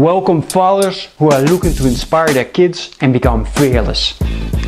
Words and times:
Welcome 0.00 0.40
fathers 0.40 1.08
who 1.18 1.30
are 1.30 1.42
looking 1.42 1.74
to 1.74 1.86
inspire 1.86 2.32
their 2.32 2.46
kids 2.46 2.90
and 3.02 3.12
become 3.12 3.44
fearless. 3.44 4.18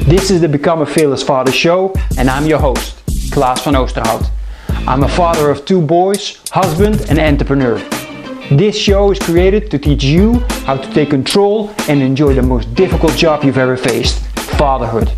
This 0.04 0.30
is 0.30 0.42
the 0.42 0.48
Become 0.48 0.82
a 0.82 0.86
Fearless 0.86 1.22
Father 1.22 1.50
show 1.50 1.94
and 2.18 2.28
I'm 2.28 2.44
your 2.44 2.58
host, 2.58 3.02
Klaas 3.32 3.64
van 3.64 3.72
Oosterhout. 3.72 4.28
I'm 4.86 5.04
a 5.04 5.08
father 5.08 5.48
of 5.48 5.64
two 5.64 5.80
boys, 5.80 6.38
husband 6.50 7.06
and 7.08 7.18
entrepreneur. 7.18 7.78
This 8.50 8.76
show 8.76 9.10
is 9.10 9.18
created 9.20 9.70
to 9.70 9.78
teach 9.78 10.04
you 10.04 10.40
how 10.66 10.76
to 10.76 10.92
take 10.92 11.08
control 11.08 11.70
and 11.88 12.02
enjoy 12.02 12.34
the 12.34 12.42
most 12.42 12.74
difficult 12.74 13.16
job 13.16 13.42
you've 13.42 13.56
ever 13.56 13.78
faced, 13.78 14.18
fatherhood. 14.58 15.14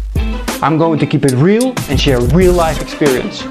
I'm 0.62 0.78
going 0.78 1.00
to 1.00 1.06
keep 1.06 1.24
it 1.24 1.32
real 1.32 1.74
and 1.88 2.00
share 2.00 2.20
real 2.20 2.52
life 2.52 2.80
experience. 2.80 3.42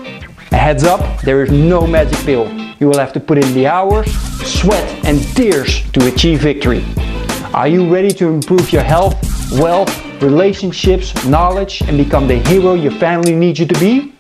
A 0.54 0.58
heads 0.58 0.86
up, 0.86 1.20
there 1.24 1.44
is 1.44 1.52
no 1.52 1.86
magic 1.86 2.20
pill. 2.20 2.63
You 2.84 2.90
will 2.90 3.00
have 3.00 3.14
to 3.14 3.22
put 3.22 3.38
in 3.38 3.54
the 3.54 3.66
hours, 3.66 4.14
sweat 4.46 4.84
and 5.06 5.24
tears 5.38 5.90
to 5.94 6.06
achieve 6.14 6.42
victory. 6.42 6.84
Are 7.54 7.66
you 7.66 7.88
ready 7.88 8.12
to 8.16 8.28
improve 8.28 8.74
your 8.74 8.84
health, 8.84 9.16
wealth, 9.54 9.90
relationships, 10.22 11.26
knowledge 11.26 11.80
and 11.84 11.98
become 11.98 12.28
the 12.28 12.40
hero 12.40 12.74
your 12.74 12.92
family 12.92 13.34
needs 13.34 13.58
you 13.58 13.66
to 13.68 13.80
be? 13.80 14.14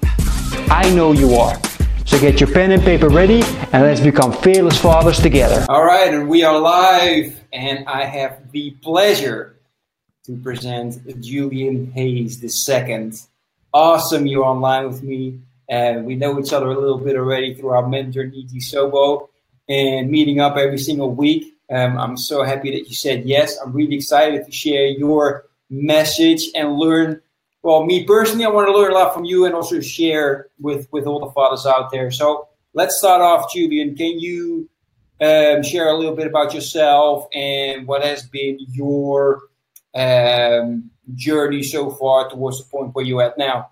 I 0.72 0.90
know 0.96 1.12
you 1.12 1.34
are. 1.34 1.60
So 2.06 2.18
get 2.22 2.40
your 2.40 2.54
pen 2.54 2.72
and 2.72 2.82
paper 2.82 3.10
ready 3.10 3.44
and 3.74 3.84
let's 3.84 4.00
become 4.00 4.32
fearless 4.32 4.80
fathers 4.80 5.20
together. 5.20 5.66
All 5.68 5.84
right, 5.84 6.14
and 6.14 6.30
we 6.30 6.46
are 6.46 6.58
live, 6.58 7.44
and 7.52 7.86
I 7.86 8.06
have 8.06 8.50
the 8.54 8.72
pleasure 8.82 9.58
to 10.26 10.38
present 10.38 11.20
Julian 11.20 11.92
Hayes 11.92 12.42
II. 12.42 13.12
Awesome, 13.74 14.26
you're 14.26 14.46
online 14.46 14.88
with 14.88 15.04
me. 15.04 15.42
And 15.70 16.06
we 16.06 16.16
know 16.16 16.40
each 16.40 16.54
other 16.54 16.68
a 16.68 16.80
little 16.80 16.98
bit 16.98 17.16
already 17.16 17.54
through 17.54 17.70
our 17.70 17.88
mentor, 17.88 18.26
Niti 18.26 18.60
Sobo, 18.60 19.30
and 19.70 20.10
meeting 20.10 20.40
up 20.40 20.58
every 20.58 20.78
single 20.78 21.12
week. 21.12 21.54
Um, 21.72 21.98
I'm 21.98 22.18
so 22.18 22.44
happy 22.44 22.72
that 22.72 22.88
you 22.88 22.96
said 22.96 23.26
yes. 23.26 23.58
I'm 23.58 23.74
really 23.74 23.96
excited 23.96 24.46
to 24.46 24.52
share 24.52 24.88
your 24.88 25.46
message 25.70 26.50
and 26.56 26.76
learn. 26.76 27.22
Well, 27.64 27.86
me 27.86 28.04
personally, 28.04 28.46
I 28.46 28.50
want 28.50 28.68
to 28.68 28.74
learn 28.74 28.92
a 28.92 28.96
lot 28.96 29.14
from 29.14 29.24
you 29.24 29.46
and 29.46 29.56
also 29.56 29.80
share 29.80 30.48
with, 30.60 30.88
with 30.92 31.06
all 31.06 31.20
the 31.20 31.32
fathers 31.32 31.66
out 31.66 31.92
there. 31.92 32.12
So 32.12 32.50
let's 32.74 32.98
start 32.98 33.22
off, 33.22 33.54
Julian. 33.54 33.96
Can 33.96 34.20
you 34.20 34.70
um, 35.22 35.64
share 35.64 35.88
a 35.88 35.98
little 35.98 36.16
bit 36.16 36.28
about 36.28 36.54
yourself 36.54 37.28
and 37.34 37.88
what 37.88 38.04
has 38.04 38.24
been 38.24 38.60
your 38.70 39.44
um, 39.96 40.92
journey 41.16 41.64
so 41.64 41.90
far 41.92 42.30
towards 42.30 42.60
the 42.60 42.70
point 42.70 42.94
where 42.94 43.06
you're 43.06 43.24
at 43.24 43.38
now? 43.38 43.70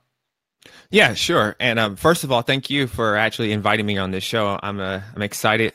Yeah, 0.92 1.14
sure. 1.14 1.56
And 1.60 1.80
um, 1.80 1.96
first 1.96 2.26
of 2.26 2.34
all, 2.34 2.42
thank 2.42 2.70
you 2.70 2.86
for 2.86 3.16
actually 3.16 3.54
inviting 3.54 3.86
me 3.86 3.98
on 3.98 4.12
this 4.12 4.26
show. 4.26 4.60
I'm 4.62 4.82
uh, 4.82 5.00
I'm 5.16 5.22
excited 5.22 5.74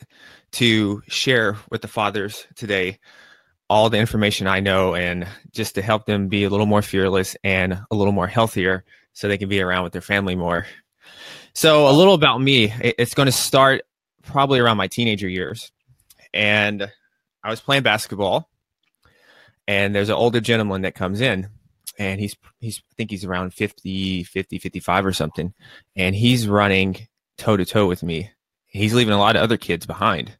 to 0.53 1.01
share 1.07 1.57
with 1.71 1.81
the 1.81 1.87
fathers 1.87 2.45
today 2.55 2.99
all 3.67 3.89
the 3.89 3.97
information 3.97 4.47
I 4.47 4.59
know 4.59 4.93
and 4.93 5.27
just 5.51 5.75
to 5.75 5.81
help 5.81 6.05
them 6.05 6.27
be 6.27 6.43
a 6.43 6.49
little 6.49 6.67
more 6.67 6.83
fearless 6.83 7.35
and 7.43 7.73
a 7.91 7.95
little 7.95 8.13
more 8.13 8.27
healthier 8.27 8.85
so 9.13 9.27
they 9.27 9.39
can 9.39 9.49
be 9.49 9.59
around 9.59 9.83
with 9.83 9.91
their 9.91 10.01
family 10.01 10.35
more. 10.35 10.67
So, 11.53 11.89
a 11.89 11.91
little 11.91 12.13
about 12.13 12.39
me. 12.39 12.71
It's 12.79 13.15
going 13.15 13.25
to 13.25 13.31
start 13.31 13.81
probably 14.21 14.59
around 14.59 14.77
my 14.77 14.87
teenager 14.87 15.27
years. 15.27 15.71
And 16.31 16.91
I 17.43 17.49
was 17.49 17.59
playing 17.59 17.81
basketball 17.81 18.49
and 19.67 19.95
there's 19.95 20.09
an 20.09 20.15
older 20.15 20.41
gentleman 20.41 20.83
that 20.83 20.93
comes 20.93 21.21
in 21.21 21.49
and 21.97 22.19
he's 22.19 22.35
he's 22.59 22.79
I 22.79 22.93
think 22.95 23.11
he's 23.11 23.25
around 23.25 23.53
50 23.53 24.23
50 24.23 24.59
55 24.59 25.05
or 25.05 25.13
something 25.13 25.53
and 25.95 26.15
he's 26.15 26.47
running 26.47 27.07
toe 27.37 27.57
to 27.57 27.65
toe 27.65 27.87
with 27.87 28.03
me. 28.03 28.31
He's 28.65 28.93
leaving 28.93 29.13
a 29.13 29.19
lot 29.19 29.35
of 29.35 29.41
other 29.41 29.57
kids 29.57 29.85
behind. 29.85 30.37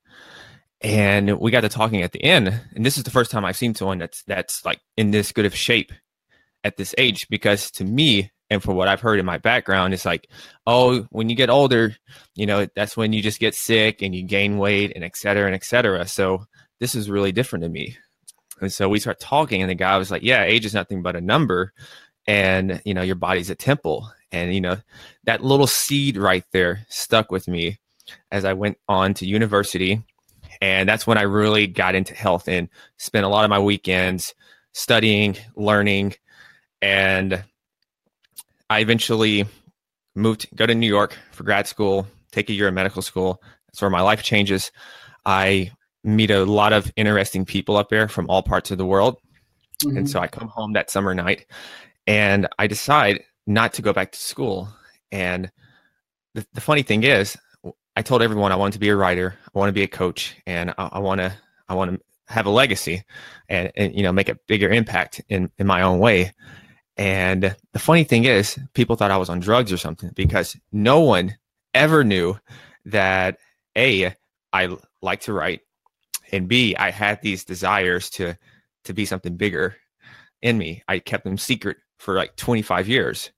And 0.82 1.40
we 1.40 1.50
got 1.50 1.62
to 1.62 1.70
talking 1.70 2.04
at 2.04 2.12
the 2.12 2.24
end 2.24 2.62
and 2.76 2.86
this 2.86 2.98
is 2.98 3.04
the 3.04 3.12
first 3.12 3.32
time 3.32 3.46
I've 3.46 3.58
seen 3.58 3.76
someone 3.76 3.98
that's 3.98 4.24
that's 4.24 4.64
like 4.66 4.80
in 4.96 5.12
this 5.12 5.32
good 5.32 5.46
of 5.46 5.56
shape 5.56 5.92
at 6.64 6.78
this 6.78 6.94
age 6.98 7.28
because 7.30 7.72
to 7.72 7.86
me 7.86 8.32
and 8.50 8.64
for 8.64 8.74
what 8.74 8.88
I've 8.88 9.02
heard 9.02 9.20
in 9.20 9.26
my 9.26 9.38
background, 9.38 9.94
it's 9.94 10.06
like, 10.06 10.30
oh, 10.66 11.06
when 11.10 11.30
you 11.30 11.36
get 11.36 11.50
older, 11.50 11.96
you 12.36 12.46
know, 12.46 12.68
that's 12.76 12.96
when 12.96 13.12
you 13.14 13.22
just 13.22 13.40
get 13.40 13.56
sick 13.56 14.02
and 14.02 14.16
you 14.16 14.24
gain 14.24 14.58
weight 14.58 14.94
and 14.96 15.04
et 15.04 15.18
cetera 15.18 15.46
and 15.46 15.56
et 15.56 15.66
cetera. 15.66 16.08
So 16.08 16.46
this 16.80 16.96
is 16.96 17.10
really 17.10 17.32
different 17.32 17.64
to 17.64 17.70
me. 17.70 17.98
And 18.62 18.72
so 18.72 18.90
we 18.90 19.00
start 19.00 19.20
talking, 19.20 19.62
and 19.62 19.70
the 19.70 19.76
guy 19.76 19.98
was 19.98 20.12
like, 20.12 20.24
"Yeah, 20.24 20.44
age 20.44 20.66
is 20.66 20.74
nothing 20.74 21.02
but 21.02 21.16
a 21.16 21.22
number, 21.22 21.74
and 22.26 22.82
you 22.86 22.94
know 22.94 23.02
your 23.02 23.16
body's 23.16 23.50
a 23.50 23.56
temple." 23.56 24.10
And 24.32 24.54
you 24.54 24.62
know 24.62 24.78
that 25.24 25.44
little 25.44 25.68
seed 25.68 26.18
right 26.18 26.44
there 26.52 26.86
stuck 26.90 27.32
with 27.32 27.48
me 27.48 27.80
as 28.32 28.46
I 28.46 28.54
went 28.54 28.78
on 28.88 29.14
to 29.16 29.26
university, 29.28 30.04
and 30.62 30.88
that's 30.88 31.08
when 31.08 31.18
I 31.18 31.24
really 31.24 31.68
got 31.68 31.96
into 31.96 32.14
health 32.14 32.48
and 32.48 32.70
spent 32.98 33.26
a 33.26 33.30
lot 33.30 33.44
of 33.44 33.50
my 33.50 33.60
weekends 33.60 34.34
studying, 34.74 35.38
learning, 35.56 36.14
and 36.82 37.44
I 38.70 38.80
eventually 38.80 39.46
moved, 40.16 40.48
go 40.56 40.66
to 40.66 40.76
New 40.76 40.88
York 40.88 41.18
for 41.32 41.44
grad 41.44 41.68
school, 41.68 42.08
take 42.32 42.50
a 42.50 42.54
year 42.54 42.68
of 42.68 42.74
medical 42.74 43.02
school. 43.02 43.42
That's 43.68 43.82
where 43.82 43.90
my 43.90 44.02
life 44.02 44.24
changes. 44.24 44.72
I 45.26 45.72
meet 46.08 46.32
a 46.32 46.46
lot 46.46 46.74
of 46.74 46.92
interesting 46.96 47.46
people 47.46 47.78
up 47.78 47.90
there 47.90 48.08
from 48.08 48.30
all 48.30 48.42
parts 48.42 48.72
of 48.72 48.78
the 48.78 48.86
world. 48.86 49.18
Mm-hmm. 49.84 49.98
And 49.98 50.10
so 50.10 50.20
I 50.20 50.28
come 50.28 50.48
home 50.48 50.74
that 50.74 50.90
summer 50.90 51.14
night 51.14 51.46
and 52.08 52.48
I 52.58 52.68
decide 52.68 53.24
not 53.46 53.74
to 53.74 53.82
go 53.82 53.94
back 53.94 54.12
to 54.14 54.20
school. 54.20 54.70
And 55.12 55.52
the, 56.34 56.46
the 56.54 56.62
funny 56.62 56.82
thing 56.84 57.04
is, 57.04 57.38
I 57.96 58.02
told 58.02 58.22
everyone 58.22 58.52
I 58.52 58.56
wanted 58.56 58.74
to 58.74 58.80
be 58.80 58.90
a 58.90 58.96
writer, 58.96 59.36
I 59.44 59.58
want 59.58 59.70
to 59.70 59.74
be 59.74 59.84
a 59.84 59.88
coach, 59.88 60.36
and 60.46 60.74
I 60.78 61.00
want 61.00 61.20
to 61.20 61.34
I 61.68 61.74
want 61.74 61.92
to 61.92 62.00
have 62.28 62.46
a 62.46 62.52
legacy 62.52 63.04
and, 63.50 63.72
and 63.76 63.96
you 63.96 64.04
know 64.04 64.12
make 64.12 64.30
a 64.30 64.38
bigger 64.48 64.70
impact 64.70 65.20
in 65.30 65.50
in 65.58 65.66
my 65.66 65.82
own 65.82 65.98
way. 65.98 66.32
And 66.96 67.56
the 67.74 67.80
funny 67.80 68.04
thing 68.04 68.26
is, 68.26 68.60
people 68.74 68.96
thought 68.96 69.12
I 69.12 69.18
was 69.18 69.30
on 69.30 69.40
drugs 69.40 69.72
or 69.72 69.78
something 69.78 70.12
because 70.16 70.56
no 70.72 71.00
one 71.00 71.38
ever 71.74 72.04
knew 72.04 72.38
that 72.86 73.40
a 73.76 74.14
I 74.54 74.78
like 75.02 75.22
to 75.22 75.34
write 75.34 75.62
and 76.32 76.48
B, 76.48 76.76
I 76.76 76.92
had 76.92 77.22
these 77.22 77.44
desires 77.44 78.10
to 78.12 78.38
to 78.86 78.94
be 78.94 79.06
something 79.06 79.36
bigger 79.36 79.76
in 80.42 80.58
me. 80.58 80.84
I 80.88 81.00
kept 81.00 81.24
them 81.24 81.38
secret 81.38 81.78
for 81.98 82.16
like 82.16 82.36
25 82.38 82.88
years. 82.88 83.32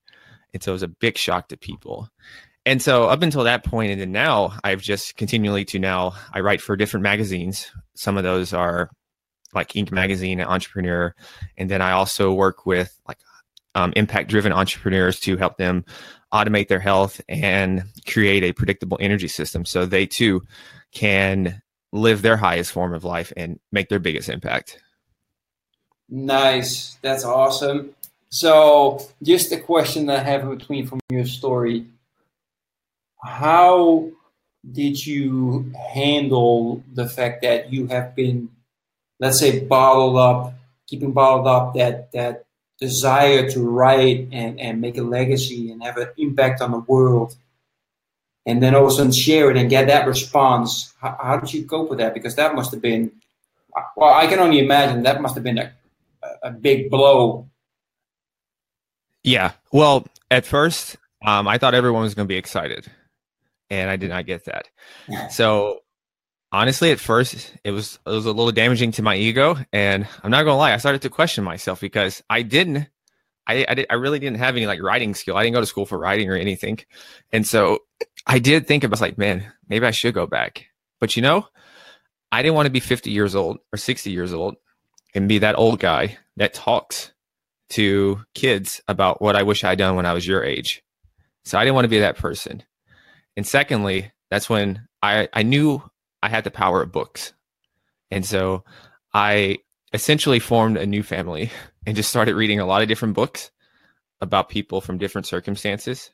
And 0.54 0.62
so 0.62 0.72
it 0.72 0.74
was 0.74 0.84
a 0.84 0.88
big 0.88 1.18
shock 1.18 1.48
to 1.50 1.58
people. 1.58 2.10
And 2.66 2.82
so 2.82 3.06
up 3.06 3.24
until 3.24 3.46
that 3.46 3.64
point 3.64 3.92
and 3.92 4.00
then 4.00 4.12
now 4.12 4.54
I've 4.64 4.82
just 4.82 5.16
continually 5.16 5.66
to 5.66 5.80
now 5.80 6.14
I 6.34 6.42
write 6.42 6.62
for 6.62 6.76
different 6.76 7.04
magazines. 7.04 7.72
Some 7.96 8.18
of 8.18 8.24
those 8.24 8.54
are 8.54 8.90
like 9.54 9.70
Inc. 9.70 9.92
magazine 9.92 10.40
and 10.40 10.50
entrepreneur. 10.50 11.16
And 11.58 11.70
then 11.70 11.82
I 11.82 11.92
also 11.92 12.32
work 12.32 12.66
with 12.66 13.00
like 13.08 13.18
um, 13.76 13.94
impact 13.96 14.30
driven 14.30 14.52
entrepreneurs 14.52 15.20
to 15.22 15.38
help 15.38 15.58
them 15.58 15.86
automate 16.34 16.68
their 16.68 16.80
health 16.80 17.22
and 17.28 17.84
create 18.08 18.44
a 18.44 18.54
predictable 18.54 18.98
energy 19.02 19.28
system 19.28 19.66
so 19.66 19.86
they 19.86 20.06
too 20.06 20.44
can 20.92 21.62
live 21.92 22.22
their 22.22 22.38
highest 22.38 22.72
form 22.72 22.94
of 22.94 23.04
life 23.04 23.34
and 23.36 23.60
make 23.72 23.90
their 23.90 24.00
biggest 24.00 24.30
impact. 24.30 24.80
Nice. 26.10 26.98
That's 27.02 27.24
awesome. 27.24 27.96
So, 28.30 29.02
just 29.24 29.52
a 29.52 29.60
question 29.60 30.06
that 30.08 30.20
I 30.20 30.30
have 30.30 30.50
between 30.50 30.86
from 30.88 31.00
your 31.10 31.26
story. 31.26 31.86
How 33.24 34.10
did 34.72 35.06
you 35.06 35.72
handle 35.94 36.84
the 36.94 37.08
fact 37.08 37.42
that 37.42 37.74
you 37.74 37.88
have 37.88 38.16
been, 38.16 38.50
let's 39.20 39.40
say, 39.40 39.60
bottled 39.60 40.18
up, 40.18 40.54
keeping 40.88 41.12
bottled 41.12 41.48
up 41.48 41.74
that 41.76 42.12
that 42.12 42.46
desire 42.80 43.50
to 43.50 43.68
write 43.68 44.30
and, 44.32 44.60
and 44.60 44.80
make 44.80 44.98
a 44.98 45.04
legacy 45.04 45.72
and 45.72 45.84
have 45.84 45.98
an 45.98 46.10
impact 46.18 46.62
on 46.62 46.72
the 46.72 46.80
world? 46.80 47.36
And 48.46 48.64
then 48.64 48.76
all 48.76 48.86
of 48.86 48.92
a 48.92 48.96
sudden 48.96 49.12
share 49.12 49.52
it 49.52 49.58
and 49.58 49.70
get 49.70 49.88
that 49.88 50.08
response. 50.08 50.94
How, 51.00 51.18
how, 51.22 51.38
did 51.38 51.54
you 51.54 51.66
cope 51.66 51.90
with 51.90 52.00
that? 52.00 52.14
Because 52.14 52.36
that 52.36 52.56
must 52.56 52.72
have 52.72 52.82
been, 52.82 53.12
well, 53.96 54.14
I 54.14 54.28
can 54.28 54.40
only 54.40 54.60
imagine 54.60 55.04
that 55.04 55.22
must 55.22 55.36
have 55.36 55.44
been 55.44 55.58
a, 55.58 55.74
a 56.44 56.52
big 56.52 56.90
blow. 56.90 57.48
Yeah. 59.24 59.52
Well, 59.72 60.08
at 60.32 60.46
first, 60.46 60.98
um, 61.26 61.48
I 61.48 61.58
thought 61.58 61.74
everyone 61.74 62.04
was 62.04 62.16
going 62.16 62.28
to 62.28 62.32
be 62.32 62.38
excited, 62.38 62.88
and 63.70 63.90
I 63.90 63.98
did 63.98 64.10
not 64.10 64.26
get 64.26 64.46
that. 64.46 64.70
so, 65.32 65.82
honestly, 66.52 66.92
at 66.92 67.00
first, 67.00 67.54
it 67.64 67.72
was 67.72 68.00
it 68.06 68.10
was 68.10 68.26
a 68.26 68.32
little 68.32 68.52
damaging 68.52 68.94
to 68.94 69.04
my 69.04 69.16
ego, 69.16 69.58
and 69.74 70.08
I'm 70.24 70.32
not 70.32 70.44
going 70.44 70.54
to 70.54 70.58
lie, 70.58 70.74
I 70.74 70.78
started 70.78 71.02
to 71.02 71.10
question 71.10 71.44
myself 71.44 71.82
because 71.82 72.24
I 72.30 72.42
didn't 72.42 72.88
I 73.50 73.66
I, 73.68 73.74
did, 73.74 73.88
I 73.90 73.96
really 73.96 74.20
didn't 74.20 74.38
have 74.38 74.56
any 74.56 74.68
like 74.68 74.82
writing 74.82 75.16
skill. 75.16 75.36
I 75.36 75.44
didn't 75.44 75.56
go 75.56 75.60
to 75.60 75.66
school 75.66 75.86
for 75.86 75.98
writing 75.98 76.30
or 76.30 76.36
anything, 76.36 76.80
and 77.34 77.46
so 77.46 77.80
I 78.26 78.40
did 78.40 78.68
think 78.68 78.84
about 78.84 79.02
like, 79.02 79.18
man, 79.18 79.52
maybe 79.68 79.86
I 79.86 79.92
should 79.92 80.14
go 80.14 80.28
back. 80.28 80.66
But 81.00 81.16
you 81.16 81.22
know, 81.22 81.48
I 82.32 82.42
didn't 82.42 82.56
want 82.56 82.68
to 82.68 82.72
be 82.72 82.80
50 82.80 83.12
years 83.12 83.36
old 83.36 83.60
or 83.74 83.78
60 83.78 84.12
years 84.12 84.34
old 84.34 84.56
and 85.16 85.28
be 85.28 85.40
that 85.40 85.58
old 85.58 85.80
guy 85.80 86.18
that 86.38 86.54
talks 86.54 87.12
to 87.72 88.24
kids 88.34 88.82
about 88.88 89.22
what 89.22 89.36
I 89.36 89.44
wish 89.44 89.64
I'd 89.64 89.78
done 89.78 89.96
when 89.96 90.06
I 90.06 90.14
was 90.14 90.28
your 90.28 90.44
age. 90.44 90.84
So 91.46 91.58
I 91.58 91.64
didn't 91.64 91.76
want 91.76 91.86
to 91.86 91.90
be 91.90 92.00
that 92.00 92.18
person. 92.18 92.64
And 93.38 93.46
secondly, 93.48 94.12
that's 94.30 94.50
when 94.50 94.88
I, 95.02 95.30
I 95.34 95.44
knew 95.44 95.82
I 96.22 96.30
had 96.30 96.44
the 96.44 96.52
power 96.52 96.82
of 96.82 96.92
books. 96.92 97.34
And 98.12 98.26
so 98.26 98.64
I 99.14 99.60
essentially 99.94 100.40
formed 100.40 100.78
a 100.78 100.86
new 100.86 101.04
family 101.04 101.52
and 101.86 101.96
just 101.96 102.10
started 102.10 102.36
reading 102.36 102.60
a 102.60 102.66
lot 102.66 102.82
of 102.82 102.88
different 102.88 103.16
books 103.16 103.52
about 104.22 104.50
people 104.50 104.82
from 104.82 104.98
different 104.98 105.28
circumstances. 105.28 106.12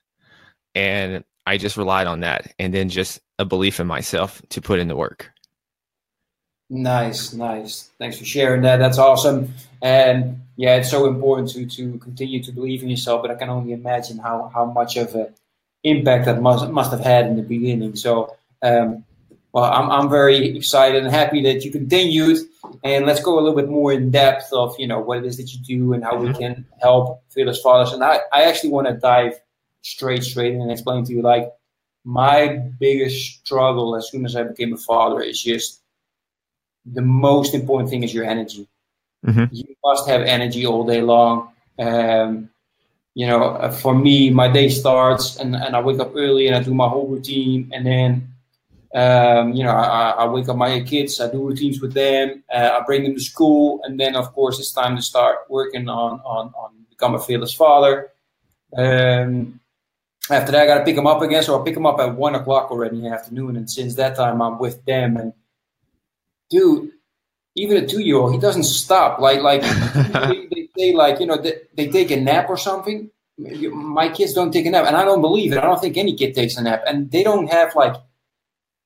And 0.73 1.23
I 1.45 1.57
just 1.57 1.77
relied 1.77 2.07
on 2.07 2.21
that 2.21 2.53
and 2.57 2.73
then 2.73 2.89
just 2.89 3.19
a 3.37 3.45
belief 3.45 3.79
in 3.79 3.87
myself 3.87 4.41
to 4.49 4.61
put 4.61 4.79
in 4.79 4.87
the 4.87 4.95
work. 4.95 5.31
Nice, 6.69 7.33
nice. 7.33 7.91
Thanks 7.99 8.17
for 8.17 8.25
sharing 8.25 8.63
that. 8.63 8.77
That's 8.77 8.97
awesome. 8.97 9.53
And 9.81 10.41
yeah, 10.55 10.75
it's 10.77 10.89
so 10.89 11.05
important 11.05 11.49
to 11.51 11.65
to 11.67 11.99
continue 11.99 12.41
to 12.43 12.51
believe 12.51 12.81
in 12.81 12.89
yourself. 12.89 13.21
But 13.21 13.31
I 13.31 13.35
can 13.35 13.49
only 13.49 13.73
imagine 13.73 14.17
how 14.17 14.49
how 14.53 14.65
much 14.65 14.97
of 14.97 15.13
an 15.13 15.27
impact 15.83 16.25
that 16.25 16.41
must 16.41 16.67
must 16.69 16.91
have 16.91 17.01
had 17.01 17.27
in 17.27 17.35
the 17.35 17.43
beginning. 17.43 17.95
So, 17.95 18.35
um, 18.63 19.05
well, 19.51 19.65
I'm 19.65 19.91
I'm 19.91 20.09
very 20.09 20.57
excited 20.57 21.03
and 21.03 21.13
happy 21.13 21.43
that 21.43 21.63
you 21.63 21.71
continued. 21.71 22.39
And 22.83 23.05
let's 23.05 23.21
go 23.21 23.37
a 23.37 23.41
little 23.41 23.55
bit 23.55 23.69
more 23.69 23.93
in 23.93 24.09
depth 24.09 24.51
of 24.51 24.75
you 24.79 24.87
know 24.87 24.99
what 24.99 25.19
it 25.19 25.25
is 25.25 25.37
that 25.37 25.53
you 25.53 25.59
do 25.59 25.93
and 25.93 26.03
how 26.03 26.17
we 26.17 26.29
mm-hmm. 26.29 26.39
can 26.39 26.65
help 26.81 27.21
fearless 27.29 27.61
fathers. 27.61 27.93
And 27.93 28.03
I 28.03 28.21
I 28.33 28.43
actually 28.43 28.71
want 28.71 28.87
to 28.87 28.93
dive 28.93 29.39
straight 29.85 30.23
straight 30.23 30.55
and 30.55 30.71
explain 30.71 31.05
to 31.05 31.13
you 31.13 31.21
like 31.21 31.47
my 32.03 32.57
biggest 32.79 33.45
struggle 33.45 33.95
as 33.95 34.09
soon 34.09 34.25
as 34.25 34.35
I 34.35 34.43
became 34.43 34.73
a 34.73 34.77
father 34.77 35.21
is 35.21 35.41
just 35.41 35.81
the 36.85 37.01
most 37.01 37.53
important 37.53 37.89
thing 37.89 38.03
is 38.03 38.13
your 38.13 38.25
energy. 38.25 38.67
Mm-hmm. 39.25 39.45
You 39.51 39.75
must 39.83 40.07
have 40.07 40.21
energy 40.21 40.65
all 40.65 40.85
day 40.85 41.01
long. 41.01 41.51
Um, 41.79 42.49
you 43.13 43.27
know, 43.27 43.43
uh, 43.43 43.71
for 43.71 43.95
me, 43.95 44.29
my 44.29 44.47
day 44.51 44.69
starts 44.69 45.37
and, 45.37 45.55
and 45.55 45.75
I 45.75 45.81
wake 45.81 45.99
up 45.99 46.13
early 46.15 46.47
and 46.47 46.55
I 46.55 46.61
do 46.61 46.73
my 46.73 46.87
whole 46.87 47.07
routine. 47.07 47.71
And 47.73 47.85
then, 47.85 48.09
um, 48.93 49.53
you 49.53 49.63
know, 49.63 49.71
I, 49.71 50.11
I, 50.11 50.25
wake 50.27 50.47
up 50.49 50.57
my 50.57 50.81
kids, 50.81 51.19
I 51.19 51.31
do 51.31 51.47
routines 51.47 51.81
with 51.81 51.93
them, 51.93 52.43
uh, 52.53 52.79
I 52.79 52.85
bring 52.85 53.03
them 53.03 53.15
to 53.15 53.21
school. 53.21 53.81
And 53.83 53.99
then, 53.99 54.15
of 54.15 54.33
course, 54.33 54.59
it's 54.59 54.71
time 54.71 54.95
to 54.95 55.01
start 55.01 55.39
working 55.49 55.89
on, 55.89 56.21
on, 56.21 56.53
on 56.55 56.85
become 56.89 57.15
a 57.15 57.19
fearless 57.19 57.53
father. 57.53 58.11
Um, 58.77 59.59
after 60.29 60.51
that, 60.51 60.63
I 60.63 60.65
got 60.65 60.79
to 60.79 60.83
pick 60.83 60.95
them 60.95 61.07
up 61.07 61.21
again. 61.21 61.43
So 61.43 61.59
I 61.59 61.63
pick 61.63 61.75
them 61.75 61.85
up 61.85 61.99
at 61.99 62.15
one 62.15 62.35
o'clock 62.35 62.71
already 62.71 62.97
in 62.97 63.03
the 63.03 63.09
afternoon. 63.09 63.55
And 63.55 63.69
since 63.69 63.95
that 63.95 64.15
time, 64.15 64.41
I'm 64.41 64.57
with 64.57 64.83
them. 64.85 65.17
And 65.17 65.33
dude, 66.49 66.91
even 67.55 67.83
a 67.83 67.87
two 67.87 68.01
year 68.01 68.17
old, 68.17 68.33
he 68.33 68.39
doesn't 68.39 68.63
stop. 68.63 69.19
Like, 69.19 69.41
like 69.41 69.61
they, 70.29 70.47
they, 70.51 70.69
say, 70.77 70.93
like, 70.93 71.19
you 71.19 71.27
know, 71.27 71.37
they, 71.37 71.61
they 71.75 71.87
take 71.87 72.11
a 72.11 72.19
nap 72.19 72.49
or 72.49 72.57
something. 72.57 73.09
My 73.37 74.09
kids 74.09 74.33
don't 74.33 74.51
take 74.51 74.65
a 74.65 74.71
nap. 74.71 74.87
And 74.87 74.95
I 74.95 75.05
don't 75.05 75.21
believe 75.21 75.51
it. 75.51 75.59
I 75.59 75.61
don't 75.61 75.79
think 75.79 75.97
any 75.97 76.15
kid 76.15 76.33
takes 76.33 76.57
a 76.57 76.63
nap. 76.63 76.83
And 76.87 77.11
they 77.11 77.23
don't 77.23 77.51
have, 77.51 77.75
like, 77.75 77.95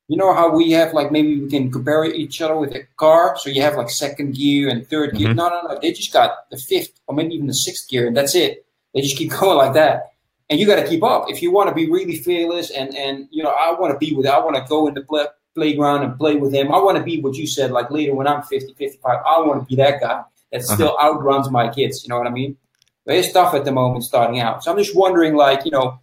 you 0.09 0.17
know 0.17 0.33
how 0.33 0.49
we 0.49 0.71
have 0.71 0.91
like 0.93 1.11
maybe 1.11 1.39
we 1.39 1.47
can 1.47 1.71
compare 1.71 2.03
each 2.03 2.41
other 2.41 2.57
with 2.57 2.75
a 2.75 2.83
car 2.97 3.37
so 3.37 3.47
you 3.49 3.61
have 3.61 3.75
like 3.75 3.91
second 3.91 4.35
gear 4.35 4.67
and 4.67 4.89
3rd 4.89 5.15
gear 5.15 5.27
mm-hmm. 5.27 5.37
no 5.37 5.49
no 5.49 5.61
no 5.61 5.79
they 5.79 5.91
just 5.91 6.11
got 6.11 6.49
the 6.49 6.57
fifth 6.57 6.99
or 7.05 7.15
maybe 7.15 7.35
even 7.35 7.45
the 7.45 7.53
sixth 7.53 7.87
gear 7.87 8.07
and 8.07 8.17
that's 8.17 8.33
it 8.35 8.65
they 8.93 9.01
just 9.01 9.15
keep 9.15 9.29
going 9.39 9.57
like 9.57 9.73
that 9.73 10.13
and 10.49 10.59
you 10.59 10.65
got 10.65 10.77
to 10.77 10.87
keep 10.87 11.03
up. 11.03 11.29
If 11.29 11.41
you 11.41 11.51
want 11.51 11.69
to 11.69 11.75
be 11.75 11.89
really 11.89 12.15
fearless 12.15 12.71
and 12.71 12.95
and 12.95 13.27
you 13.31 13.43
know 13.43 13.51
i 13.51 13.71
want 13.79 13.93
to 13.93 13.97
be 13.97 14.15
with 14.15 14.25
i 14.25 14.39
want 14.39 14.55
to 14.55 14.65
go 14.67 14.87
in 14.87 14.93
the 14.93 15.01
play, 15.01 15.25
playground 15.55 16.03
and 16.03 16.17
play 16.17 16.35
with 16.35 16.53
him. 16.53 16.71
I 16.71 16.79
want 16.79 16.97
to 16.97 17.03
be 17.03 17.21
what 17.21 17.35
you 17.35 17.47
said 17.47 17.71
like 17.71 17.91
later 17.91 18.15
when 18.15 18.27
i'm 18.27 18.43
50 18.43 18.73
55 18.73 19.19
i 19.25 19.39
want 19.39 19.61
to 19.61 19.65
be 19.67 19.75
that 19.81 20.01
guy 20.01 20.23
that 20.51 20.61
uh-huh. 20.61 20.75
still 20.75 20.97
outruns 21.01 21.49
my 21.49 21.69
kids 21.69 22.03
you 22.03 22.09
know 22.09 22.17
what 22.17 22.27
i 22.27 22.31
mean? 22.31 22.57
But 23.05 23.15
it's 23.15 23.31
tough 23.31 23.55
at 23.55 23.65
the 23.65 23.71
moment 23.71 24.03
starting 24.03 24.39
out. 24.39 24.63
So 24.63 24.71
i'm 24.71 24.77
just 24.77 24.95
wondering 24.95 25.35
like 25.35 25.65
you 25.65 25.71
know 25.71 25.99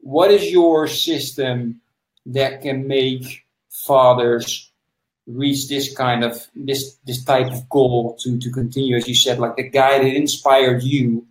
what 0.00 0.30
is 0.30 0.50
your 0.50 0.86
system 0.86 1.80
that 2.26 2.62
can 2.62 2.86
make 2.86 3.44
fathers 3.70 4.72
reach 5.26 5.68
this 5.68 5.94
kind 5.96 6.22
of 6.22 6.46
this 6.54 6.98
this 7.04 7.24
type 7.24 7.52
of 7.52 7.68
goal 7.68 8.16
to 8.22 8.38
to 8.38 8.50
continue? 8.50 8.96
As 8.96 9.08
you 9.08 9.14
said 9.14 9.38
like 9.38 9.56
the 9.56 9.68
guy 9.68 9.98
that 9.98 10.14
inspired 10.14 10.82
you 10.82 11.26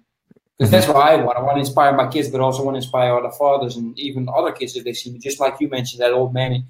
because 0.58 0.72
that's 0.72 0.86
mm-hmm. 0.86 0.96
what 0.96 1.08
I 1.08 1.16
want. 1.18 1.38
I 1.38 1.42
want 1.42 1.56
to 1.56 1.60
inspire 1.60 1.96
my 1.96 2.08
kids, 2.08 2.30
but 2.30 2.42
also 2.42 2.64
want 2.64 2.76
to 2.76 2.80
inspire 2.80 3.18
other 3.18 3.32
fathers 3.32 3.76
and 3.76 3.98
even 4.00 4.30
other 4.30 4.52
kids 4.52 4.76
if 4.76 4.84
they 4.84 4.94
see 4.94 5.12
me. 5.12 5.20
Just 5.20 5.40
like 5.40 5.60
you 5.60 5.68
mentioned, 5.68 6.02
that 6.02 6.14
old 6.14 6.34
man, 6.34 6.66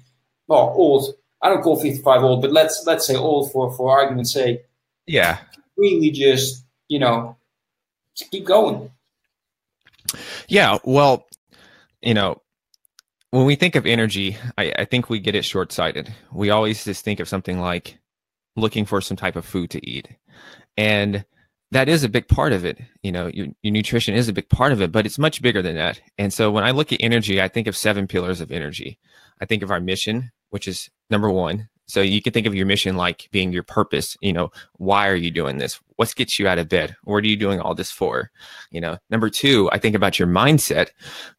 well, 0.46 0.72
old. 0.74 1.14
I 1.42 1.50
don't 1.50 1.62
call 1.62 1.80
fifty-five 1.80 2.22
old, 2.22 2.40
but 2.40 2.50
let's 2.50 2.84
let's 2.86 3.06
say 3.06 3.14
old 3.14 3.52
for 3.52 3.70
for 3.70 3.96
argument's 3.96 4.32
sake. 4.32 4.64
Yeah. 5.06 5.38
Really, 5.76 6.10
just 6.10 6.64
you 6.88 6.98
know, 6.98 7.36
keep 8.14 8.44
going. 8.44 8.90
Yeah. 10.48 10.78
Well, 10.82 11.26
you 12.00 12.14
know, 12.14 12.40
when 13.30 13.44
we 13.44 13.54
think 13.54 13.76
of 13.76 13.84
energy, 13.84 14.38
I, 14.56 14.72
I 14.78 14.84
think 14.86 15.10
we 15.10 15.20
get 15.20 15.34
it 15.34 15.44
short-sighted. 15.44 16.12
We 16.32 16.50
always 16.50 16.84
just 16.84 17.04
think 17.04 17.20
of 17.20 17.28
something 17.28 17.60
like 17.60 17.98
looking 18.56 18.86
for 18.86 19.00
some 19.02 19.16
type 19.16 19.36
of 19.36 19.44
food 19.44 19.70
to 19.70 19.86
eat, 19.86 20.08
and 20.76 21.24
that 21.76 21.90
is 21.90 22.02
a 22.02 22.08
big 22.08 22.26
part 22.26 22.54
of 22.54 22.64
it. 22.64 22.78
You 23.02 23.12
know, 23.12 23.26
your, 23.26 23.48
your 23.60 23.70
nutrition 23.70 24.14
is 24.14 24.28
a 24.28 24.32
big 24.32 24.48
part 24.48 24.72
of 24.72 24.80
it, 24.80 24.90
but 24.90 25.04
it's 25.04 25.18
much 25.18 25.42
bigger 25.42 25.60
than 25.60 25.76
that. 25.76 26.00
And 26.16 26.32
so 26.32 26.50
when 26.50 26.64
I 26.64 26.70
look 26.70 26.90
at 26.90 27.02
energy, 27.02 27.42
I 27.42 27.48
think 27.48 27.66
of 27.66 27.76
seven 27.76 28.06
pillars 28.06 28.40
of 28.40 28.50
energy. 28.50 28.98
I 29.42 29.44
think 29.44 29.62
of 29.62 29.70
our 29.70 29.78
mission, 29.78 30.32
which 30.48 30.66
is 30.66 30.88
number 31.10 31.30
one. 31.30 31.68
So 31.86 32.00
you 32.00 32.22
can 32.22 32.32
think 32.32 32.46
of 32.46 32.54
your 32.54 32.64
mission 32.64 32.96
like 32.96 33.28
being 33.30 33.52
your 33.52 33.62
purpose. 33.62 34.16
You 34.22 34.32
know, 34.32 34.52
why 34.78 35.06
are 35.08 35.14
you 35.14 35.30
doing 35.30 35.58
this? 35.58 35.78
What 35.96 36.14
gets 36.16 36.38
you 36.38 36.48
out 36.48 36.58
of 36.58 36.70
bed? 36.70 36.96
What 37.04 37.22
are 37.22 37.28
you 37.28 37.36
doing 37.36 37.60
all 37.60 37.74
this 37.74 37.90
for? 37.90 38.30
You 38.70 38.80
know, 38.80 38.96
number 39.10 39.28
two, 39.28 39.68
I 39.70 39.78
think 39.78 39.94
about 39.94 40.18
your 40.18 40.28
mindset 40.28 40.88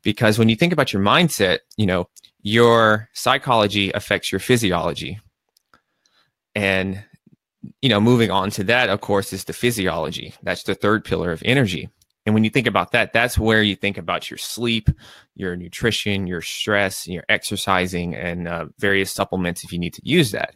because 0.04 0.38
when 0.38 0.50
you 0.50 0.56
think 0.56 0.72
about 0.72 0.94
your 0.94 1.02
mindset, 1.02 1.60
you 1.78 1.88
know, 1.88 2.10
your 2.44 3.10
psychology 3.14 3.92
affects 3.94 4.32
your 4.32 4.40
physiology. 4.40 5.20
And 6.54 7.04
you 7.82 7.90
know, 7.90 8.00
moving 8.00 8.32
on 8.32 8.50
to 8.52 8.64
that, 8.66 8.90
of 8.90 9.02
course, 9.02 9.34
is 9.34 9.46
the 9.46 9.54
physiology. 9.54 10.34
That's 10.44 10.64
the 10.64 10.76
third 10.76 11.04
pillar 11.04 11.32
of 11.32 11.42
energy. 11.46 11.90
And 12.26 12.34
when 12.34 12.44
you 12.44 12.50
think 12.50 12.68
about 12.68 12.92
that, 12.92 13.14
that's 13.14 13.40
where 13.40 13.64
you 13.64 13.76
think 13.76 13.98
about 13.98 14.30
your 14.30 14.38
sleep, 14.38 14.90
your 15.36 15.56
nutrition, 15.56 16.28
your 16.28 16.42
stress, 16.42 17.08
your 17.08 17.24
exercising, 17.30 18.16
and 18.16 18.50
uh, 18.50 18.66
various 18.80 19.14
supplements 19.14 19.64
if 19.64 19.72
you 19.72 19.80
need 19.80 19.94
to 19.94 20.02
use 20.04 20.32
that. 20.32 20.56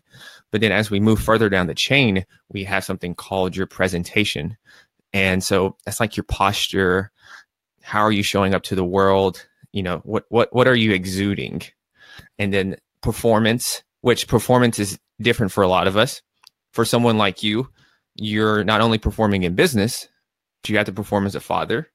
But 0.52 0.60
then 0.60 0.74
as 0.74 0.92
we 0.92 1.00
move 1.00 1.22
further 1.22 1.48
down 1.48 1.68
the 1.68 1.74
chain, 1.74 2.26
we 2.50 2.66
have 2.66 2.84
something 2.84 3.16
called 3.16 3.56
your 3.56 3.68
presentation. 3.68 4.58
And 5.14 5.42
so 5.42 5.78
that's 5.86 6.02
like 6.02 6.18
your 6.18 6.26
posture. 6.26 7.10
How 7.82 8.02
are 8.02 8.12
you 8.12 8.24
showing 8.24 8.54
up 8.54 8.64
to 8.64 8.76
the 8.76 8.84
world? 8.84 9.48
You 9.72 9.84
know, 9.84 10.00
what, 10.04 10.26
what, 10.28 10.54
what 10.54 10.68
are 10.68 10.76
you 10.76 10.92
exuding? 10.92 11.62
And 12.38 12.54
then 12.54 12.76
performance, 13.02 13.82
which 14.02 14.28
performance 14.28 14.78
is 14.78 15.00
different 15.22 15.54
for 15.54 15.64
a 15.64 15.70
lot 15.70 15.88
of 15.88 15.96
us 15.96 16.22
for 16.72 16.86
someone 16.86 17.18
like 17.18 17.44
you, 17.44 17.70
you're 18.16 18.64
not 18.64 18.82
only 18.82 18.98
performing 18.98 19.44
in 19.44 19.56
business, 19.56 20.08
you 20.68 20.78
have 20.78 20.86
to 20.86 20.94
perform 20.94 21.26
as 21.26 21.36
a 21.36 21.40
father, 21.40 21.88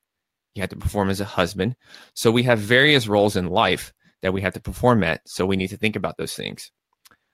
you 0.54 0.62
have 0.62 0.70
to 0.70 0.76
perform 0.76 1.10
as 1.10 1.20
a 1.20 1.24
husband. 1.24 1.76
So 2.14 2.30
we 2.30 2.42
have 2.44 2.58
various 2.58 3.06
roles 3.06 3.36
in 3.36 3.46
life 3.46 3.92
that 4.22 4.32
we 4.32 4.40
have 4.40 4.54
to 4.54 4.60
perform 4.60 5.04
at. 5.04 5.20
So 5.26 5.46
we 5.46 5.56
need 5.56 5.68
to 5.68 5.76
think 5.76 5.96
about 5.96 6.16
those 6.16 6.34
things. 6.34 6.70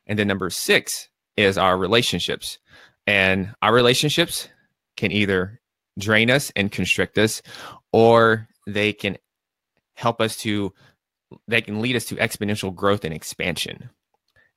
And 0.07 0.19
then 0.19 0.29
number 0.29 0.51
six 0.51 1.09
is 1.37 1.57
our 1.57 1.79
relationships. 1.79 2.59
And 3.07 3.55
our 3.63 3.73
relationships 3.73 4.49
can 4.97 5.13
either 5.13 5.61
drain 5.99 6.31
us 6.31 6.53
and 6.57 6.71
constrict 6.71 7.19
us, 7.19 7.43
or 7.93 8.49
they 8.67 8.93
can 8.93 9.17
help 9.95 10.21
us 10.21 10.37
to, 10.39 10.73
they 11.49 11.61
can 11.61 11.81
lead 11.81 11.97
us 11.97 12.05
to 12.07 12.17
exponential 12.17 12.75
growth 12.75 13.05
and 13.05 13.15
expansion. 13.15 13.91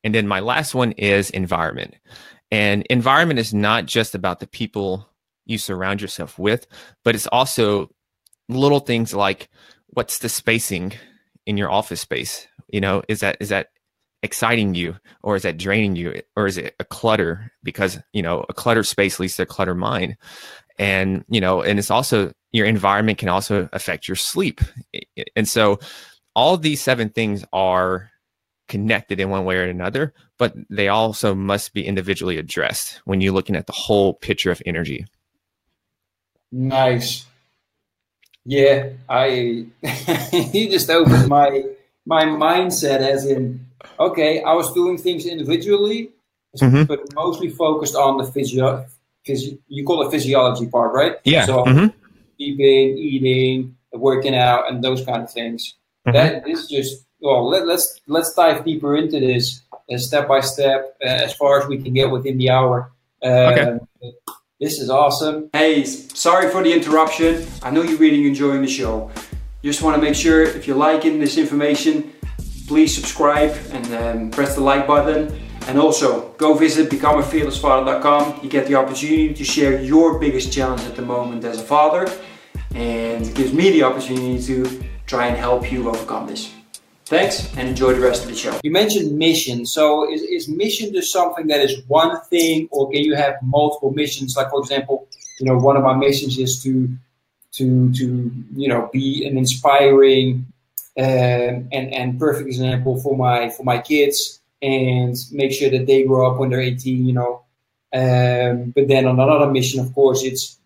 And 0.03 0.13
then 0.13 0.27
my 0.27 0.39
last 0.39 0.75
one 0.75 0.91
is 0.93 1.29
environment. 1.29 1.95
And 2.51 2.85
environment 2.89 3.39
is 3.39 3.53
not 3.53 3.85
just 3.85 4.15
about 4.15 4.39
the 4.39 4.47
people 4.47 5.09
you 5.45 5.57
surround 5.57 6.01
yourself 6.01 6.37
with, 6.39 6.67
but 7.03 7.15
it's 7.15 7.27
also 7.27 7.89
little 8.49 8.79
things 8.79 9.13
like 9.13 9.49
what's 9.87 10.19
the 10.19 10.29
spacing 10.29 10.93
in 11.45 11.57
your 11.57 11.71
office 11.71 12.01
space? 12.01 12.47
You 12.67 12.81
know, 12.81 13.03
is 13.07 13.21
that 13.21 13.37
is 13.39 13.49
that 13.49 13.69
exciting 14.23 14.73
you 14.73 14.95
or 15.21 15.35
is 15.35 15.43
that 15.43 15.57
draining 15.57 15.95
you 15.95 16.21
or 16.35 16.47
is 16.47 16.57
it 16.57 16.75
a 16.79 16.83
clutter? 16.83 17.51
Because 17.63 17.99
you 18.13 18.21
know 18.21 18.45
a 18.49 18.53
clutter 18.53 18.83
space 18.83 19.19
leads 19.19 19.35
to 19.37 19.43
a 19.43 19.47
clutter 19.47 19.75
mind. 19.75 20.17
And 20.77 21.23
you 21.29 21.41
know 21.41 21.61
and 21.61 21.79
it's 21.79 21.91
also 21.91 22.31
your 22.51 22.65
environment 22.65 23.17
can 23.17 23.29
also 23.29 23.69
affect 23.73 24.07
your 24.07 24.15
sleep. 24.15 24.61
And 25.35 25.47
so 25.47 25.79
all 26.35 26.57
these 26.57 26.81
seven 26.81 27.09
things 27.09 27.45
are 27.53 28.11
connected 28.67 29.19
in 29.19 29.29
one 29.29 29.45
way 29.45 29.57
or 29.57 29.63
another, 29.63 30.13
but 30.37 30.53
they 30.69 30.87
also 30.87 31.35
must 31.35 31.73
be 31.73 31.85
individually 31.85 32.37
addressed 32.37 33.01
when 33.05 33.21
you're 33.21 33.33
looking 33.33 33.55
at 33.55 33.67
the 33.67 33.73
whole 33.73 34.13
picture 34.13 34.51
of 34.51 34.61
energy. 34.65 35.05
Nice. 36.51 37.25
Yeah, 38.45 38.89
I 39.09 39.65
he 40.51 40.69
just 40.69 40.89
opened 40.89 41.27
my 41.27 41.63
my 42.05 42.25
mindset 42.25 42.99
as 42.99 43.25
in 43.25 43.65
okay, 43.99 44.43
I 44.43 44.53
was 44.53 44.71
doing 44.73 44.97
things 44.97 45.25
individually, 45.25 46.11
mm-hmm. 46.57 46.83
but 46.83 47.13
mostly 47.13 47.49
focused 47.49 47.95
on 47.95 48.17
the 48.17 48.23
physio, 48.31 48.85
physio 49.25 49.57
you 49.67 49.83
call 49.83 50.05
it 50.07 50.11
physiology 50.11 50.67
part, 50.67 50.93
right? 50.93 51.15
Yeah. 51.23 51.45
So 51.45 51.63
mm-hmm. 51.63 51.87
eating, 52.37 52.97
eating, 52.97 53.75
working 53.91 54.35
out, 54.35 54.71
and 54.71 54.83
those 54.83 55.03
kind 55.03 55.23
of 55.23 55.31
things. 55.31 55.75
Mm-hmm. 56.07 56.15
That 56.15 56.47
is 56.47 56.67
just 56.67 57.05
well, 57.25 57.49
let, 57.49 57.63
us 57.63 57.67
let's, 57.67 58.01
let's 58.07 58.33
dive 58.35 58.63
deeper 58.63 58.95
into 58.95 59.19
this 59.19 59.63
uh, 59.91 59.97
step 59.97 60.27
by 60.27 60.41
step 60.41 60.95
uh, 61.03 61.07
as 61.07 61.33
far 61.33 61.59
as 61.59 61.67
we 61.67 61.81
can 61.81 61.93
get 61.93 62.09
within 62.09 62.37
the 62.37 62.51
hour. 62.51 62.91
okay. 63.23 63.79
This 64.61 64.79
is 64.79 64.89
awesome. 64.89 65.49
Hey, 65.51 65.83
sorry 65.83 66.49
for 66.49 66.63
the 66.63 66.71
interruption. 66.71 67.45
I 67.61 67.71
know 67.71 67.81
you're 67.81 67.97
really 67.97 68.25
enjoying 68.25 68.61
the 68.61 68.69
show. 68.69 69.11
Just 69.63 69.81
want 69.81 69.97
to 69.97 70.01
make 70.01 70.15
sure 70.15 70.43
if 70.43 70.65
you're 70.65 70.77
liking 70.77 71.19
this 71.19 71.37
information, 71.37 72.13
please 72.67 72.95
subscribe 72.95 73.51
and 73.71 73.85
um, 73.95 74.31
press 74.31 74.55
the 74.55 74.61
like 74.61 74.87
button. 74.87 75.37
And 75.67 75.77
also, 75.77 76.29
go 76.37 76.53
visit 76.53 76.89
becomeafearlessfather.com. 76.89 78.39
You 78.43 78.49
get 78.49 78.67
the 78.67 78.75
opportunity 78.75 79.33
to 79.33 79.43
share 79.43 79.81
your 79.81 80.19
biggest 80.19 80.53
challenge 80.53 80.83
at 80.83 80.95
the 80.95 81.01
moment 81.01 81.43
as 81.43 81.59
a 81.59 81.63
father, 81.63 82.07
and 82.75 83.25
it 83.25 83.33
gives 83.33 83.51
me 83.51 83.71
the 83.71 83.83
opportunity 83.83 84.41
to 84.43 84.83
try 85.05 85.25
and 85.27 85.35
help 85.35 85.69
you 85.69 85.89
overcome 85.89 86.27
this. 86.27 86.54
Thanks 87.05 87.55
and 87.55 87.69
enjoy 87.69 87.93
the 87.93 87.99
rest 87.99 88.23
of 88.23 88.29
the 88.29 88.35
show. 88.35 88.59
You 88.63 88.71
mentioned 88.71 89.15
mission. 89.15 89.65
So 89.67 90.11
is, 90.11 90.23
is 90.23 90.47
mission 90.47 90.91
just 90.91 91.13
something 91.13 91.45
that 91.47 91.59
is 91.59 91.85
one 91.87 92.19
thing 92.31 92.67
or 92.71 92.89
can 92.89 93.03
you 93.03 93.15
have 93.15 93.35
multiple 93.43 93.91
missions? 93.91 94.35
Like 94.35 94.49
for 94.49 94.59
example, 94.59 95.07
you 95.39 95.45
know, 95.45 95.55
one 95.55 95.77
of 95.77 95.83
my 95.83 95.93
missions 95.93 96.39
is 96.39 96.63
to 96.63 96.89
to 97.53 97.93
to 97.93 98.31
you 98.55 98.67
know 98.67 98.89
be 98.91 99.25
an 99.25 99.37
inspiring 99.37 100.47
um, 100.97 101.69
and 101.71 101.93
and 101.93 102.19
perfect 102.19 102.47
example 102.47 102.99
for 102.99 103.15
my 103.15 103.49
for 103.49 103.63
my 103.63 103.77
kids 103.77 104.41
and 104.63 105.15
make 105.31 105.51
sure 105.51 105.69
that 105.69 105.85
they 105.85 106.03
grow 106.03 106.31
up 106.31 106.39
when 106.39 106.49
they're 106.49 106.61
18, 106.61 107.05
you 107.05 107.13
know. 107.13 107.43
Um, 107.93 108.71
but 108.71 108.87
then 108.87 109.05
on 109.05 109.19
another 109.19 109.51
mission, 109.51 109.79
of 109.79 109.93
course, 109.93 110.23
it's 110.23 110.57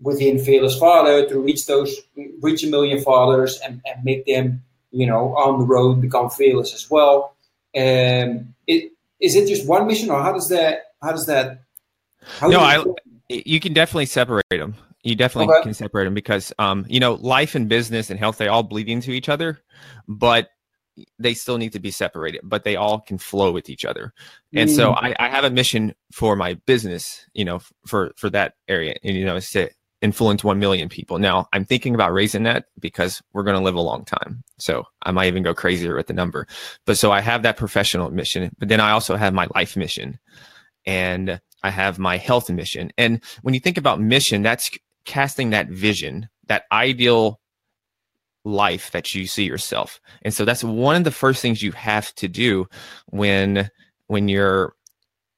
within 0.00 0.38
Fearless 0.38 0.78
Father 0.78 1.28
to 1.28 1.38
reach 1.40 1.66
those 1.66 1.94
reach 2.40 2.64
a 2.64 2.68
million 2.68 3.02
fathers 3.02 3.60
and, 3.60 3.82
and 3.84 4.02
make 4.02 4.24
them 4.24 4.62
you 4.90 5.06
know, 5.06 5.36
on 5.36 5.60
the 5.60 5.66
road, 5.66 6.00
become 6.00 6.30
fearless 6.30 6.74
as 6.74 6.90
well. 6.90 7.34
Um, 7.76 8.54
it, 8.66 8.92
is 9.20 9.34
it 9.34 9.48
just 9.48 9.66
one 9.66 9.86
mission, 9.86 10.10
or 10.10 10.22
how 10.22 10.32
does 10.32 10.48
that? 10.48 10.92
How 11.02 11.12
does 11.12 11.26
that? 11.26 11.62
How 12.38 12.48
no, 12.48 12.60
I. 12.60 12.84
You 13.28 13.60
can 13.60 13.74
definitely 13.74 14.06
separate 14.06 14.44
them. 14.50 14.74
You 15.02 15.14
definitely 15.14 15.54
okay. 15.54 15.64
can 15.64 15.74
separate 15.74 16.04
them 16.04 16.14
because, 16.14 16.52
um, 16.58 16.86
you 16.88 16.98
know, 16.98 17.14
life 17.14 17.54
and 17.54 17.68
business 17.68 18.10
and 18.10 18.18
health 18.18 18.38
they 18.38 18.48
all 18.48 18.62
bleed 18.62 18.88
into 18.88 19.10
each 19.10 19.28
other, 19.28 19.60
but 20.08 20.48
they 21.18 21.34
still 21.34 21.58
need 21.58 21.72
to 21.72 21.78
be 21.78 21.90
separated. 21.90 22.40
But 22.42 22.64
they 22.64 22.76
all 22.76 23.00
can 23.00 23.18
flow 23.18 23.52
with 23.52 23.68
each 23.68 23.84
other. 23.84 24.12
And 24.54 24.70
mm. 24.70 24.74
so 24.74 24.92
I, 24.92 25.14
I 25.18 25.28
have 25.28 25.44
a 25.44 25.50
mission 25.50 25.94
for 26.12 26.36
my 26.36 26.54
business, 26.66 27.26
you 27.34 27.44
know, 27.44 27.60
for 27.86 28.12
for 28.16 28.30
that 28.30 28.54
area, 28.66 28.96
and 29.04 29.14
you 29.14 29.24
know, 29.26 29.36
it's 29.36 29.50
to 29.52 29.68
influence 30.00 30.44
1 30.44 30.58
million 30.58 30.88
people. 30.88 31.18
Now, 31.18 31.48
I'm 31.52 31.64
thinking 31.64 31.94
about 31.94 32.12
raising 32.12 32.44
that 32.44 32.66
because 32.78 33.22
we're 33.32 33.42
going 33.42 33.56
to 33.56 33.62
live 33.62 33.74
a 33.74 33.80
long 33.80 34.04
time. 34.04 34.44
So 34.58 34.84
I 35.02 35.10
might 35.10 35.26
even 35.26 35.42
go 35.42 35.54
crazier 35.54 35.96
with 35.96 36.06
the 36.06 36.12
number. 36.12 36.46
But 36.86 36.98
so 36.98 37.10
I 37.10 37.20
have 37.20 37.42
that 37.42 37.56
professional 37.56 38.10
mission, 38.10 38.54
but 38.58 38.68
then 38.68 38.80
I 38.80 38.92
also 38.92 39.16
have 39.16 39.34
my 39.34 39.48
life 39.54 39.76
mission 39.76 40.18
and 40.86 41.40
I 41.62 41.70
have 41.70 41.98
my 41.98 42.16
health 42.16 42.48
mission. 42.50 42.92
And 42.96 43.22
when 43.42 43.54
you 43.54 43.60
think 43.60 43.76
about 43.76 44.00
mission, 44.00 44.42
that's 44.42 44.70
casting 45.04 45.50
that 45.50 45.68
vision, 45.68 46.28
that 46.46 46.64
ideal 46.70 47.40
life 48.44 48.90
that 48.92 49.14
you 49.14 49.26
see 49.26 49.44
yourself. 49.44 50.00
And 50.22 50.32
so 50.32 50.44
that's 50.44 50.64
one 50.64 50.96
of 50.96 51.04
the 51.04 51.10
first 51.10 51.42
things 51.42 51.62
you 51.62 51.72
have 51.72 52.14
to 52.16 52.28
do 52.28 52.66
when 53.06 53.70
when 54.06 54.28
you're 54.28 54.74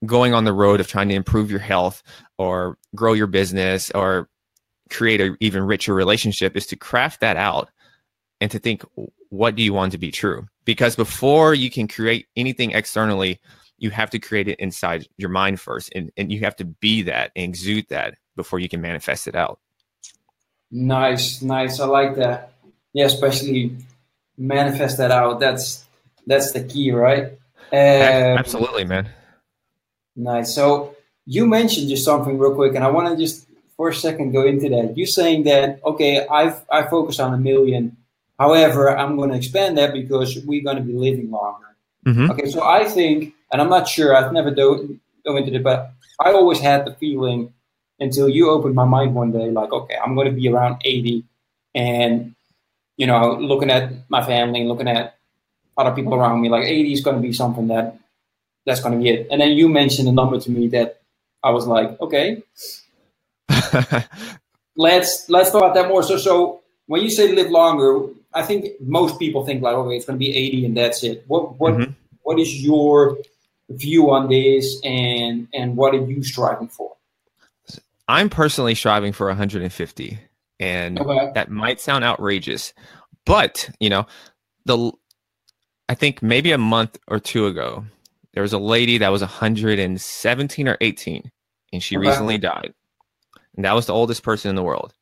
going 0.07 0.33
on 0.33 0.45
the 0.45 0.53
road 0.53 0.81
of 0.81 0.89
trying 0.89 1.09
to 1.09 1.15
improve 1.15 1.51
your 1.51 1.61
health 1.61 2.03
or 2.39 2.79
grow 2.95 3.13
your 3.13 3.27
business 3.27 3.91
or 3.91 4.30
create 4.91 5.21
an 5.21 5.37
even 5.41 5.63
richer 5.63 5.95
relationship 5.95 6.57
is 6.57 6.67
to 6.67 6.77
craft 6.77 7.21
that 7.21 7.37
out 7.37 7.71
and 8.41 8.51
to 8.51 8.59
think 8.59 8.85
what 9.29 9.55
do 9.55 9.63
you 9.63 9.73
want 9.73 9.93
to 9.93 9.99
be 9.99 10.11
true? 10.11 10.47
Because 10.65 10.97
before 10.97 11.55
you 11.55 11.71
can 11.71 11.89
create 11.89 12.27
anything 12.37 12.73
externally 12.73 13.41
you 13.79 13.91
have 13.91 14.11
to 14.11 14.19
create 14.19 14.47
it 14.47 14.61
inside 14.61 15.09
your 15.17 15.31
mind 15.31 15.59
first 15.59 15.91
and, 15.95 16.13
and 16.19 16.31
you 16.31 16.41
have 16.41 16.55
to 16.55 16.67
be 16.67 17.01
that 17.03 17.31
and 17.35 17.49
exude 17.49 17.87
that 17.89 18.15
before 18.37 18.59
you 18.59 18.69
can 18.69 18.83
manifest 18.83 19.27
it 19.27 19.35
out. 19.35 19.59
Nice 20.71 21.43
nice. 21.43 21.81
I 21.81 21.87
like 21.87 22.17
that. 22.17 22.53
Yeah 22.93 23.07
especially 23.07 23.77
manifest 24.37 24.99
that 24.99 25.11
out. 25.11 25.41
That's 25.41 25.85
that's 26.27 26.53
the 26.53 26.63
key 26.63 26.93
right? 26.93 27.33
Um, 27.73 28.39
absolutely 28.39 28.85
man. 28.85 29.09
Nice. 30.17 30.55
So 30.55 30.97
you 31.27 31.47
mentioned 31.47 31.89
just 31.89 32.05
something 32.05 32.39
real 32.39 32.55
quick 32.55 32.75
and 32.75 32.85
i 32.85 32.89
want 32.89 33.09
to 33.09 33.17
just 33.17 33.47
for 33.81 33.89
a 33.89 33.95
second 33.95 34.33
go 34.33 34.45
into 34.45 34.69
that. 34.69 34.93
You're 34.95 35.07
saying 35.07 35.45
that 35.45 35.81
okay, 35.83 36.27
I've 36.27 36.61
I 36.71 36.83
focus 36.83 37.19
on 37.19 37.33
a 37.33 37.39
million. 37.39 37.97
However, 38.39 38.95
I'm 38.95 39.17
going 39.17 39.31
to 39.31 39.37
expand 39.37 39.79
that 39.79 39.95
because 39.95 40.37
we're 40.45 40.63
going 40.63 40.77
to 40.77 40.83
be 40.83 40.93
living 40.93 41.31
longer. 41.31 41.71
Mm-hmm. 42.05 42.31
Okay, 42.31 42.51
so 42.51 42.63
I 42.63 42.85
think, 42.85 43.33
and 43.51 43.59
I'm 43.63 43.71
not 43.71 43.89
sure. 43.89 44.15
I've 44.15 44.35
never 44.35 44.51
do, 44.51 45.01
go 45.25 45.35
into 45.39 45.55
it, 45.55 45.63
but 45.63 45.95
I 46.21 46.33
always 46.33 46.61
had 46.61 46.85
the 46.85 46.93
feeling 46.93 47.55
until 47.99 48.29
you 48.29 48.51
opened 48.51 48.75
my 48.75 48.85
mind 48.85 49.15
one 49.15 49.33
day, 49.33 49.51
like 49.51 49.73
okay, 49.73 49.97
I'm 49.97 50.15
going 50.15 50.29
to 50.29 50.39
be 50.41 50.47
around 50.51 50.83
80, 50.85 51.25
and 51.75 52.35
you 52.99 53.07
know, 53.07 53.33
looking 53.41 53.71
at 53.71 54.11
my 54.11 54.23
family, 54.23 54.65
looking 54.65 54.89
at 54.89 55.17
other 55.79 55.97
people 55.97 56.15
around 56.15 56.43
me, 56.43 56.51
like 56.51 56.67
80 56.67 56.93
is 56.93 57.01
going 57.01 57.17
to 57.17 57.23
be 57.23 57.33
something 57.33 57.69
that 57.69 57.97
that's 58.67 58.83
going 58.83 58.93
to 58.93 59.01
be 59.03 59.09
it. 59.09 59.29
And 59.31 59.41
then 59.41 59.53
you 59.57 59.71
mentioned 59.71 60.07
a 60.07 60.13
number 60.13 60.39
to 60.39 60.51
me 60.51 60.69
that 60.69 61.01
I 61.43 61.49
was 61.49 61.67
like, 61.67 61.99
okay, 62.03 62.43
let's 64.77 65.29
let's 65.29 65.51
talk 65.51 65.63
about 65.63 65.75
that 65.75 65.89
more. 65.89 66.03
So 66.03 66.17
so 66.17 66.61
when 66.87 67.03
you 67.03 67.11
say 67.11 67.33
live 67.33 67.51
longer, 67.51 68.07
I 68.35 68.43
think 68.43 68.81
most 68.81 69.19
people 69.19 69.45
think 69.45 69.63
like, 69.63 69.75
okay, 69.75 69.97
it's 69.97 70.07
going 70.07 70.19
to 70.19 70.25
be 70.25 70.37
80 70.37 70.67
and 70.67 70.77
that's 70.77 71.03
it. 71.05 71.25
What 71.27 71.59
what 71.59 71.75
mm-hmm. 71.75 71.93
what 72.23 72.39
is 72.39 72.63
your 72.63 73.19
view 73.71 74.11
on 74.11 74.29
this, 74.29 74.81
and 74.85 75.49
and 75.55 75.77
what 75.77 75.95
are 75.95 76.05
you 76.05 76.23
striving 76.23 76.69
for? 76.69 76.97
I'm 78.09 78.29
personally 78.29 78.75
striving 78.75 79.13
for 79.13 79.29
150, 79.29 80.19
and 80.59 80.99
okay. 80.99 81.31
that 81.35 81.51
might 81.51 81.81
sound 81.81 82.05
outrageous, 82.05 82.75
but 83.25 83.71
you 83.79 83.89
know, 83.89 84.07
the 84.65 84.93
I 85.89 85.95
think 85.95 86.23
maybe 86.23 86.53
a 86.53 86.59
month 86.59 86.99
or 87.09 87.21
two 87.21 87.47
ago, 87.47 87.85
there 88.33 88.43
was 88.43 88.53
a 88.53 88.59
lady 88.59 88.99
that 88.99 89.11
was 89.11 89.23
117 89.23 90.69
or 90.69 90.77
18, 90.81 91.31
and 91.73 91.83
she 91.83 91.97
okay. 91.97 92.07
recently 92.09 92.39
died. 92.39 92.75
And 93.57 93.65
that 93.65 93.75
was 93.75 93.87
the 93.87 93.95
oldest 93.95 94.23
person 94.23 94.49
in 94.49 94.57
the 94.57 94.63
world. 94.63 94.95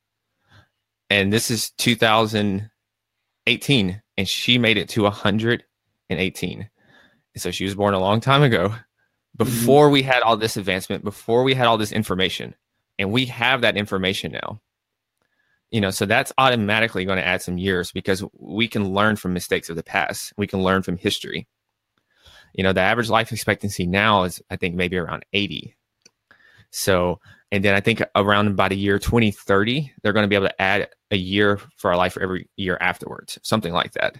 And 1.11 1.33
this 1.33 1.51
is 1.51 1.71
2018, 1.79 4.03
and 4.17 4.29
she 4.29 4.59
made 4.59 4.77
it 4.77 4.89
to 4.91 5.05
118. 5.05 6.71
And 7.35 7.43
so 7.43 7.51
she 7.51 7.65
was 7.65 7.75
born 7.75 7.95
a 7.95 8.01
long 8.01 8.21
time 8.21 8.43
ago, 8.43 8.75
before 9.37 9.87
mm-hmm. 9.87 9.95
we 9.95 10.03
had 10.03 10.23
all 10.23 10.37
this 10.37 10.57
advancement, 10.57 11.05
before 11.05 11.45
we 11.45 11.55
had 11.55 11.67
all 11.67 11.79
this 11.79 11.93
information. 11.93 12.55
And 12.99 13.13
we 13.13 13.27
have 13.27 13.61
that 13.61 13.77
information 13.77 14.33
now. 14.33 14.61
You 15.71 15.81
know, 15.81 15.91
so 15.91 16.07
that's 16.07 16.33
automatically 16.39 17.05
going 17.05 17.19
to 17.19 17.27
add 17.27 17.43
some 17.43 17.59
years 17.59 17.93
because 17.93 18.25
we 18.33 18.69
can 18.69 18.95
learn 18.95 19.17
from 19.17 19.35
mistakes 19.35 19.69
of 19.69 19.77
the 19.77 19.83
past. 19.83 20.33
We 20.37 20.47
can 20.47 20.63
learn 20.63 20.83
from 20.83 20.97
history. 20.97 21.47
You 22.55 22.65
know, 22.65 22.73
the 22.73 22.81
average 22.81 23.11
life 23.11 23.31
expectancy 23.31 23.87
now 23.87 24.25
is, 24.25 24.43
I 24.51 24.57
think, 24.57 24.75
maybe 24.75 24.97
around 24.97 25.25
80. 25.33 25.77
So 26.71 27.21
and 27.51 27.65
then 27.65 27.75
I 27.75 27.81
think 27.81 28.03
around 28.15 28.49
about 28.49 28.73
a 28.73 28.77
year 28.77 28.99
2030, 28.99 29.93
they're 30.03 30.13
going 30.13 30.25
to 30.25 30.29
be 30.29 30.37
able 30.37 30.49
to 30.49 30.63
add 30.63 30.89
a 31.11 31.17
year 31.17 31.61
for 31.77 31.91
our 31.91 31.97
life 31.97 32.15
for 32.15 32.23
every 32.23 32.49
year 32.57 32.77
afterwards, 32.81 33.39
something 33.43 33.73
like 33.73 33.93
that. 33.93 34.17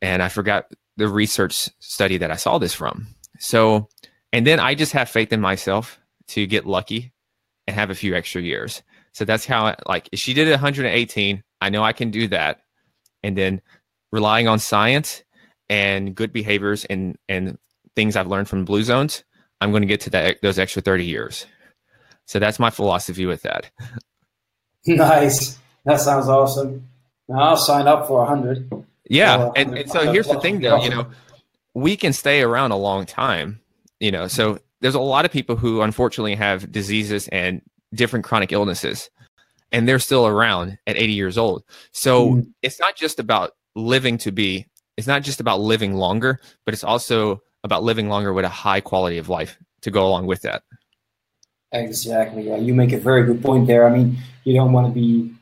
And 0.00 0.22
I 0.22 0.28
forgot 0.28 0.66
the 0.96 1.08
research 1.08 1.68
study 1.80 2.16
that 2.18 2.30
I 2.30 2.36
saw 2.36 2.58
this 2.58 2.74
from. 2.74 3.08
So, 3.38 3.88
and 4.32 4.46
then 4.46 4.60
I 4.60 4.74
just 4.74 4.92
have 4.92 5.10
faith 5.10 5.32
in 5.32 5.40
myself 5.40 5.98
to 6.28 6.46
get 6.46 6.66
lucky 6.66 7.12
and 7.66 7.76
have 7.76 7.90
a 7.90 7.94
few 7.94 8.14
extra 8.14 8.40
years. 8.40 8.82
So 9.12 9.24
that's 9.24 9.46
how, 9.46 9.74
like, 9.86 10.08
if 10.12 10.18
she 10.18 10.34
did 10.34 10.48
it 10.48 10.52
118, 10.52 11.42
I 11.60 11.70
know 11.70 11.82
I 11.82 11.92
can 11.92 12.10
do 12.10 12.28
that. 12.28 12.60
And 13.22 13.36
then 13.36 13.60
relying 14.10 14.48
on 14.48 14.58
science 14.58 15.22
and 15.68 16.14
good 16.14 16.32
behaviors 16.32 16.84
and, 16.86 17.16
and 17.28 17.58
things 17.94 18.16
I've 18.16 18.26
learned 18.26 18.48
from 18.48 18.64
blue 18.64 18.82
zones, 18.82 19.24
I'm 19.60 19.70
going 19.70 19.82
to 19.82 19.86
get 19.86 20.00
to 20.02 20.10
that, 20.10 20.42
those 20.42 20.58
extra 20.58 20.82
30 20.82 21.04
years. 21.04 21.46
So 22.26 22.38
that's 22.38 22.58
my 22.58 22.70
philosophy 22.70 23.26
with 23.26 23.42
that. 23.42 23.70
Nice. 24.86 25.58
That 25.86 26.00
sounds 26.00 26.28
awesome. 26.28 26.86
Now 27.28 27.38
I'll 27.38 27.56
sign 27.56 27.86
up 27.86 28.06
for 28.06 28.22
a 28.22 28.26
hundred. 28.26 28.70
Yeah, 29.08 29.50
and, 29.56 29.76
and 29.76 29.90
so 29.90 30.12
here's 30.12 30.28
the 30.28 30.40
thing, 30.40 30.60
though. 30.60 30.82
You 30.82 30.90
know, 30.90 31.06
we 31.74 31.96
can 31.96 32.12
stay 32.12 32.42
around 32.42 32.72
a 32.72 32.76
long 32.76 33.06
time. 33.06 33.60
You 34.00 34.10
know, 34.10 34.28
so 34.28 34.58
there's 34.80 34.94
a 34.94 35.00
lot 35.00 35.24
of 35.24 35.30
people 35.30 35.56
who 35.56 35.82
unfortunately 35.82 36.34
have 36.34 36.70
diseases 36.70 37.28
and 37.28 37.62
different 37.94 38.24
chronic 38.24 38.52
illnesses, 38.52 39.08
and 39.72 39.88
they're 39.88 39.98
still 39.98 40.26
around 40.26 40.78
at 40.86 40.96
80 40.96 41.12
years 41.12 41.38
old. 41.38 41.64
So 41.92 42.34
mm. 42.34 42.52
it's 42.62 42.80
not 42.80 42.96
just 42.96 43.18
about 43.18 43.52
living 43.74 44.18
to 44.18 44.32
be. 44.32 44.66
It's 44.96 45.06
not 45.06 45.22
just 45.22 45.40
about 45.40 45.60
living 45.60 45.94
longer, 45.94 46.40
but 46.64 46.74
it's 46.74 46.84
also 46.84 47.42
about 47.62 47.82
living 47.82 48.08
longer 48.08 48.32
with 48.32 48.44
a 48.44 48.50
high 48.50 48.80
quality 48.80 49.18
of 49.18 49.28
life 49.28 49.58
to 49.82 49.90
go 49.90 50.06
along 50.06 50.26
with 50.26 50.42
that. 50.42 50.62
Exactly. 51.74 52.48
Yeah, 52.48 52.56
you 52.56 52.72
make 52.72 52.92
a 52.92 52.98
very 52.98 53.24
good 53.24 53.42
point 53.42 53.66
there. 53.66 53.86
I 53.86 53.90
mean, 53.90 54.16
you 54.44 54.54
don't 54.54 54.72
want 54.72 54.86
to 54.86 54.92
be, 54.92 55.34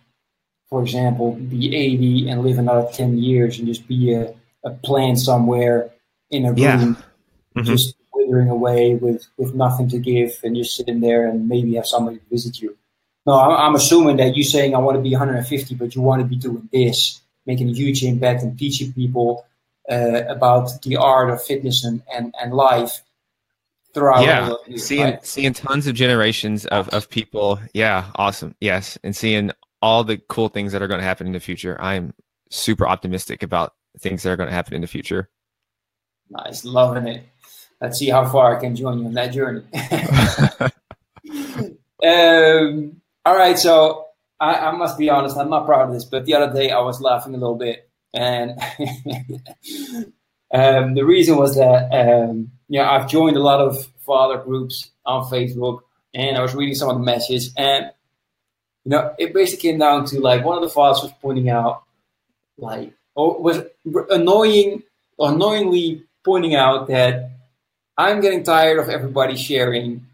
for 0.68 0.82
example, 0.82 1.32
be 1.34 1.76
80 1.76 2.30
and 2.30 2.42
live 2.42 2.58
another 2.58 2.88
10 2.90 3.18
years 3.18 3.58
and 3.58 3.68
just 3.68 3.86
be 3.86 4.14
a, 4.14 4.34
a 4.64 4.70
plant 4.70 5.18
somewhere 5.18 5.90
in 6.30 6.46
a 6.46 6.48
room, 6.48 6.58
yeah. 6.58 6.78
mm-hmm. 6.78 7.62
just 7.62 7.96
withering 8.14 8.48
away 8.48 8.94
with 8.94 9.26
with 9.36 9.54
nothing 9.54 9.88
to 9.90 9.98
give 9.98 10.38
and 10.42 10.56
just 10.56 10.74
sitting 10.74 11.00
there 11.00 11.28
and 11.28 11.48
maybe 11.48 11.74
have 11.74 11.86
somebody 11.86 12.18
visit 12.30 12.60
you. 12.60 12.76
No, 13.26 13.38
I'm 13.38 13.74
assuming 13.74 14.16
that 14.16 14.34
you're 14.34 14.44
saying 14.44 14.74
I 14.74 14.78
want 14.78 14.96
to 14.96 15.02
be 15.02 15.12
150, 15.12 15.74
but 15.74 15.94
you 15.94 16.00
want 16.00 16.22
to 16.22 16.26
be 16.26 16.36
doing 16.36 16.68
this, 16.72 17.20
making 17.46 17.68
a 17.68 17.72
huge 17.72 18.02
impact 18.02 18.42
and 18.42 18.58
teaching 18.58 18.92
people 18.94 19.46
uh, 19.90 20.22
about 20.28 20.70
the 20.82 20.96
art 20.96 21.30
of 21.30 21.42
fitness 21.42 21.84
and, 21.84 22.02
and, 22.12 22.34
and 22.40 22.54
life 22.54 23.02
throughout. 23.94 24.24
Yeah, 24.24 24.54
seeing 24.76 25.02
right? 25.02 25.26
seeing 25.26 25.52
tons 25.52 25.86
of 25.86 25.94
generations 25.94 26.66
of, 26.66 26.88
of 26.90 27.08
people. 27.08 27.60
Yeah, 27.74 28.10
awesome. 28.16 28.54
Yes, 28.60 28.98
and 29.02 29.14
seeing 29.14 29.50
all 29.80 30.04
the 30.04 30.18
cool 30.28 30.48
things 30.48 30.72
that 30.72 30.82
are 30.82 30.88
going 30.88 31.00
to 31.00 31.06
happen 31.06 31.26
in 31.26 31.32
the 31.32 31.40
future. 31.40 31.76
I'm 31.80 32.14
super 32.50 32.86
optimistic 32.86 33.42
about 33.42 33.74
things 33.98 34.22
that 34.22 34.30
are 34.30 34.36
going 34.36 34.48
to 34.48 34.54
happen 34.54 34.74
in 34.74 34.80
the 34.80 34.86
future. 34.86 35.28
Nice, 36.30 36.64
loving 36.64 37.06
it. 37.06 37.24
Let's 37.80 37.98
see 37.98 38.08
how 38.08 38.26
far 38.28 38.56
I 38.56 38.60
can 38.60 38.76
join 38.76 39.00
you 39.00 39.06
on 39.06 39.14
that 39.14 39.32
journey. 39.32 39.64
um, 42.04 43.00
all 43.24 43.36
right, 43.36 43.58
so 43.58 44.06
I, 44.38 44.54
I, 44.54 44.72
must 44.72 44.96
be 44.96 45.10
honest, 45.10 45.36
I'm 45.36 45.50
not 45.50 45.66
proud 45.66 45.88
of 45.88 45.92
this, 45.92 46.04
but 46.04 46.24
the 46.24 46.34
other 46.34 46.52
day 46.52 46.70
I 46.70 46.80
was 46.80 47.00
laughing 47.00 47.34
a 47.34 47.38
little 47.38 47.56
bit, 47.56 47.90
and 48.14 48.52
um, 50.54 50.94
the 50.94 51.04
reason 51.04 51.36
was 51.36 51.56
that 51.56 51.88
um, 51.92 52.52
you 52.72 52.78
know 52.78 52.88
I've 52.88 53.06
joined 53.06 53.36
a 53.36 53.42
lot 53.42 53.60
of 53.60 53.86
father 54.06 54.38
groups 54.38 54.90
on 55.04 55.30
Facebook, 55.30 55.80
and 56.14 56.38
I 56.38 56.40
was 56.40 56.54
reading 56.54 56.74
some 56.74 56.88
of 56.88 56.96
the 56.96 57.04
messages, 57.04 57.52
and 57.54 57.90
you 58.84 58.90
know 58.90 59.14
it 59.18 59.34
basically 59.34 59.68
came 59.68 59.78
down 59.78 60.06
to 60.06 60.20
like 60.20 60.42
one 60.42 60.56
of 60.56 60.62
the 60.62 60.70
fathers 60.70 61.02
was 61.02 61.12
pointing 61.20 61.50
out, 61.50 61.82
like, 62.56 62.94
or 63.14 63.38
was 63.42 63.60
annoying, 64.08 64.82
annoyingly 65.18 66.04
pointing 66.24 66.54
out 66.54 66.88
that 66.88 67.32
I'm 67.98 68.22
getting 68.22 68.42
tired 68.42 68.78
of 68.78 68.88
everybody 68.88 69.36
sharing 69.36 70.06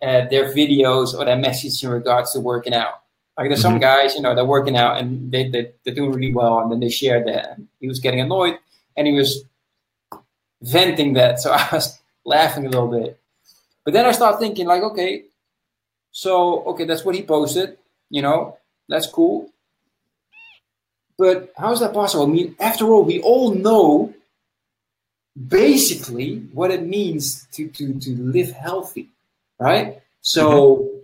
uh, 0.00 0.24
their 0.30 0.54
videos 0.54 1.12
or 1.12 1.26
their 1.26 1.36
messages 1.36 1.82
in 1.82 1.90
regards 1.90 2.32
to 2.32 2.40
working 2.40 2.72
out. 2.72 3.02
Like 3.36 3.50
there's 3.50 3.60
some 3.60 3.74
mm-hmm. 3.74 3.80
guys, 3.80 4.14
you 4.14 4.22
know, 4.22 4.34
they're 4.34 4.46
working 4.46 4.76
out 4.76 4.98
and 4.98 5.30
they, 5.30 5.50
they, 5.50 5.72
they're 5.84 5.94
doing 5.94 6.12
really 6.12 6.32
well, 6.32 6.60
and 6.60 6.72
then 6.72 6.80
they 6.80 6.88
share 6.88 7.22
that. 7.26 7.58
He 7.80 7.88
was 7.88 8.00
getting 8.00 8.20
annoyed 8.20 8.58
and 8.96 9.06
he 9.06 9.12
was 9.12 9.44
venting 10.62 11.14
that. 11.14 11.40
So 11.40 11.50
I 11.52 11.68
was 11.72 12.00
laughing 12.24 12.66
a 12.66 12.70
little 12.70 12.88
bit. 12.88 13.18
But 13.84 13.94
then 13.94 14.06
I 14.06 14.12
started 14.12 14.38
thinking, 14.38 14.66
like, 14.66 14.82
okay, 14.82 15.24
so, 16.12 16.62
okay, 16.64 16.84
that's 16.84 17.04
what 17.04 17.14
he 17.14 17.22
posted, 17.22 17.78
you 18.10 18.22
know, 18.22 18.56
that's 18.88 19.06
cool. 19.06 19.50
But 21.18 21.52
how 21.56 21.72
is 21.72 21.80
that 21.80 21.92
possible? 21.92 22.24
I 22.24 22.28
mean, 22.28 22.54
after 22.60 22.86
all, 22.86 23.02
we 23.02 23.20
all 23.20 23.54
know 23.54 24.14
basically 25.48 26.36
what 26.52 26.70
it 26.70 26.86
means 26.86 27.46
to, 27.52 27.66
to, 27.68 27.98
to 27.98 28.10
live 28.16 28.52
healthy 28.52 29.08
right? 29.62 30.02
So, 30.20 30.76
mm-hmm. 30.76 30.98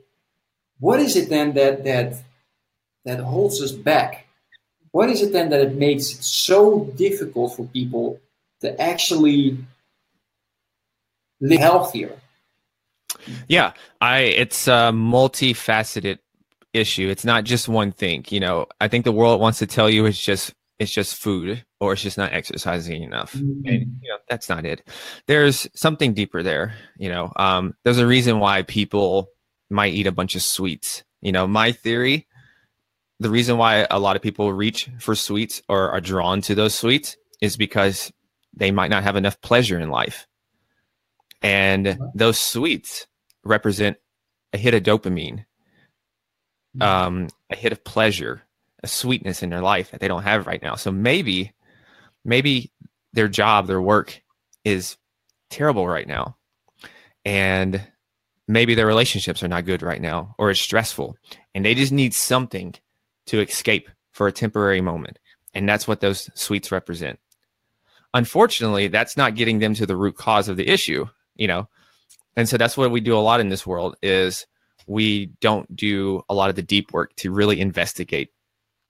what 0.81 1.01
is 1.01 1.17
it 1.17 1.29
then 1.29 1.55
that 1.55 1.85
that 1.85 2.15
that 3.05 3.21
holds 3.21 3.63
us 3.63 3.73
back? 3.73 4.27
What 4.91 5.11
is 5.11 5.23
it 5.23 5.33
then 5.33 5.51
that 5.51 5.61
it 5.61 5.75
makes 5.77 6.11
it 6.13 6.23
so 6.25 6.85
difficult 6.97 7.57
for 7.57 7.65
people 7.67 8.21
to 8.61 8.81
actually 8.81 9.59
live 11.41 11.61
healthier? 11.61 12.17
Yeah, 13.49 13.73
I 14.01 14.21
it's 14.21 14.69
a 14.69 14.91
multifaceted 14.93 16.19
issue. 16.73 17.09
It's 17.09 17.25
not 17.25 17.45
just 17.45 17.69
one 17.69 17.93
thing. 17.93 18.25
You 18.29 18.41
know, 18.41 18.67
I 18.81 18.89
think 18.89 19.05
the 19.05 19.13
world 19.13 19.41
wants 19.41 19.59
to 19.61 19.67
tell 19.67 19.91
you 19.91 20.07
it's 20.07 20.21
just 20.21 20.55
it's 20.79 20.93
just 20.93 21.17
food 21.17 21.65
or 21.81 21.93
it's 21.93 22.03
just 22.03 22.19
not 22.19 22.33
exercising 22.33 23.03
enough 23.03 23.33
mm-hmm. 23.33 23.67
and 23.67 23.99
you 24.01 24.09
know 24.09 24.19
that's 24.29 24.49
not 24.49 24.65
it 24.65 24.87
there's 25.27 25.69
something 25.75 26.15
deeper 26.15 26.43
there 26.43 26.75
you 26.99 27.09
know 27.09 27.33
um, 27.37 27.75
there's 27.83 27.99
a 27.99 28.07
reason 28.07 28.39
why 28.39 28.63
people 28.63 29.31
might 29.71 29.93
eat 29.93 30.07
a 30.07 30.13
bunch 30.13 30.35
of 30.35 30.43
sweets 30.43 31.05
you 31.21 31.33
know 31.33 31.47
my 31.47 31.73
theory 31.73 32.27
the 33.21 33.31
reason 33.31 33.57
why 33.57 33.87
a 33.91 33.99
lot 33.99 34.15
of 34.15 34.23
people 34.23 34.53
reach 34.53 34.89
for 35.01 35.15
sweets 35.15 35.61
or 35.69 35.91
are 35.91 36.01
drawn 36.01 36.41
to 36.41 36.55
those 36.55 36.75
sweets 36.75 37.17
is 37.41 37.57
because 37.57 38.13
they 38.59 38.71
might 38.71 38.91
not 38.91 39.03
have 39.03 39.17
enough 39.17 39.41
pleasure 39.41 39.79
in 39.79 39.91
life 39.91 40.27
and 41.43 41.99
those 42.15 42.39
sweets 42.39 43.07
represent 43.45 43.97
a 44.53 44.59
hit 44.59 44.75
of 44.75 44.83
dopamine 44.83 45.45
mm-hmm. 46.77 46.83
um, 46.83 47.29
a 47.51 47.57
hit 47.57 47.73
of 47.73 47.85
pleasure 47.85 48.43
a 48.83 48.87
sweetness 48.87 49.43
in 49.43 49.51
their 49.51 49.61
life 49.61 49.91
that 49.91 50.01
they 50.01 50.09
don't 50.09 50.23
have 50.23 50.47
right 50.47 50.63
now. 50.63 50.77
So 50.77 50.93
maybe, 50.93 51.53
maybe 52.25 52.73
their 53.13 53.29
job, 53.29 53.67
their 53.67 53.83
work 53.83 54.23
is 54.65 54.97
terrible 55.51 55.89
right 55.89 56.07
now. 56.07 56.37
And 57.25 57.83
maybe 58.47 58.75
their 58.75 58.87
relationships 58.87 59.43
are 59.43 59.49
not 59.49 59.65
good 59.67 59.83
right 59.83 60.01
now 60.01 60.35
or 60.39 60.51
it's 60.51 60.61
stressful. 60.61 61.17
And 61.55 61.65
they 61.65 61.75
just 61.75 61.93
need 61.93 62.15
something 62.15 62.75
to 63.27 63.41
escape 63.41 63.89
for 64.13 64.27
a 64.27 64.33
temporary 64.33 64.81
moment. 64.81 65.19
And 65.55 65.69
that's 65.69 65.89
what 65.89 66.01
those 66.01 66.31
sweets 66.35 66.71
represent. 66.71 67.19
Unfortunately, 68.15 68.89
that's 68.89 69.17
not 69.17 69.35
getting 69.35 69.59
them 69.59 69.75
to 69.75 69.87
the 69.87 69.97
root 69.97 70.17
cause 70.17 70.49
of 70.49 70.57
the 70.57 70.69
issue, 70.69 71.07
you 71.37 71.47
know. 71.47 71.69
And 72.37 72.49
so 72.49 72.57
that's 72.57 72.77
what 72.77 72.91
we 72.91 73.01
do 73.01 73.17
a 73.17 73.21
lot 73.21 73.41
in 73.41 73.49
this 73.49 73.67
world 73.67 73.97
is 74.03 74.47
we 74.87 75.27
don't 75.41 75.75
do 75.77 76.23
a 76.29 76.35
lot 76.35 76.51
of 76.51 76.57
the 76.57 76.63
deep 76.63 76.93
work 76.93 77.15
to 77.17 77.33
really 77.33 77.61
investigate 77.61 78.31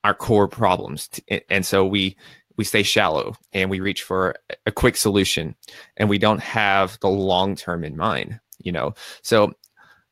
our 0.05 0.15
core 0.15 0.49
problems 0.49 1.11
and 1.51 1.67
so 1.67 1.85
we 1.85 2.17
we 2.57 2.65
stay 2.65 2.83
shallow 2.83 3.35
and 3.53 3.69
we 3.69 3.81
reach 3.81 4.03
for 4.03 4.35
a 4.65 4.71
quick 4.71 4.97
solution 4.97 5.55
and 5.97 6.09
we 6.09 6.19
don't 6.19 6.41
have 6.41 6.99
the 7.01 7.09
long 7.09 7.57
term 7.57 7.85
in 7.85 7.97
mind 7.97 8.39
you 8.63 8.71
know 8.71 8.95
so 9.23 9.53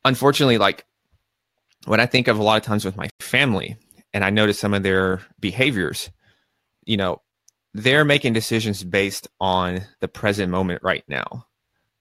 unfortunately 0.04 0.58
like 0.58 0.84
when 1.84 2.00
i 2.00 2.06
think 2.06 2.26
of 2.26 2.38
a 2.38 2.42
lot 2.42 2.56
of 2.56 2.64
times 2.64 2.84
with 2.84 2.96
my 2.96 3.08
family 3.20 3.76
and 4.12 4.24
i 4.24 4.30
notice 4.30 4.58
some 4.58 4.74
of 4.74 4.82
their 4.82 5.20
behaviors 5.38 6.10
you 6.84 6.96
know 6.96 7.22
they're 7.76 8.04
making 8.04 8.32
decisions 8.32 8.82
based 8.82 9.28
on 9.40 9.80
the 10.00 10.08
present 10.08 10.50
moment 10.50 10.82
right 10.82 11.04
now 11.08 11.46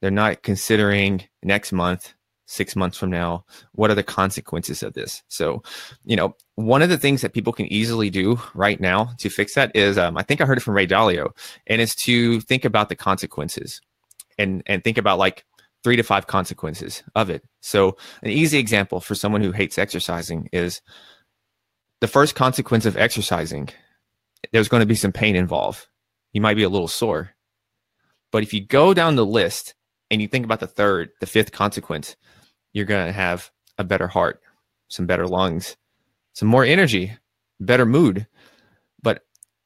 they're 0.02 0.12
not 0.12 0.44
considering 0.44 1.24
next 1.44 1.72
month 1.72 2.14
six 2.46 2.76
months 2.76 2.98
from 2.98 3.10
now? 3.10 3.44
What 3.74 3.90
are 3.90 3.96
the 3.96 4.04
consequences 4.04 4.84
of 4.84 4.94
this? 4.94 5.24
So, 5.28 5.64
you 6.04 6.16
know, 6.16 6.36
one 6.56 6.82
of 6.82 6.90
the 6.90 6.98
things 6.98 7.22
that 7.22 7.34
people 7.34 7.54
can 7.54 7.72
easily 7.72 8.10
do 8.10 8.40
right 8.54 8.80
now 8.80 9.10
to 9.20 9.30
fix 9.30 9.56
that 9.56 9.76
is, 9.76 9.98
um, 9.98 10.18
I 10.18 10.24
think 10.24 10.42
I 10.42 10.46
heard 10.46 10.58
it 10.58 10.62
from 10.62 10.76
Ray 10.76 10.88
Dalio, 10.88 11.32
and 11.68 11.82
it's 11.82 11.96
to 12.04 12.40
think 12.42 12.66
about 12.66 12.90
the 12.90 12.96
consequences 12.96 13.82
and 14.38 14.62
and 14.66 14.84
think 14.84 14.98
about 14.98 15.18
like 15.18 15.46
three 15.84 15.96
to 15.96 16.04
five 16.04 16.28
consequences 16.28 17.04
of 17.16 17.30
it. 17.30 17.44
So, 17.62 17.98
an 18.22 18.30
easy 18.30 18.58
example 18.58 19.00
for 19.00 19.16
someone 19.16 19.42
who 19.42 19.52
hates 19.52 19.78
exercising 19.78 20.50
is 20.52 20.82
the 22.02 22.08
first 22.08 22.36
consequence 22.36 22.86
of 22.86 22.98
exercising. 22.98 23.70
There's 24.52 24.68
going 24.68 24.82
to 24.82 24.88
be 24.88 24.96
some 24.96 25.12
pain 25.12 25.36
involved. 25.36 25.88
You 26.34 26.42
might 26.42 26.56
be 26.56 26.64
a 26.64 26.70
little 26.70 26.88
sore. 26.88 27.32
But 28.32 28.44
if 28.44 28.54
you 28.54 28.66
go 28.66 28.94
down 28.94 29.16
the 29.16 29.26
list 29.26 29.76
and 30.12 30.22
you 30.22 30.28
think 30.28 30.46
about 30.46 30.60
the 30.60 30.68
third, 30.68 31.12
the 31.20 31.26
fifth 31.26 31.52
consequence, 31.52 32.16
you're 32.74 32.86
going 32.86 33.06
to 33.06 33.14
have 33.14 33.52
a 33.78 33.84
better 33.84 34.08
heart, 34.08 34.42
some 34.90 35.06
better 35.06 35.28
lungs, 35.28 35.78
some 36.34 36.48
more 36.48 36.66
energy, 36.66 37.14
better 37.60 37.86
mood. 37.86 38.28
But 39.02 39.22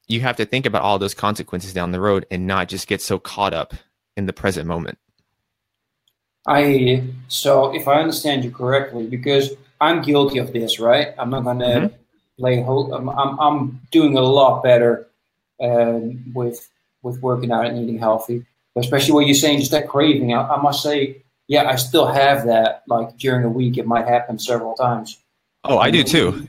you 0.06 0.20
have 0.20 0.36
to 0.36 0.46
think 0.46 0.66
about 0.66 0.82
all 0.82 0.98
those 0.98 1.14
consequences 1.14 1.72
down 1.72 1.92
the 1.92 2.00
road 2.00 2.26
and 2.30 2.46
not 2.46 2.68
just 2.68 2.86
get 2.86 3.02
so 3.02 3.18
caught 3.18 3.54
up 3.54 3.74
in 4.16 4.26
the 4.26 4.32
present 4.32 4.66
moment. 4.66 4.98
I 6.46 7.04
so 7.28 7.74
if 7.74 7.86
I 7.86 8.00
understand 8.00 8.44
you 8.44 8.50
correctly, 8.50 9.06
because 9.06 9.50
I'm 9.80 10.02
guilty 10.02 10.38
of 10.38 10.52
this, 10.52 10.80
right? 10.80 11.08
I'm 11.18 11.30
not 11.30 11.44
gonna 11.44 11.64
mm-hmm. 11.66 11.99
Whole. 12.40 12.92
I'm, 12.92 13.08
I'm, 13.08 13.38
I'm 13.38 13.80
doing 13.90 14.16
a 14.16 14.22
lot 14.22 14.62
better 14.62 15.06
um, 15.60 16.32
with 16.34 16.68
with 17.02 17.20
working 17.22 17.50
out 17.50 17.66
and 17.66 17.78
eating 17.78 17.98
healthy, 17.98 18.44
especially 18.76 19.12
what 19.12 19.26
you're 19.26 19.34
saying, 19.34 19.60
just 19.60 19.70
that 19.70 19.88
craving. 19.88 20.34
I, 20.34 20.42
I 20.42 20.60
must 20.60 20.82
say, 20.82 21.22
yeah, 21.48 21.68
I 21.68 21.76
still 21.76 22.06
have 22.06 22.46
that. 22.46 22.82
Like 22.86 23.16
during 23.18 23.44
a 23.44 23.48
week, 23.48 23.78
it 23.78 23.86
might 23.86 24.06
happen 24.06 24.38
several 24.38 24.74
times. 24.74 25.18
Oh, 25.64 25.78
I 25.78 25.90
do 25.90 26.02
too. 26.02 26.46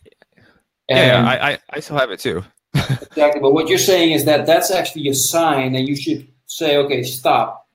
yeah, 0.89 1.25
I, 1.25 1.51
I, 1.51 1.59
I 1.69 1.79
still 1.79 1.97
have 1.97 2.11
it 2.11 2.19
too. 2.19 2.43
exactly. 2.73 3.41
But 3.41 3.53
what 3.53 3.67
you're 3.67 3.77
saying 3.77 4.11
is 4.11 4.25
that 4.25 4.45
that's 4.45 4.71
actually 4.71 5.07
a 5.09 5.15
sign 5.15 5.73
that 5.73 5.81
you 5.81 5.95
should 5.95 6.27
say, 6.45 6.77
okay, 6.77 7.03
stop. 7.03 7.67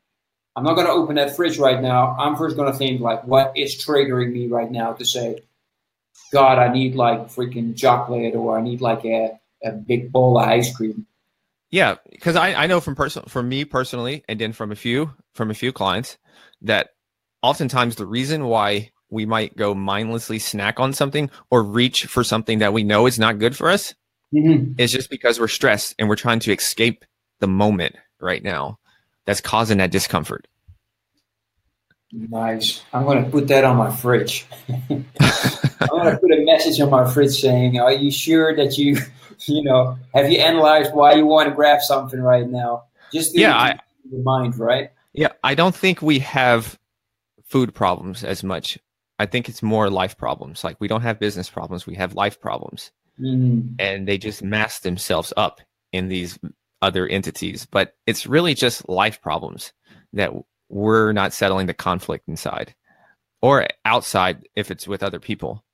I'm 0.55 0.65
not 0.65 0.75
going 0.75 0.87
to 0.87 0.93
open 0.93 1.17
that 1.17 1.37
fridge 1.37 1.59
right 1.59 1.83
now. 1.83 2.17
I'm 2.19 2.37
first 2.37 2.57
going 2.57 2.73
to 2.73 2.79
think 2.79 3.03
like, 3.03 3.25
what 3.25 3.53
is 3.57 3.75
triggering 3.75 4.33
me 4.33 4.47
right 4.47 4.71
now 4.71 4.95
to 4.95 5.05
say, 5.05 5.43
God, 6.37 6.59
I 6.59 6.71
need 6.71 6.95
like 6.95 7.29
freaking 7.29 7.75
chocolate 7.75 8.35
or 8.35 8.59
I 8.59 8.61
need 8.61 8.83
like 8.83 9.07
a, 9.07 9.41
a 9.65 9.73
big 9.73 10.13
bowl 10.13 10.39
of 10.39 10.47
ice 10.47 10.75
cream. 10.77 11.07
Yeah, 11.71 11.95
because 12.11 12.37
I, 12.37 12.53
I 12.53 12.67
know 12.67 12.79
from 12.79 12.95
personal 12.95 13.27
from 13.27 13.49
me 13.49 13.65
personally, 13.65 14.23
and 14.29 14.39
then 14.39 14.53
from 14.53 14.71
a 14.71 14.77
few 14.77 15.15
from 15.35 15.51
a 15.51 15.55
few 15.55 15.73
clients 15.73 16.19
that 16.61 16.91
oftentimes 17.41 17.97
the 17.97 18.05
reason 18.05 18.49
why 18.49 18.91
we 19.09 19.25
might 19.25 19.57
go 19.57 19.75
mindlessly 19.75 20.39
snack 20.39 20.79
on 20.79 20.93
something 20.93 21.31
or 21.49 21.63
reach 21.63 22.05
for 22.05 22.23
something 22.23 22.59
that 22.59 22.75
we 22.75 22.85
know 22.85 23.07
is 23.07 23.19
not 23.19 23.39
good 23.39 23.57
for 23.57 23.71
us 23.71 23.95
mm-hmm. 24.35 24.73
is 24.77 24.93
just 24.93 25.09
because 25.09 25.41
we're 25.41 25.49
stressed 25.49 25.95
and 25.99 26.07
we're 26.07 26.17
trying 26.17 26.41
to 26.41 26.53
escape 26.53 27.03
the 27.41 27.49
moment 27.49 27.97
right 28.21 28.43
now 28.43 28.79
that's 29.25 29.41
causing 29.41 29.79
that 29.79 29.91
discomfort. 29.91 30.47
Nice. 32.13 32.83
I'm 32.93 33.05
going 33.05 33.25
to 33.25 33.31
put 33.31 33.49
that 33.49 33.65
on 33.65 33.77
my 33.77 33.95
fridge. 33.95 34.47
I'm 34.69 35.05
going 35.89 36.11
to 36.11 36.19
put 36.21 36.33
a 36.33 36.45
message 36.45 36.81
on 36.81 36.91
my 36.91 37.11
fridge 37.11 37.33
saying, 37.33 37.79
"Are 37.81 37.93
you 37.93 38.11
sure 38.11 38.55
that 38.55 38.79
you, 38.79 38.97
you 39.47 39.63
know, 39.65 39.99
have 40.15 40.31
you 40.31 40.39
analyzed 40.39 40.95
why 40.95 41.15
you 41.15 41.27
want 41.27 41.49
to 41.49 41.55
grab 41.55 41.83
something 41.83 42.21
right 42.21 42.49
now?" 42.49 42.85
Just 43.13 43.37
yeah, 43.37 43.57
I, 43.57 43.79
your 44.11 44.23
mind, 44.23 44.59
right? 44.59 44.91
Yeah, 45.13 45.29
I 45.43 45.55
don't 45.55 45.75
think 45.75 46.03
we 46.03 46.21
have 46.21 46.79
food 47.45 47.75
problems 47.75 48.25
as 48.25 48.45
much. 48.45 48.79
I 49.19 49.27
think 49.27 49.49
it's 49.49 49.63
more 49.63 49.89
life 49.89 50.17
problems. 50.17 50.63
Like 50.63 50.81
we 50.81 50.89
don't 50.89 51.03
have 51.03 51.19
business 51.19 51.49
problems, 51.49 51.87
we 51.87 51.95
have 51.95 52.15
life 52.15 52.41
problems. 52.41 52.93
Mm. 53.21 53.77
And 53.79 54.07
they 54.07 54.19
just 54.19 54.43
mask 54.43 54.83
themselves 54.83 55.33
up 55.37 55.61
in 55.93 56.09
these 56.09 56.39
other 56.83 57.07
entities, 57.07 57.67
but 57.67 57.97
it's 58.07 58.27
really 58.27 58.55
just 58.55 58.89
life 58.89 59.23
problems 59.23 59.73
that 60.13 60.33
we're 60.69 61.13
not 61.13 61.33
settling 61.33 61.67
the 61.67 61.75
conflict 61.75 62.29
inside 62.29 62.75
or 63.43 63.67
outside 63.85 64.49
if 64.57 64.71
it's 64.71 64.89
with 64.89 65.03
other 65.03 65.21
people. 65.21 65.65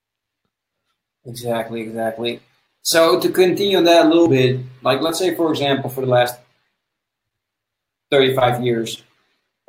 Exactly, 1.24 1.82
exactly. 1.82 2.40
So 2.82 3.20
to 3.20 3.28
continue 3.30 3.78
on 3.78 3.84
that 3.84 4.06
a 4.06 4.08
little 4.08 4.28
bit, 4.28 4.60
like 4.82 5.00
let's 5.00 5.18
say 5.18 5.34
for 5.34 5.50
example, 5.50 5.88
for 5.88 6.00
the 6.00 6.08
last 6.08 6.38
35 8.10 8.64
years, 8.64 9.02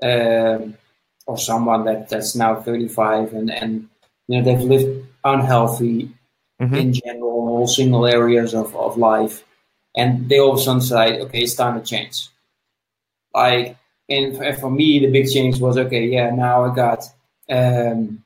um, 0.01 0.75
or 1.25 1.37
someone 1.37 1.85
that, 1.85 2.09
that's 2.09 2.35
now 2.35 2.55
35 2.55 3.33
and, 3.33 3.51
and 3.51 3.87
you 4.27 4.41
know 4.41 4.43
they've 4.43 4.63
lived 4.63 5.05
unhealthy 5.23 6.11
mm-hmm. 6.61 6.75
in 6.75 6.93
general 6.93 7.47
all 7.49 7.67
single 7.67 8.05
areas 8.05 8.53
of, 8.53 8.75
of 8.75 8.97
life 8.97 9.43
and 9.95 10.27
they 10.29 10.39
all 10.39 10.53
of 10.53 10.59
a 10.59 10.61
sudden 10.61 10.81
say 10.81 11.19
okay 11.19 11.39
it's 11.39 11.55
time 11.55 11.79
to 11.79 11.85
change 11.85 12.29
like 13.33 13.77
and 14.13 14.57
for 14.59 14.69
me 14.69 14.99
the 14.99 15.11
big 15.11 15.27
change 15.29 15.59
was 15.59 15.77
okay 15.77 16.05
yeah 16.07 16.29
now 16.29 16.65
i 16.65 16.75
got 16.75 17.03
um, 17.49 18.23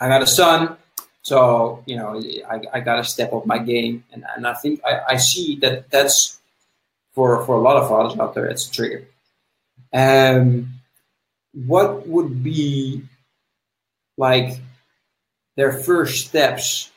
i 0.00 0.08
got 0.08 0.22
a 0.22 0.26
son. 0.26 0.76
So 1.22 1.82
you 1.86 1.96
know 1.96 2.20
i, 2.50 2.60
I 2.72 2.80
got 2.80 2.96
to 2.96 3.04
step 3.04 3.32
up 3.32 3.46
my 3.46 3.58
game. 3.58 4.04
And, 4.12 4.24
and 4.36 4.46
i 4.46 4.54
think 4.54 4.80
I, 4.84 5.14
I 5.14 5.16
see 5.16 5.56
that 5.56 5.90
that's 5.90 6.40
for 7.14 7.44
for 7.46 7.56
a 7.56 7.60
lot 7.60 7.76
of 7.76 7.88
fathers 7.88 8.18
out 8.18 8.34
there 8.34 8.46
it's 8.46 8.68
a 8.68 8.72
trigger. 8.72 9.06
Um, 9.92 10.74
what 11.52 12.06
would 12.06 12.42
be 12.44 13.02
like 14.16 14.60
their 15.56 15.72
first 15.72 16.26
steps 16.26 16.90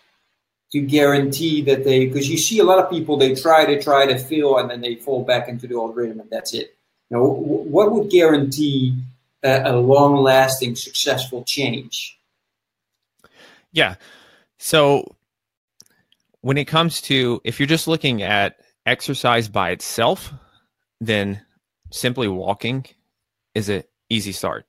to 0.72 0.82
guarantee 0.82 1.62
that 1.62 1.84
they 1.84 2.06
because 2.06 2.30
you 2.30 2.38
see 2.38 2.60
a 2.60 2.63
lot 2.63 2.80
of 2.80 2.89
people 2.89 3.17
they 3.17 3.36
try 3.36 3.65
to 3.65 3.82
try 3.82 4.06
to 4.06 4.17
feel 4.17 4.58
and 4.58 4.69
then 4.69 4.82
they 4.82 4.96
fall 4.96 5.24
back 5.24 5.48
into 5.48 5.67
the 5.67 5.76
old 5.76 5.96
rhythm 5.96 6.19
and 6.19 6.30
that's 6.30 6.54
it 6.54 6.73
now 7.13 7.23
what 7.23 7.91
would 7.91 8.10
guarantee 8.10 8.95
a, 9.43 9.71
a 9.71 9.76
long 9.78 10.15
lasting 10.17 10.76
successful 10.76 11.43
change? 11.43 12.17
Yeah. 13.71 13.95
So 14.58 15.15
when 16.41 16.58
it 16.58 16.65
comes 16.65 17.02
to 17.02 17.39
if 17.43 17.60
you're 17.60 17.67
just 17.67 17.88
looking 17.88 18.23
at 18.23 18.58
exercise 18.86 19.47
by 19.47 19.69
itself 19.69 20.34
then 20.99 21.41
simply 21.91 22.28
walking 22.28 22.86
is 23.54 23.69
an 23.69 23.84
easy 24.10 24.32
start. 24.32 24.65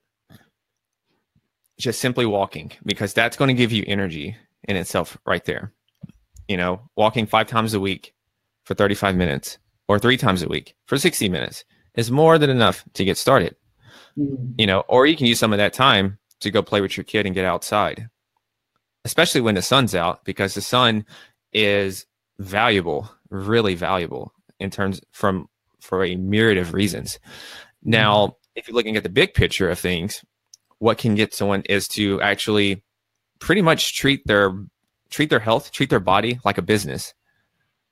Just 1.79 1.99
simply 1.99 2.25
walking 2.25 2.71
because 2.85 3.13
that's 3.13 3.37
going 3.37 3.49
to 3.49 3.53
give 3.53 3.71
you 3.71 3.83
energy 3.87 4.37
in 4.65 4.75
itself 4.75 5.17
right 5.25 5.43
there. 5.45 5.73
You 6.47 6.57
know, 6.57 6.81
walking 6.95 7.25
five 7.25 7.47
times 7.47 7.73
a 7.73 7.79
week 7.79 8.13
for 8.65 8.75
35 8.75 9.15
minutes 9.15 9.57
or 9.87 9.97
three 9.99 10.17
times 10.17 10.43
a 10.43 10.47
week 10.47 10.75
for 10.85 10.97
60 10.97 11.27
minutes 11.29 11.65
is 11.95 12.11
more 12.11 12.37
than 12.37 12.49
enough 12.49 12.83
to 12.93 13.05
get 13.05 13.17
started. 13.17 13.55
Mm-hmm. 14.17 14.53
You 14.57 14.67
know, 14.67 14.81
or 14.87 15.05
you 15.05 15.17
can 15.17 15.27
use 15.27 15.39
some 15.39 15.53
of 15.53 15.57
that 15.57 15.73
time 15.73 16.17
to 16.41 16.51
go 16.51 16.61
play 16.61 16.81
with 16.81 16.95
your 16.97 17.03
kid 17.03 17.25
and 17.25 17.35
get 17.35 17.45
outside, 17.45 18.09
especially 19.03 19.41
when 19.41 19.55
the 19.55 19.61
sun's 19.61 19.95
out, 19.95 20.23
because 20.25 20.53
the 20.53 20.61
sun 20.61 21.05
is 21.53 22.05
valuable, 22.39 23.09
really 23.29 23.75
valuable 23.75 24.33
in 24.59 24.69
terms 24.69 25.01
from 25.11 25.47
for 25.79 26.03
a 26.03 26.15
myriad 26.15 26.57
of 26.57 26.73
reasons. 26.73 27.19
Now, 27.83 28.37
if 28.55 28.67
you're 28.67 28.75
looking 28.75 28.97
at 28.97 29.03
the 29.03 29.09
big 29.09 29.33
picture 29.33 29.69
of 29.69 29.79
things, 29.79 30.23
what 30.79 30.97
can 30.97 31.15
get 31.15 31.33
someone 31.33 31.61
is 31.69 31.87
to 31.89 32.21
actually 32.21 32.83
pretty 33.39 33.61
much 33.61 33.97
treat 33.97 34.25
their 34.25 34.51
treat 35.09 35.29
their 35.29 35.39
health, 35.39 35.71
treat 35.71 35.89
their 35.89 35.99
body 35.99 36.39
like 36.43 36.57
a 36.57 36.63
business 36.63 37.13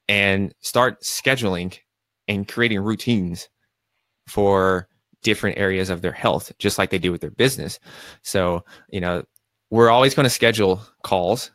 and 0.10 0.54
start 0.60 1.02
scheduling 1.02 1.78
and 2.28 2.48
creating 2.48 2.80
routines 2.80 3.50
for 4.28 4.88
different 5.22 5.58
areas 5.58 5.90
of 5.90 6.02
their 6.02 6.12
health 6.12 6.52
just 6.60 6.78
like 6.78 6.90
they 6.90 7.00
do 7.00 7.12
with 7.12 7.22
their 7.22 7.32
business. 7.32 7.80
So, 8.24 8.66
you 8.90 9.00
know, 9.00 9.24
we're 9.70 9.90
always 9.90 10.14
going 10.14 10.26
to 10.26 10.30
schedule 10.30 10.82
calls 11.04 11.52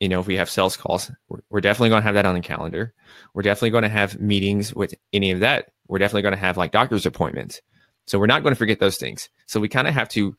you 0.00 0.08
know, 0.08 0.20
if 0.20 0.26
we 0.26 0.36
have 0.36 0.48
sales 0.48 0.76
calls, 0.76 1.10
we're, 1.50 1.60
definitely 1.60 1.88
going 1.88 2.02
to 2.02 2.06
have 2.06 2.14
that 2.14 2.26
on 2.26 2.34
the 2.34 2.40
calendar. 2.40 2.94
We're 3.34 3.42
definitely 3.42 3.70
going 3.70 3.82
to 3.82 3.88
have 3.88 4.20
meetings 4.20 4.72
with 4.72 4.94
any 5.12 5.32
of 5.32 5.40
that. 5.40 5.72
We're 5.88 5.98
definitely 5.98 6.22
going 6.22 6.34
to 6.34 6.40
have 6.40 6.56
like 6.56 6.70
doctor's 6.70 7.06
appointments. 7.06 7.60
So 8.06 8.18
we're 8.18 8.26
not 8.26 8.42
going 8.42 8.54
to 8.54 8.58
forget 8.58 8.78
those 8.78 8.96
things. 8.96 9.28
So 9.46 9.60
we 9.60 9.68
kind 9.68 9.88
of 9.88 9.94
have 9.94 10.08
to 10.10 10.36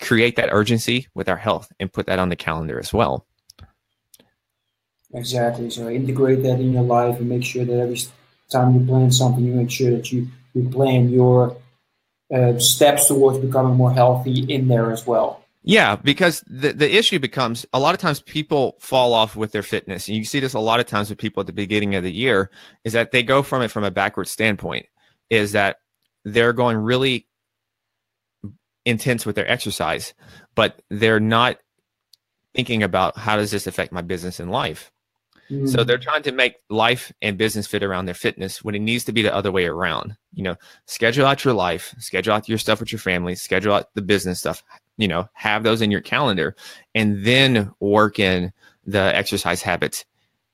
create 0.00 0.36
that 0.36 0.48
urgency 0.52 1.06
with 1.14 1.28
our 1.28 1.36
health 1.36 1.70
and 1.78 1.92
put 1.92 2.06
that 2.06 2.18
on 2.18 2.30
the 2.30 2.36
calendar 2.36 2.78
as 2.78 2.92
well. 2.92 3.26
Exactly. 5.12 5.70
So 5.70 5.88
integrate 5.88 6.42
that 6.42 6.60
in 6.60 6.72
your 6.72 6.82
life 6.82 7.18
and 7.18 7.28
make 7.28 7.44
sure 7.44 7.64
that 7.64 7.78
every 7.78 8.00
time 8.50 8.74
you 8.74 8.86
plan 8.86 9.10
something, 9.10 9.44
you 9.44 9.52
make 9.52 9.70
sure 9.70 9.90
that 9.90 10.10
you, 10.12 10.28
you 10.54 10.68
plan 10.68 11.08
your 11.08 11.56
uh, 12.34 12.58
steps 12.58 13.08
towards 13.08 13.38
becoming 13.38 13.76
more 13.76 13.92
healthy 13.92 14.40
in 14.52 14.68
there 14.68 14.92
as 14.92 15.06
well. 15.06 15.44
Yeah, 15.62 15.96
because 15.96 16.42
the, 16.46 16.72
the 16.72 16.96
issue 16.96 17.18
becomes 17.18 17.66
a 17.72 17.80
lot 17.80 17.94
of 17.94 18.00
times 18.00 18.20
people 18.22 18.76
fall 18.80 19.12
off 19.12 19.36
with 19.36 19.52
their 19.52 19.62
fitness. 19.62 20.08
And 20.08 20.16
you 20.16 20.24
see 20.24 20.40
this 20.40 20.54
a 20.54 20.60
lot 20.60 20.80
of 20.80 20.86
times 20.86 21.10
with 21.10 21.18
people 21.18 21.40
at 21.40 21.46
the 21.46 21.52
beginning 21.52 21.94
of 21.94 22.02
the 22.02 22.12
year 22.12 22.50
is 22.84 22.94
that 22.94 23.10
they 23.10 23.22
go 23.22 23.42
from 23.42 23.62
it 23.62 23.70
from 23.70 23.84
a 23.84 23.90
backward 23.90 24.28
standpoint, 24.28 24.86
is 25.28 25.52
that 25.52 25.76
they're 26.24 26.52
going 26.52 26.78
really 26.78 27.26
intense 28.86 29.26
with 29.26 29.36
their 29.36 29.50
exercise, 29.50 30.14
but 30.54 30.80
they're 30.88 31.20
not 31.20 31.58
thinking 32.54 32.82
about 32.82 33.18
how 33.18 33.36
does 33.36 33.50
this 33.50 33.66
affect 33.66 33.92
my 33.92 34.02
business 34.02 34.40
and 34.40 34.50
life. 34.50 34.90
Mm. 35.50 35.68
So 35.68 35.84
they're 35.84 35.98
trying 35.98 36.22
to 36.24 36.32
make 36.32 36.56
life 36.68 37.12
and 37.22 37.38
business 37.38 37.66
fit 37.66 37.82
around 37.82 38.06
their 38.06 38.14
fitness 38.14 38.62
when 38.62 38.74
it 38.74 38.80
needs 38.80 39.04
to 39.04 39.12
be 39.12 39.22
the 39.22 39.34
other 39.34 39.50
way 39.50 39.66
around. 39.66 40.16
You 40.34 40.42
know, 40.42 40.56
schedule 40.86 41.26
out 41.26 41.44
your 41.44 41.54
life, 41.54 41.94
schedule 41.98 42.34
out 42.34 42.48
your 42.48 42.58
stuff 42.58 42.80
with 42.80 42.92
your 42.92 42.98
family, 42.98 43.34
schedule 43.34 43.74
out 43.74 43.94
the 43.94 44.02
business 44.02 44.40
stuff, 44.40 44.62
you 44.96 45.08
know, 45.08 45.28
have 45.32 45.62
those 45.62 45.80
in 45.80 45.90
your 45.90 46.00
calendar 46.00 46.54
and 46.94 47.24
then 47.24 47.72
work 47.80 48.18
in 48.18 48.52
the 48.86 49.16
exercise 49.16 49.62
habits 49.62 50.04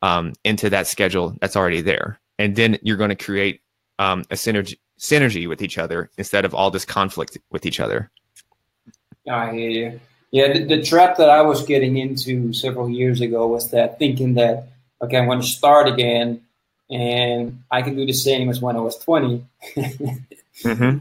um, 0.03 0.33
into 0.45 0.71
that 0.71 0.87
schedule 0.87 1.37
that's 1.41 1.57
already 1.57 1.81
there. 1.81 2.21
And 2.39 2.57
then 2.57 2.79
you're 2.83 2.97
going 2.97 3.11
to 3.11 3.17
create 3.17 3.61
um, 3.99 4.25
a 4.31 4.35
synergy 4.35 4.77
synergy 4.99 5.49
with 5.49 5.61
each 5.61 5.77
other 5.77 6.11
instead 6.17 6.45
of 6.45 6.55
all 6.55 6.71
this 6.71 6.85
conflict 6.85 7.37
with 7.51 7.67
each 7.67 7.81
other. 7.81 8.11
I 9.29 9.53
hear 9.53 9.71
you. 9.71 10.01
Yeah, 10.31 10.53
the, 10.53 10.65
the, 10.65 10.83
trap 10.83 11.17
that 11.19 11.31
I 11.31 11.43
was 11.43 11.65
getting 11.65 11.97
into 11.97 12.53
several 12.53 12.91
years 12.91 13.21
ago 13.21 13.47
was 13.47 13.71
that 13.71 13.99
thinking 13.99 14.35
that 14.35 14.69
okay, 15.05 15.19
I'm 15.19 15.27
going 15.27 15.41
to 15.41 15.47
start 15.47 15.89
again, 15.89 16.43
and 16.91 17.63
I 17.71 17.83
can 17.83 17.97
do 17.97 18.07
the 18.07 18.13
same 18.13 18.49
as 18.51 18.61
when 18.61 18.77
I 18.77 18.81
was 18.81 18.99
20, 18.99 19.45
mm-hmm. 19.77 20.99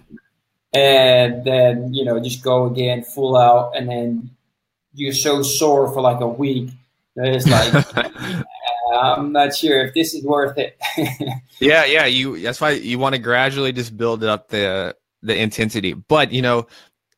and 0.74 1.46
then 1.46 1.94
you 1.94 2.06
know 2.06 2.20
just 2.20 2.44
go 2.44 2.66
again 2.66 3.04
full 3.04 3.36
out, 3.36 3.76
and 3.76 3.90
then 3.90 4.30
you're 4.94 5.14
so 5.14 5.42
sore 5.42 5.92
for 5.92 6.02
like 6.02 6.22
a 6.22 6.28
week 6.28 6.70
that 7.16 7.28
it's 7.28 7.48
like 7.48 8.46
I'm 8.94 9.32
not 9.32 9.56
sure 9.56 9.86
if 9.86 9.94
this 9.94 10.14
is 10.14 10.24
worth 10.24 10.58
it. 10.58 10.78
yeah, 11.60 11.86
yeah, 11.86 12.06
you. 12.06 12.40
That's 12.42 12.62
why 12.62 12.72
you 12.72 13.00
want 13.00 13.16
to 13.16 13.20
gradually 13.20 13.72
just 13.72 13.98
build 13.98 14.24
up 14.24 14.50
the 14.50 14.96
the 15.22 15.40
intensity, 15.40 15.94
but 15.94 16.32
you 16.32 16.42
know 16.42 16.68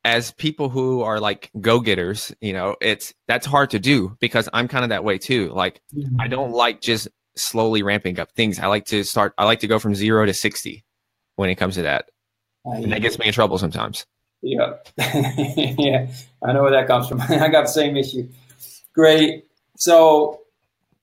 as 0.06 0.32
people 0.34 0.70
who 0.70 1.02
are 1.02 1.20
like 1.20 1.50
go-getters 1.60 2.32
you 2.40 2.54
know 2.54 2.76
it's 2.80 3.14
that's 3.28 3.46
hard 3.46 3.72
to 3.72 3.80
do 3.80 4.16
because 4.22 4.48
i'm 4.54 4.68
kind 4.68 4.86
of 4.86 4.90
that 4.90 5.04
way 5.04 5.18
too. 5.18 5.52
Like 5.52 5.82
mm-hmm. 5.94 6.22
i 6.22 6.28
don't 6.28 6.52
like 6.52 6.80
just 6.80 7.10
slowly 7.36 7.84
ramping 7.84 8.18
up 8.18 8.32
things. 8.32 8.60
I 8.60 8.68
like 8.68 8.86
to 8.86 9.04
start 9.04 9.34
i 9.38 9.44
like 9.44 9.60
to 9.62 9.68
go 9.68 9.80
from 9.80 9.96
zero 9.96 10.26
to 10.26 10.34
60 10.34 10.86
when 11.36 11.50
it 11.50 11.56
comes 11.56 11.76
to 11.76 11.82
that. 11.82 12.06
And 12.64 12.92
that 12.94 13.02
gets 13.02 13.20
me 13.20 13.28
in 13.28 13.34
trouble 13.34 13.58
sometimes. 13.58 14.06
Yeah 14.42 14.74
yeah 14.98 16.08
i 16.44 16.54
know 16.54 16.62
where 16.62 16.72
that 16.72 16.88
comes 16.88 17.10
from. 17.10 17.20
I 17.30 17.50
got 17.50 17.64
the 17.64 17.68
same 17.68 17.98
issue. 17.98 18.30
Great. 18.94 19.46
So 19.78 20.42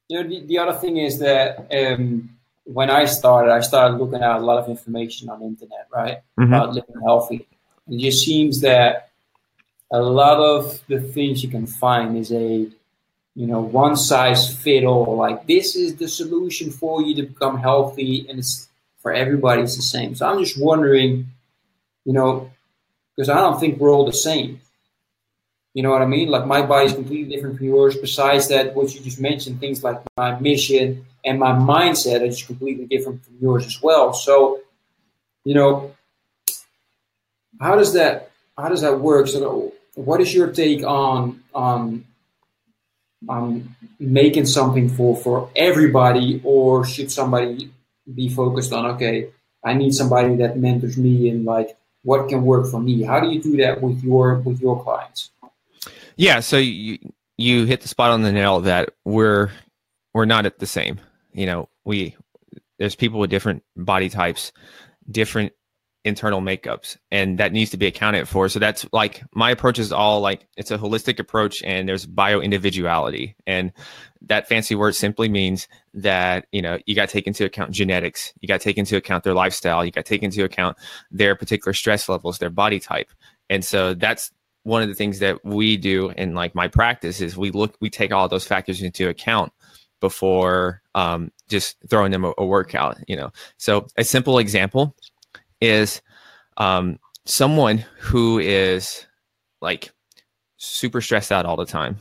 you 0.09 0.23
know 0.23 0.29
the, 0.29 0.47
the 0.47 0.59
other 0.59 0.79
thing 0.79 0.97
is 0.97 1.19
that 1.19 1.69
um, 1.75 2.31
when 2.65 2.89
i 2.89 3.05
started 3.05 3.51
i 3.51 3.61
started 3.61 3.97
looking 3.97 4.23
at 4.23 4.37
a 4.37 4.45
lot 4.45 4.59
of 4.63 4.69
information 4.69 5.29
on 5.29 5.41
the 5.41 5.47
internet 5.47 5.89
right? 5.93 6.19
Mm-hmm. 6.39 6.53
about 6.53 6.75
living 6.75 7.03
healthy 7.05 7.49
it 7.93 7.99
just 8.01 8.25
seems 8.25 8.61
that 8.63 9.11
a 9.93 10.01
lot 10.01 10.39
of 10.39 10.81
the 10.89 11.01
things 11.01 11.43
you 11.45 11.51
can 11.51 11.67
find 11.67 12.17
is 12.17 12.33
a 12.33 12.67
you 13.35 13.47
know 13.47 13.61
one 13.61 13.97
size 13.97 14.55
fit 14.63 14.85
all 14.85 15.17
like 15.17 15.47
this 15.47 15.77
is 15.77 15.97
the 15.97 16.09
solution 16.09 16.71
for 16.71 17.03
you 17.03 17.15
to 17.15 17.23
become 17.23 17.59
healthy 17.59 18.27
and 18.29 18.39
it's 18.39 18.69
for 19.01 19.13
everybody 19.13 19.63
it's 19.63 19.77
the 19.77 19.83
same 19.83 20.15
so 20.15 20.27
i'm 20.27 20.39
just 20.39 20.61
wondering 20.61 21.27
you 22.05 22.13
know 22.13 22.51
because 23.15 23.29
I 23.29 23.37
don't 23.37 23.61
think 23.61 23.79
we're 23.79 23.93
all 23.93 24.07
the 24.07 24.13
same. 24.13 24.61
You 25.75 25.83
know 25.83 25.91
what 25.91 26.03
I 26.03 26.07
mean? 26.07 26.29
Like 26.29 26.47
my 26.47 26.63
body 26.63 26.87
is 26.87 26.93
completely 26.93 27.35
different 27.35 27.57
from 27.57 27.67
yours. 27.67 27.97
Besides 27.97 28.49
that, 28.49 28.75
what 28.75 28.95
you 28.95 29.01
just 29.01 29.21
mentioned, 29.21 29.61
things 29.61 29.83
like 29.83 30.01
my 30.17 30.39
mission 30.39 31.07
and 31.25 31.39
my 31.39 31.53
mindset 31.53 32.27
is 32.27 32.43
completely 32.43 32.87
different 32.87 33.25
from 33.25 33.37
yours 33.41 33.67
as 33.67 33.81
well. 33.83 34.13
So, 34.13 34.61
you 35.45 35.55
know, 35.55 35.95
how 37.61 37.77
does 37.77 37.93
that 37.95 38.31
how 38.57 38.69
does 38.69 38.83
that 38.83 39.01
work? 39.01 39.29
So, 39.29 39.73
what 39.95 40.21
is 40.21 40.35
your 40.35 40.53
take 40.53 40.85
on 40.85 41.43
on 41.55 42.05
on 43.29 43.75
making 43.99 44.47
something 44.47 44.89
for 44.89 45.17
for 45.17 45.51
everybody, 45.57 46.41
or 46.45 46.85
should 46.85 47.11
somebody 47.11 47.71
be 48.13 48.29
focused 48.29 48.73
on 48.73 48.87
okay, 48.95 49.29
I 49.65 49.75
need 49.75 49.95
somebody 49.95 50.37
that 50.37 50.59
mentors 50.59 50.97
me 50.97 51.29
and 51.29 51.45
like 51.45 51.77
what 52.03 52.29
can 52.29 52.43
work 52.43 52.71
for 52.71 52.81
me? 52.81 53.03
How 53.03 53.21
do 53.21 53.29
you 53.29 53.41
do 53.41 53.57
that 53.59 53.81
with 53.81 54.03
your 54.03 54.41
with 54.41 54.61
your 54.61 54.83
clients? 54.83 55.31
Yeah, 56.17 56.41
so 56.41 56.59
you 56.59 56.99
you 57.39 57.65
hit 57.65 57.81
the 57.81 57.89
spot 57.89 58.11
on 58.11 58.23
the 58.23 58.33
nail 58.33 58.61
that 58.61 58.91
we're 59.05 59.51
we're 60.15 60.25
not 60.25 60.47
at 60.47 60.59
the 60.59 60.67
same. 60.67 61.01
You 61.33 61.47
know, 61.47 61.69
we 61.85 62.17
there's 62.79 62.97
people 62.97 63.21
with 63.21 63.31
different 63.31 63.63
body 63.77 64.09
types, 64.09 64.53
different 65.11 65.53
internal 66.05 66.41
makeups 66.41 66.97
and 67.13 67.39
that 67.39 67.53
needs 67.53 67.71
to 67.71 67.77
be 67.77 67.87
accounted 67.87 68.29
for. 68.29 68.49
So 68.49 68.59
that's 68.59 68.87
like 68.93 69.23
my 69.35 69.51
approach 69.51 69.79
is 69.79 69.93
all 69.93 70.21
like 70.21 70.47
it's 70.57 70.71
a 70.71 70.79
holistic 70.79 71.21
approach 71.21 71.63
and 71.63 71.89
there's 71.89 72.07
bio 72.07 72.41
individuality. 72.41 73.37
And 73.47 73.73
that 74.23 74.49
fancy 74.49 74.75
word 74.75 74.97
simply 74.97 75.29
means 75.29 75.69
that 75.95 76.47
you 76.51 76.61
know 76.61 76.79
you 76.87 76.95
got 76.95 77.09
to 77.09 77.13
take 77.13 77.27
into 77.27 77.45
account 77.45 77.71
genetics 77.71 78.33
you 78.41 78.49
got 78.49 78.61
to 78.61 78.65
take 78.65 78.79
into 78.79 78.97
account 78.97 79.25
their 79.25 79.35
lifestyle 79.35 79.85
you 79.85 79.91
got 79.91 80.05
to 80.05 80.09
take 80.09 80.23
into 80.23 80.45
account 80.45 80.77
their 81.11 81.35
particular 81.35 81.73
stress 81.73 82.09
levels 82.09 82.39
their 82.39 82.51
body 82.51 82.81
type. 82.81 83.11
And 83.49 83.65
so 83.65 83.95
that's 83.95 84.33
one 84.65 84.83
of 84.83 84.89
the 84.89 84.95
things 84.95 85.19
that 85.21 85.45
we 85.45 85.77
do 85.77 86.11
in 86.11 86.35
like 86.35 86.55
my 86.55 86.69
practice 86.69 87.21
is 87.21 87.37
we 87.37 87.51
look 87.51 87.77
we 87.81 87.91
take 87.91 88.13
all 88.13 88.29
those 88.29 88.47
factors 88.47 88.83
into 88.83 89.09
account 89.09 89.53
before 90.01 90.83
um, 90.97 91.31
just 91.49 91.77
throwing 91.89 92.11
them 92.11 92.25
a, 92.25 92.33
a 92.39 92.45
workout 92.45 92.99
you 93.07 93.15
know. 93.15 93.31
So 93.57 93.87
a 93.97 94.03
simple 94.03 94.39
example 94.39 94.97
is 95.63 96.03
um, 96.57 96.99
someone 97.25 97.79
who 98.01 98.41
is 98.41 99.07
like 99.61 99.93
super 100.57 101.01
stressed 101.01 101.31
out 101.31 101.47
all 101.47 101.57
the 101.57 101.65
time 101.65 101.99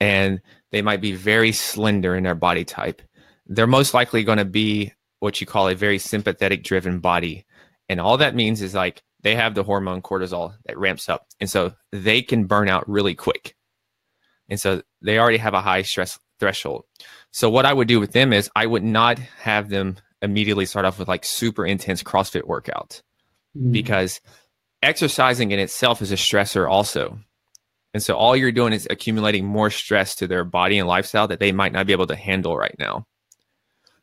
and 0.00 0.40
they 0.72 0.82
might 0.82 1.02
be 1.02 1.12
very 1.12 1.52
slender 1.52 2.16
in 2.16 2.24
their 2.24 2.34
body 2.34 2.64
type. 2.64 3.02
They're 3.46 3.66
most 3.66 3.92
likely 3.92 4.24
going 4.24 4.38
to 4.38 4.44
be 4.44 4.92
what 5.20 5.40
you 5.40 5.46
call 5.46 5.68
a 5.68 5.74
very 5.74 5.98
sympathetic 5.98 6.64
driven 6.64 6.98
body. 6.98 7.44
And 7.88 8.00
all 8.00 8.16
that 8.16 8.34
means 8.34 8.62
is 8.62 8.74
like 8.74 9.02
they 9.20 9.36
have 9.36 9.54
the 9.54 9.62
hormone 9.62 10.00
cortisol 10.00 10.54
that 10.64 10.78
ramps 10.78 11.08
up. 11.08 11.26
And 11.40 11.50
so 11.50 11.74
they 11.92 12.22
can 12.22 12.46
burn 12.46 12.68
out 12.68 12.88
really 12.88 13.14
quick. 13.14 13.54
And 14.48 14.58
so 14.58 14.82
they 15.02 15.18
already 15.18 15.38
have 15.38 15.54
a 15.54 15.60
high 15.60 15.82
stress 15.82 16.18
threshold. 16.40 16.84
So 17.32 17.50
what 17.50 17.66
I 17.66 17.72
would 17.72 17.86
do 17.86 18.00
with 18.00 18.12
them 18.12 18.32
is 18.32 18.50
I 18.56 18.66
would 18.66 18.82
not 18.82 19.18
have 19.18 19.68
them 19.68 19.98
immediately 20.22 20.64
start 20.64 20.84
off 20.84 20.98
with 20.98 21.08
like 21.08 21.24
super 21.24 21.66
intense 21.66 22.02
CrossFit 22.02 22.42
workouts 22.42 23.02
mm. 23.56 23.72
because 23.72 24.20
exercising 24.82 25.50
in 25.50 25.58
itself 25.58 26.00
is 26.00 26.12
a 26.12 26.16
stressor 26.16 26.70
also. 26.70 27.18
And 27.94 28.02
so 28.02 28.14
all 28.14 28.36
you're 28.36 28.52
doing 28.52 28.72
is 28.72 28.88
accumulating 28.88 29.44
more 29.44 29.68
stress 29.68 30.14
to 30.16 30.26
their 30.26 30.44
body 30.44 30.78
and 30.78 30.88
lifestyle 30.88 31.28
that 31.28 31.40
they 31.40 31.52
might 31.52 31.72
not 31.72 31.86
be 31.86 31.92
able 31.92 32.06
to 32.06 32.16
handle 32.16 32.56
right 32.56 32.74
now. 32.78 33.06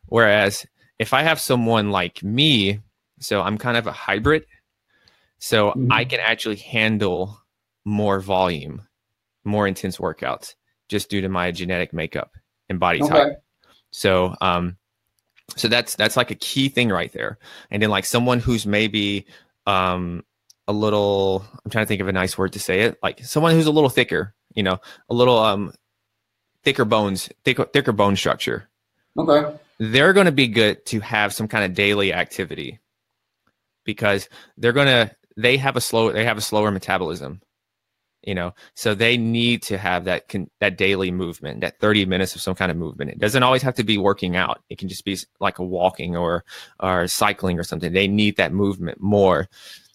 Whereas 0.06 0.66
if 0.98 1.12
I 1.12 1.22
have 1.22 1.40
someone 1.40 1.90
like 1.90 2.22
me, 2.22 2.80
so 3.18 3.42
I'm 3.42 3.58
kind 3.58 3.76
of 3.76 3.86
a 3.86 3.92
hybrid, 3.92 4.46
so 5.38 5.72
mm. 5.72 5.88
I 5.90 6.04
can 6.04 6.20
actually 6.20 6.56
handle 6.56 7.40
more 7.84 8.20
volume, 8.20 8.86
more 9.44 9.66
intense 9.66 9.96
workouts 9.96 10.54
just 10.88 11.08
due 11.08 11.22
to 11.22 11.28
my 11.28 11.50
genetic 11.50 11.92
makeup 11.92 12.36
and 12.68 12.78
body 12.78 13.02
okay. 13.02 13.10
type. 13.10 13.42
So, 13.90 14.34
um, 14.40 14.76
so 15.56 15.68
that's 15.68 15.96
that's 15.96 16.16
like 16.16 16.30
a 16.30 16.36
key 16.36 16.68
thing 16.68 16.88
right 16.88 17.12
there. 17.12 17.38
And 17.70 17.82
then 17.82 17.90
like 17.90 18.04
someone 18.04 18.40
who's 18.40 18.66
maybe 18.66 19.26
um 19.66 20.24
a 20.68 20.72
little 20.72 21.44
i'm 21.64 21.70
trying 21.70 21.84
to 21.84 21.88
think 21.88 22.00
of 22.00 22.06
a 22.08 22.12
nice 22.12 22.38
word 22.38 22.52
to 22.52 22.60
say 22.60 22.82
it 22.82 22.96
like 23.02 23.24
someone 23.24 23.52
who's 23.52 23.66
a 23.66 23.72
little 23.72 23.90
thicker 23.90 24.34
you 24.54 24.62
know 24.62 24.78
a 25.08 25.14
little 25.14 25.38
um 25.38 25.72
thicker 26.62 26.84
bones 26.84 27.30
thicker, 27.44 27.64
thicker 27.64 27.92
bone 27.92 28.16
structure. 28.16 28.68
Okay. 29.18 29.56
They're 29.78 30.12
going 30.12 30.26
to 30.26 30.32
be 30.32 30.48
good 30.48 30.84
to 30.86 31.00
have 31.00 31.32
some 31.32 31.48
kind 31.48 31.64
of 31.64 31.74
daily 31.74 32.12
activity 32.12 32.80
because 33.84 34.28
they're 34.56 34.72
going 34.72 34.86
to 34.86 35.14
they 35.36 35.56
have 35.56 35.76
a 35.76 35.80
slow 35.80 36.12
they 36.12 36.24
have 36.24 36.38
a 36.38 36.42
slower 36.42 36.70
metabolism 36.70 37.40
you 38.22 38.34
know? 38.34 38.54
So 38.74 38.94
they 38.94 39.16
need 39.16 39.62
to 39.64 39.78
have 39.78 40.04
that 40.04 40.28
con- 40.28 40.50
that 40.60 40.76
daily 40.76 41.10
movement 41.10 41.60
that 41.60 41.78
30 41.80 42.06
minutes 42.06 42.34
of 42.34 42.42
some 42.42 42.54
kind 42.54 42.70
of 42.70 42.76
movement. 42.76 43.10
It 43.10 43.18
doesn't 43.18 43.42
always 43.42 43.62
have 43.62 43.74
to 43.76 43.84
be 43.84 43.98
working 43.98 44.36
out. 44.36 44.62
It 44.68 44.78
can 44.78 44.88
just 44.88 45.04
be 45.04 45.18
like 45.40 45.58
a 45.58 45.64
walking 45.64 46.16
or 46.16 46.44
or 46.80 47.06
cycling 47.06 47.58
or 47.58 47.64
something. 47.64 47.92
They 47.92 48.08
need 48.08 48.36
that 48.36 48.52
movement 48.52 49.00
more. 49.00 49.48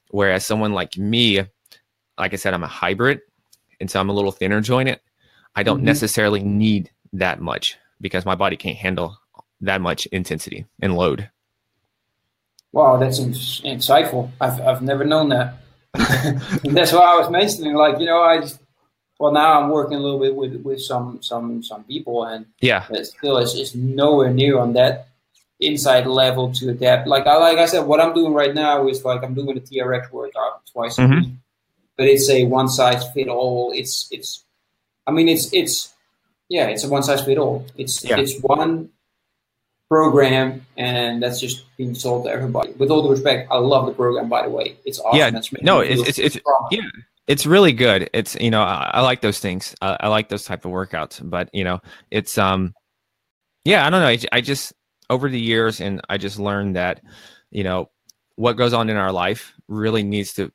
Whereas 0.10 0.46
someone 0.46 0.74
like 0.74 0.98
me 0.98 1.44
like 2.18 2.32
i 2.34 2.38
said 2.38 2.54
i'm 2.54 2.64
a 2.64 2.68
hybrid 2.68 3.20
and 3.82 3.92
so 3.92 4.00
i'm 4.00 4.10
a 4.10 4.14
little 4.14 4.32
thinner 4.32 4.62
jointed. 4.62 5.00
I 5.56 5.64
don't 5.64 5.78
mm-hmm. 5.78 5.86
necessarily 5.86 6.44
need 6.44 6.92
that 7.14 7.40
much 7.40 7.78
because 8.02 8.26
my 8.26 8.36
body 8.36 8.58
can't 8.58 8.78
handle 8.78 9.18
that 9.62 9.82
much 9.82 10.06
intensity 10.08 10.66
and 10.82 10.96
load. 10.96 11.30
Wow 12.72 12.98
that's 12.98 13.20
insightful. 13.20 14.32
I've, 14.40 14.60
I've 14.62 14.82
never 14.82 15.04
known 15.06 15.30
that 15.30 15.56
that's 16.64 16.94
why 16.94 17.00
I 17.00 17.18
was 17.18 17.30
mentioning, 17.30 17.74
like 17.76 18.00
you 18.00 18.06
know, 18.06 18.22
I 18.22 18.42
just 18.42 18.60
well 19.20 19.32
now 19.32 19.62
I'm 19.62 19.70
working 19.70 19.98
a 19.98 20.02
little 20.02 20.20
bit 20.20 20.36
with 20.36 20.56
with 20.62 20.82
some 20.82 21.22
some 21.22 21.64
some 21.64 21.84
people, 21.84 22.26
and 22.26 22.46
yeah, 22.62 22.86
still 23.04 23.38
it's, 23.38 23.56
it's 23.56 23.76
nowhere 23.76 24.32
near 24.32 24.60
on 24.60 24.74
that 24.74 25.10
inside 25.60 26.06
level 26.06 26.52
to 26.54 26.70
adapt. 26.70 27.08
Like 27.08 27.28
I 27.28 27.38
like 27.38 27.58
I 27.58 27.66
said, 27.66 27.86
what 27.86 28.02
I'm 28.02 28.14
doing 28.14 28.34
right 28.34 28.54
now 28.54 28.88
is 28.88 29.04
like 29.06 29.24
I'm 29.24 29.34
doing 29.34 29.58
a 29.58 29.62
TRX 29.62 30.12
workout 30.12 30.66
twice 30.72 30.98
mm-hmm. 30.98 31.14
a 31.14 31.16
week, 31.18 31.30
but 31.98 32.08
it's 32.08 32.30
a 32.30 32.46
one 32.46 32.68
size 32.68 33.10
fit 33.14 33.28
all. 33.28 33.72
It's 33.74 34.08
it's, 34.12 34.44
I 35.08 35.12
mean 35.12 35.30
it's 35.30 35.54
it's 35.54 35.94
yeah, 36.50 36.68
it's 36.68 36.84
a 36.84 36.90
one 36.90 37.04
size 37.04 37.24
fit 37.24 37.38
all. 37.38 37.66
It's 37.78 38.04
yeah. 38.04 38.20
it's 38.20 38.40
one 38.42 38.90
program 39.89 40.65
and 40.78 41.21
that's 41.21 41.39
just 41.39 41.65
being 41.78 41.95
sold 41.95 42.26
to 42.26 42.32
everybody. 42.32 42.71
With 42.74 42.89
all 42.89 43.04
the 43.04 43.10
respect, 43.10 43.50
I 43.52 43.58
love 43.58 43.86
the 43.86 43.93
program 43.93 44.30
by 44.30 44.43
the 44.43 44.50
way. 44.50 44.78
It's 44.86 45.00
awesome. 45.00 45.19
Yeah, 45.19 45.41
no, 45.62 45.80
it's 45.80 46.08
it's, 46.08 46.19
it's 46.19 46.39
yeah, 46.71 46.82
it's 47.28 47.45
really 47.45 47.74
good. 47.74 48.10
It's 48.13 48.36
you 48.36 48.52
know 48.52 48.62
I, 48.62 48.91
I 48.95 49.02
like 49.02 49.21
those 49.21 49.39
things. 49.39 49.76
I, 49.82 49.98
I, 50.02 50.08
like 50.08 50.30
those 50.30 50.45
type 50.45 50.65
of 50.65 50.71
workouts, 50.71 51.28
but 51.28 51.50
you 51.54 51.63
know 51.63 51.82
it's 52.12 52.38
um 52.38 52.74
yeah 53.63 53.86
I 53.86 53.89
don't 53.89 54.02
know. 54.02 54.08
I, 54.08 54.19
I 54.32 54.41
just 54.41 54.74
over 55.10 55.30
the 55.30 55.39
years 55.39 55.82
and 55.82 56.02
I 56.10 56.17
just 56.17 56.39
learned 56.39 56.76
that 56.76 57.02
you 57.52 57.63
know 57.63 57.89
what 58.36 58.54
goes 58.58 58.74
on 58.74 58.89
in 58.89 58.98
our 58.98 59.12
life 59.12 59.54
really 59.67 60.04
needs 60.04 60.34
to 60.34 60.52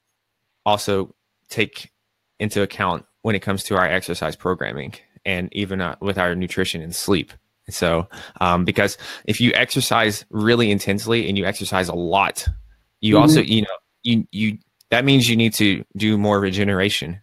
also 0.66 1.14
take 1.48 1.90
into 2.38 2.62
account 2.62 3.04
when 3.22 3.34
it 3.34 3.40
comes 3.40 3.64
to 3.64 3.76
our 3.76 3.86
exercise 3.86 4.36
programming 4.36 4.94
and 5.24 5.48
even 5.52 5.80
uh, 5.80 5.96
with 6.00 6.18
our 6.18 6.34
nutrition 6.34 6.80
and 6.82 6.94
sleep 6.94 7.32
so, 7.72 8.08
um, 8.40 8.64
because 8.64 8.98
if 9.24 9.40
you 9.40 9.52
exercise 9.54 10.24
really 10.30 10.70
intensely 10.70 11.28
and 11.28 11.36
you 11.36 11.44
exercise 11.44 11.88
a 11.88 11.94
lot, 11.94 12.46
you 13.00 13.14
mm-hmm. 13.14 13.22
also, 13.22 13.40
you 13.40 13.62
know, 13.62 13.68
you, 14.02 14.26
you, 14.30 14.58
that 14.90 15.04
means 15.04 15.28
you 15.28 15.36
need 15.36 15.54
to 15.54 15.84
do 15.96 16.18
more 16.18 16.40
regeneration 16.40 17.20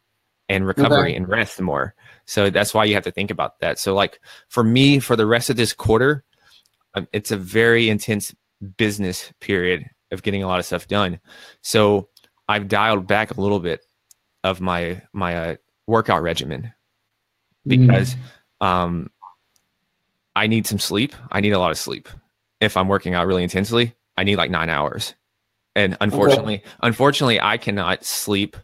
and 0.49 0.65
recovery 0.65 1.11
okay. 1.11 1.15
and 1.15 1.27
rest 1.27 1.59
more. 1.59 1.93
So 2.25 2.49
that's 2.49 2.73
why 2.73 2.85
you 2.85 2.93
have 2.95 3.03
to 3.03 3.11
think 3.11 3.31
about 3.31 3.59
that. 3.59 3.79
So, 3.79 3.93
like 3.93 4.19
for 4.49 4.63
me, 4.63 4.99
for 4.99 5.15
the 5.15 5.25
rest 5.25 5.49
of 5.49 5.55
this 5.55 5.73
quarter, 5.73 6.23
um, 6.93 7.07
it's 7.13 7.31
a 7.31 7.37
very 7.37 7.89
intense 7.89 8.33
business 8.77 9.31
period 9.39 9.85
of 10.11 10.23
getting 10.23 10.43
a 10.43 10.47
lot 10.47 10.59
of 10.59 10.65
stuff 10.65 10.87
done. 10.87 11.19
So 11.61 12.09
I've 12.47 12.67
dialed 12.67 13.07
back 13.07 13.31
a 13.31 13.41
little 13.41 13.59
bit 13.59 13.81
of 14.43 14.61
my 14.61 15.01
my 15.13 15.35
uh, 15.35 15.55
workout 15.85 16.21
regimen 16.21 16.73
because 17.65 18.15
mm. 18.61 18.65
um, 18.65 19.09
I 20.37 20.45
need 20.45 20.67
some 20.67 20.77
sleep. 20.77 21.15
I 21.31 21.41
need 21.41 21.53
a 21.53 21.57
lot 21.57 21.71
of 21.71 21.79
sleep. 21.79 22.07
If 22.61 22.77
I'm 22.77 22.87
working 22.87 23.15
out 23.15 23.25
really 23.25 23.41
intensely, 23.41 23.95
I 24.15 24.23
need 24.23 24.35
like 24.35 24.51
nine 24.51 24.69
hours. 24.69 25.15
And 25.75 25.97
unfortunately, 25.99 26.59
okay. 26.59 26.69
unfortunately, 26.83 27.41
I 27.41 27.57
cannot 27.57 28.05
sleep. 28.05 28.55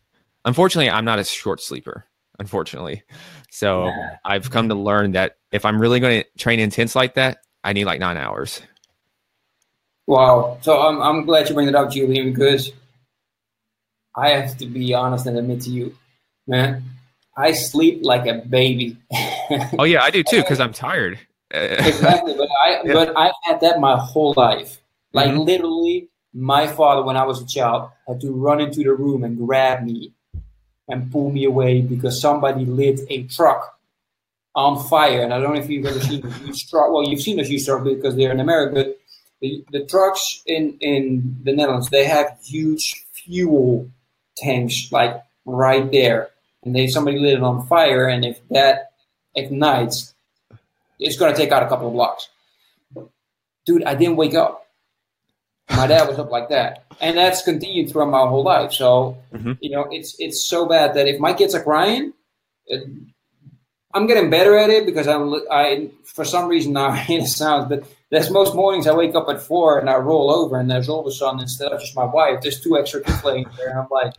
Unfortunately, 0.46 0.92
I'm 0.92 1.04
not 1.04 1.18
a 1.18 1.24
short 1.24 1.62
sleeper. 1.62 2.06
Unfortunately, 2.38 3.04
so 3.50 3.86
yeah. 3.86 4.18
I've 4.24 4.52
come 4.52 4.70
to 4.70 4.76
learn 4.76 5.14
that 5.14 5.38
if 5.52 5.66
I'm 5.66 5.80
really 5.80 6.00
going 6.00 6.24
to 6.24 6.30
train 6.38 6.60
intense 6.60 6.96
like 6.96 7.16
that, 7.16 7.40
I 7.64 7.74
need 7.74 7.86
like 7.86 8.00
nine 8.00 8.18
hours. 8.18 8.62
Wow. 10.06 10.60
So 10.62 10.80
I'm 10.80 11.02
I'm 11.02 11.26
glad 11.26 11.50
you 11.50 11.56
bring 11.56 11.68
it 11.68 11.76
up, 11.76 11.92
Julian, 11.92 12.34
because 12.34 12.72
I 14.16 14.30
have 14.30 14.58
to 14.58 14.68
be 14.68 14.94
honest 14.94 15.26
and 15.26 15.38
admit 15.38 15.62
to 15.62 15.72
you, 15.72 15.96
man, 16.48 16.84
I 17.36 17.54
sleep 17.54 18.04
like 18.04 18.28
a 18.28 18.36
baby. 18.36 18.98
oh 19.80 19.86
yeah, 19.86 20.04
I 20.04 20.12
do 20.12 20.24
too 20.24 20.38
because 20.42 20.60
I'm 20.60 20.74
tired 20.74 21.20
exactly, 21.88 22.34
but 22.36 22.50
I 22.64 22.82
yeah. 22.84 22.94
but 22.94 23.18
I've 23.18 23.34
had 23.44 23.62
that 23.62 23.80
my 23.80 23.98
whole 23.98 24.34
life. 24.36 24.82
Like 25.14 25.30
mm-hmm. 25.30 25.40
literally, 25.40 26.10
my 26.34 26.68
father, 26.68 27.04
when 27.04 27.16
I 27.16 27.24
was 27.24 27.42
a 27.42 27.46
child, 27.46 27.92
had 28.08 28.20
to 28.22 28.32
run 28.32 28.60
into 28.60 28.84
the 28.84 28.94
room 28.94 29.24
and 29.24 29.38
grab 29.38 29.84
me 29.84 30.14
and 30.90 31.12
pull 31.12 31.30
me 31.30 31.46
away 31.46 31.82
because 31.82 32.20
somebody 32.20 32.66
lit 32.66 33.02
a 33.10 33.24
truck 33.24 33.80
on 34.56 34.84
fire. 34.88 35.22
And 35.22 35.34
I 35.34 35.40
don't 35.40 35.54
know 35.54 35.62
if 35.62 35.70
you've 35.70 35.86
ever 35.86 36.00
seen 36.00 36.26
a 36.26 36.32
huge 36.32 36.70
truck. 36.70 36.92
Well, 36.92 37.08
you've 37.08 37.22
seen 37.22 37.40
a 37.40 37.44
huge 37.44 37.66
truck 37.66 37.84
because 37.84 38.16
they're 38.16 38.32
in 38.32 38.40
America. 38.40 38.74
But 38.74 39.00
the, 39.42 39.64
the 39.72 39.86
trucks 39.86 40.42
in, 40.46 40.78
in 40.80 41.38
the 41.44 41.54
Netherlands, 41.54 41.90
they 41.90 42.06
have 42.06 42.38
huge 42.44 43.06
fuel 43.14 43.90
tanks 44.38 44.92
like 44.92 45.22
right 45.46 45.92
there. 45.92 46.30
And 46.64 46.76
they 46.76 46.88
somebody 46.88 47.20
lit 47.20 47.34
it 47.34 47.44
on 47.44 47.68
fire, 47.68 48.08
and 48.08 48.24
if 48.24 48.40
that 48.50 48.94
ignites, 49.36 50.13
it's 51.04 51.18
going 51.18 51.34
to 51.34 51.38
take 51.38 51.52
out 51.52 51.64
a 51.64 51.68
couple 51.68 51.88
of 51.88 51.94
blocks. 51.94 52.30
Dude, 53.66 53.84
I 53.84 53.96
didn't 53.96 54.16
wake 54.16 54.34
up. 54.34 54.68
My 55.70 55.88
dad 55.88 56.08
was 56.08 56.20
up 56.20 56.30
like 56.30 56.50
that, 56.50 56.86
and 57.00 57.18
that's 57.18 57.42
continued 57.42 57.90
throughout 57.90 58.10
my 58.10 58.28
whole 58.28 58.44
life. 58.44 58.74
So, 58.74 59.18
mm-hmm. 59.34 59.54
you 59.62 59.70
know, 59.70 59.88
it's 59.90 60.16
it's 60.20 60.44
so 60.44 60.66
bad 60.66 60.96
that 60.96 61.08
if 61.08 61.20
my 61.20 61.34
kids 61.34 61.56
are 61.56 61.64
crying, 61.64 62.14
it, 62.68 62.86
I'm 63.94 64.08
getting 64.08 64.30
better 64.30 64.58
at 64.58 64.70
it 64.70 64.86
because 64.86 65.08
I'm 65.08 65.34
I 65.50 65.90
for 66.04 66.26
some 66.26 66.48
reason 66.48 66.74
now 66.80 66.94
it 67.08 67.28
sounds, 67.28 67.70
but 67.70 67.86
there's 68.10 68.30
most 68.30 68.56
mornings 68.56 68.88
I 68.88 68.94
wake 68.94 69.16
up 69.16 69.30
at 69.30 69.42
four 69.42 69.80
and 69.80 69.90
I 69.90 69.96
roll 69.96 70.32
over 70.32 70.60
and 70.60 70.70
there's 70.70 70.90
all 70.90 71.00
of 71.00 71.08
a 71.08 71.12
sudden 71.12 71.40
instead 71.40 71.72
of 71.72 71.80
just 71.80 71.96
my 71.96 72.06
wife, 72.06 72.42
there's 72.42 72.60
two 72.60 72.78
extra 72.78 73.02
kids 73.02 73.24
laying 73.24 73.48
there, 73.58 73.70
and 73.70 73.80
I'm 73.80 73.88
like, 73.90 74.14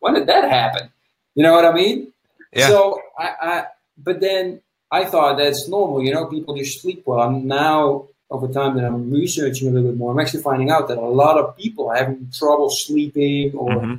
when 0.00 0.14
did 0.14 0.26
that 0.26 0.48
happen? 0.48 0.90
You 1.34 1.42
know 1.42 1.54
what 1.54 1.64
I 1.64 1.72
mean? 1.72 2.12
Yeah. 2.52 2.68
So 2.68 3.00
I, 3.18 3.34
I 3.40 3.64
but 3.96 4.20
then 4.20 4.60
I 4.90 5.04
thought 5.04 5.38
that's 5.38 5.68
normal. 5.68 6.02
You 6.02 6.14
know, 6.14 6.26
people 6.26 6.56
just 6.56 6.80
sleep 6.80 7.02
well. 7.06 7.20
I'm 7.20 7.46
now 7.46 8.08
over 8.30 8.48
time 8.48 8.76
that 8.76 8.84
I'm 8.84 9.10
researching 9.10 9.68
a 9.68 9.70
little 9.70 9.90
bit 9.90 9.98
more, 9.98 10.12
I'm 10.12 10.18
actually 10.18 10.42
finding 10.42 10.70
out 10.70 10.88
that 10.88 10.98
a 10.98 11.00
lot 11.00 11.38
of 11.38 11.56
people 11.56 11.88
are 11.90 11.96
having 11.96 12.30
trouble 12.36 12.70
sleeping 12.70 13.52
or 13.54 13.70
mm-hmm. 13.70 13.94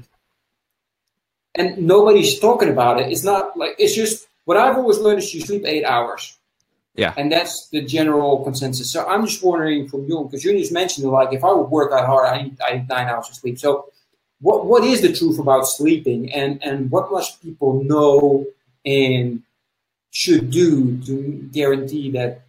and 1.56 1.78
nobody's 1.78 2.40
talking 2.40 2.70
about 2.70 3.00
it. 3.00 3.12
It's 3.12 3.24
not 3.24 3.58
like 3.58 3.76
it's 3.80 3.96
just 3.96 4.28
what 4.46 4.58
I've 4.58 4.78
always 4.78 5.00
learned 5.00 5.20
is 5.20 5.34
you 5.34 5.42
sleep 5.42 5.64
eight 5.66 5.86
hours. 5.86 6.38
Yeah. 6.96 7.14
And 7.16 7.32
that's 7.32 7.70
the 7.70 7.82
general 7.82 8.44
consensus. 8.44 8.92
So 8.92 9.06
I'm 9.06 9.26
just 9.26 9.44
wondering 9.44 9.88
from 9.88 10.08
you, 10.08 10.24
because 10.24 10.44
you 10.44 10.58
just 10.58 10.72
mentioned 10.72 11.08
like 11.08 11.32
if 11.32 11.44
I 11.44 11.54
would 11.54 11.70
work 11.70 11.92
that 11.92 12.06
hard, 12.06 12.28
I 12.28 12.42
need, 12.42 12.58
I 12.60 12.78
need 12.78 12.90
nine 12.90 13.08
hours 13.08 13.30
of 13.30 13.36
sleep. 13.36 13.60
So 13.60 13.92
what 14.42 14.66
what 14.66 14.84
is 14.84 15.02
the 15.02 15.14
truth 15.14 15.40
about 15.40 15.68
sleeping 15.68 16.34
and, 16.34 16.62
and 16.64 16.92
what 16.92 17.12
must 17.12 17.42
people 17.42 17.84
know 17.84 18.46
and 18.86 19.42
should 20.12 20.50
do 20.50 20.98
to 21.02 21.50
guarantee 21.52 22.12
that 22.12 22.48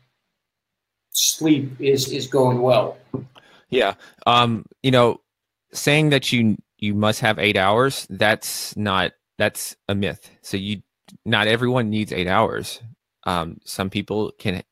sleep 1.10 1.80
is 1.80 2.08
is 2.12 2.26
going 2.26 2.60
well. 2.60 2.96
Yeah. 3.70 3.94
Um, 4.26 4.64
you 4.82 4.90
know, 4.90 5.20
saying 5.72 6.10
that 6.10 6.32
you 6.32 6.56
you 6.78 6.94
must 6.94 7.20
have 7.20 7.38
8 7.38 7.56
hours, 7.56 8.06
that's 8.08 8.76
not 8.76 9.12
that's 9.36 9.76
a 9.88 9.94
myth. 9.94 10.30
So 10.42 10.56
you 10.56 10.82
not 11.24 11.48
everyone 11.48 11.90
needs 11.90 12.12
8 12.12 12.26
hours. 12.26 12.80
Um, 13.24 13.58
some 13.64 13.90
people 13.90 14.32
can 14.38 14.62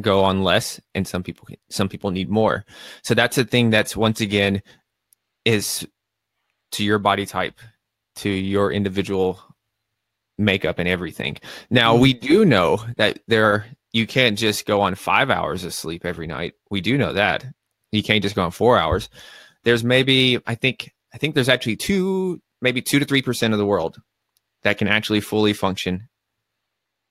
go 0.00 0.22
on 0.22 0.42
less 0.42 0.80
and 0.94 1.08
some 1.08 1.22
people 1.22 1.46
can, 1.46 1.56
some 1.70 1.88
people 1.88 2.10
need 2.10 2.28
more. 2.28 2.64
So 3.02 3.14
that's 3.14 3.38
a 3.38 3.44
thing 3.44 3.70
that's 3.70 3.96
once 3.96 4.20
again 4.20 4.62
is 5.44 5.86
to 6.72 6.84
your 6.84 6.98
body 6.98 7.24
type, 7.24 7.58
to 8.16 8.28
your 8.28 8.72
individual 8.72 9.40
makeup 10.38 10.78
and 10.78 10.88
everything. 10.88 11.36
Now 11.70 11.92
mm-hmm. 11.92 12.02
we 12.02 12.12
do 12.14 12.44
know 12.44 12.84
that 12.96 13.20
there 13.26 13.66
you 13.92 14.06
can't 14.06 14.38
just 14.38 14.66
go 14.66 14.80
on 14.80 14.94
five 14.94 15.30
hours 15.30 15.64
of 15.64 15.72
sleep 15.72 16.04
every 16.04 16.26
night. 16.26 16.54
We 16.70 16.80
do 16.80 16.98
know 16.98 17.12
that. 17.14 17.46
You 17.92 18.02
can't 18.02 18.22
just 18.22 18.34
go 18.34 18.42
on 18.42 18.50
four 18.50 18.78
hours. 18.78 19.08
There's 19.64 19.84
maybe 19.84 20.38
I 20.46 20.54
think 20.54 20.92
I 21.14 21.18
think 21.18 21.34
there's 21.34 21.48
actually 21.48 21.76
two 21.76 22.40
maybe 22.60 22.82
two 22.82 22.98
to 22.98 23.04
three 23.04 23.22
percent 23.22 23.54
of 23.54 23.58
the 23.58 23.66
world 23.66 24.00
that 24.62 24.78
can 24.78 24.88
actually 24.88 25.20
fully 25.20 25.52
function, 25.52 26.08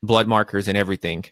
blood 0.03 0.27
markers 0.27 0.67
and 0.67 0.77
everything, 0.77 1.25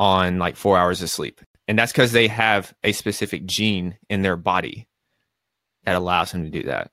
on 0.00 0.38
like 0.38 0.56
four 0.56 0.78
hours 0.78 1.02
of 1.02 1.10
sleep. 1.10 1.40
And 1.68 1.78
that's 1.78 1.92
because 1.92 2.12
they 2.12 2.28
have 2.28 2.74
a 2.82 2.92
specific 2.92 3.44
gene 3.44 3.98
in 4.08 4.22
their 4.22 4.36
body 4.36 4.88
that 5.84 5.96
allows 5.96 6.32
them 6.32 6.44
to 6.44 6.50
do 6.50 6.62
that. 6.64 6.90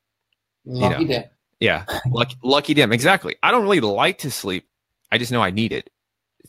Lucky 0.65 1.03
you 1.03 1.09
know? 1.09 1.23
Yeah, 1.65 1.85
lucky, 2.11 2.35
lucky. 2.43 2.79
Exactly. 2.79 3.35
I 3.41 3.49
don't 3.49 3.63
really 3.63 3.79
like 3.79 4.19
to 4.19 4.29
sleep. 4.29 4.67
I 5.11 5.17
just 5.17 5.31
know 5.31 5.41
I 5.41 5.49
need 5.49 5.71
it 5.71 5.89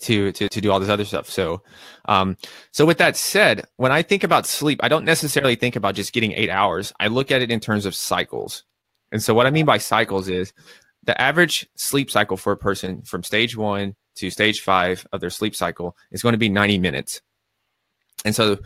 to 0.01 0.31
to 0.33 0.49
to 0.51 0.61
do 0.61 0.71
all 0.71 0.79
this 0.79 0.91
other 0.91 1.07
stuff. 1.07 1.31
So, 1.31 1.63
um, 2.05 2.37
so 2.71 2.85
with 2.85 2.99
that 2.99 3.17
said, 3.17 3.65
when 3.77 3.93
I 3.93 4.03
think 4.03 4.25
about 4.25 4.45
sleep, 4.47 4.79
I 4.83 4.89
don't 4.89 5.07
necessarily 5.07 5.57
think 5.57 5.75
about 5.75 5.95
just 5.95 6.13
getting 6.13 6.33
eight 6.33 6.51
hours. 6.51 6.93
I 7.01 7.07
look 7.07 7.31
at 7.31 7.41
it 7.41 7.51
in 7.51 7.61
terms 7.61 7.87
of 7.87 7.95
cycles. 7.95 8.65
And 9.11 9.23
so, 9.23 9.33
what 9.33 9.47
I 9.47 9.51
mean 9.51 9.65
by 9.65 9.79
cycles 9.79 10.29
is 10.29 10.53
the 11.05 11.19
average 11.19 11.67
sleep 11.77 12.11
cycle 12.11 12.37
for 12.37 12.53
a 12.53 12.57
person 12.59 13.01
from 13.03 13.23
stage 13.23 13.57
one 13.57 13.95
to 14.17 14.29
stage 14.29 14.61
five 14.61 15.07
of 15.13 15.23
their 15.23 15.31
sleep 15.31 15.57
cycle 15.57 15.97
is 16.11 16.23
going 16.23 16.33
to 16.35 16.39
be 16.39 16.51
90 16.51 16.79
minutes. 16.79 17.23
And 18.27 18.35
so, 18.35 18.59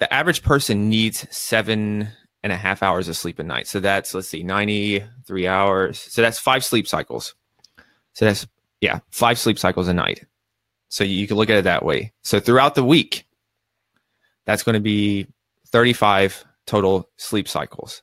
the 0.00 0.12
average 0.12 0.42
person 0.42 0.88
needs 0.88 1.28
seven 1.30 2.08
and 2.44 2.52
a 2.52 2.56
half 2.56 2.82
hours 2.82 3.08
of 3.08 3.16
sleep 3.16 3.38
a 3.38 3.42
night. 3.42 3.66
So 3.66 3.80
that's 3.80 4.14
let's 4.14 4.28
see, 4.28 4.42
93 4.44 5.48
hours. 5.48 5.98
So 5.98 6.20
that's 6.20 6.38
five 6.38 6.62
sleep 6.62 6.86
cycles. 6.86 7.34
So 8.12 8.26
that's 8.26 8.46
yeah, 8.82 9.00
five 9.10 9.38
sleep 9.38 9.58
cycles 9.58 9.88
a 9.88 9.94
night. 9.94 10.26
So 10.90 11.02
you 11.04 11.26
can 11.26 11.38
look 11.38 11.48
at 11.48 11.56
it 11.56 11.64
that 11.64 11.84
way. 11.84 12.12
So 12.22 12.38
throughout 12.38 12.74
the 12.74 12.84
week, 12.84 13.26
that's 14.44 14.62
going 14.62 14.74
to 14.74 14.80
be 14.80 15.26
35 15.68 16.44
total 16.66 17.08
sleep 17.16 17.48
cycles. 17.48 18.02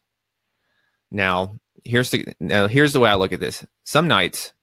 Now, 1.12 1.60
here's 1.86 2.10
the 2.10 2.26
now 2.40 2.68
here's 2.68 2.94
the 2.94 3.00
way 3.00 3.12
I 3.12 3.16
look 3.16 3.34
at 3.34 3.40
this. 3.40 3.64
Some 3.84 4.08
nights 4.08 4.54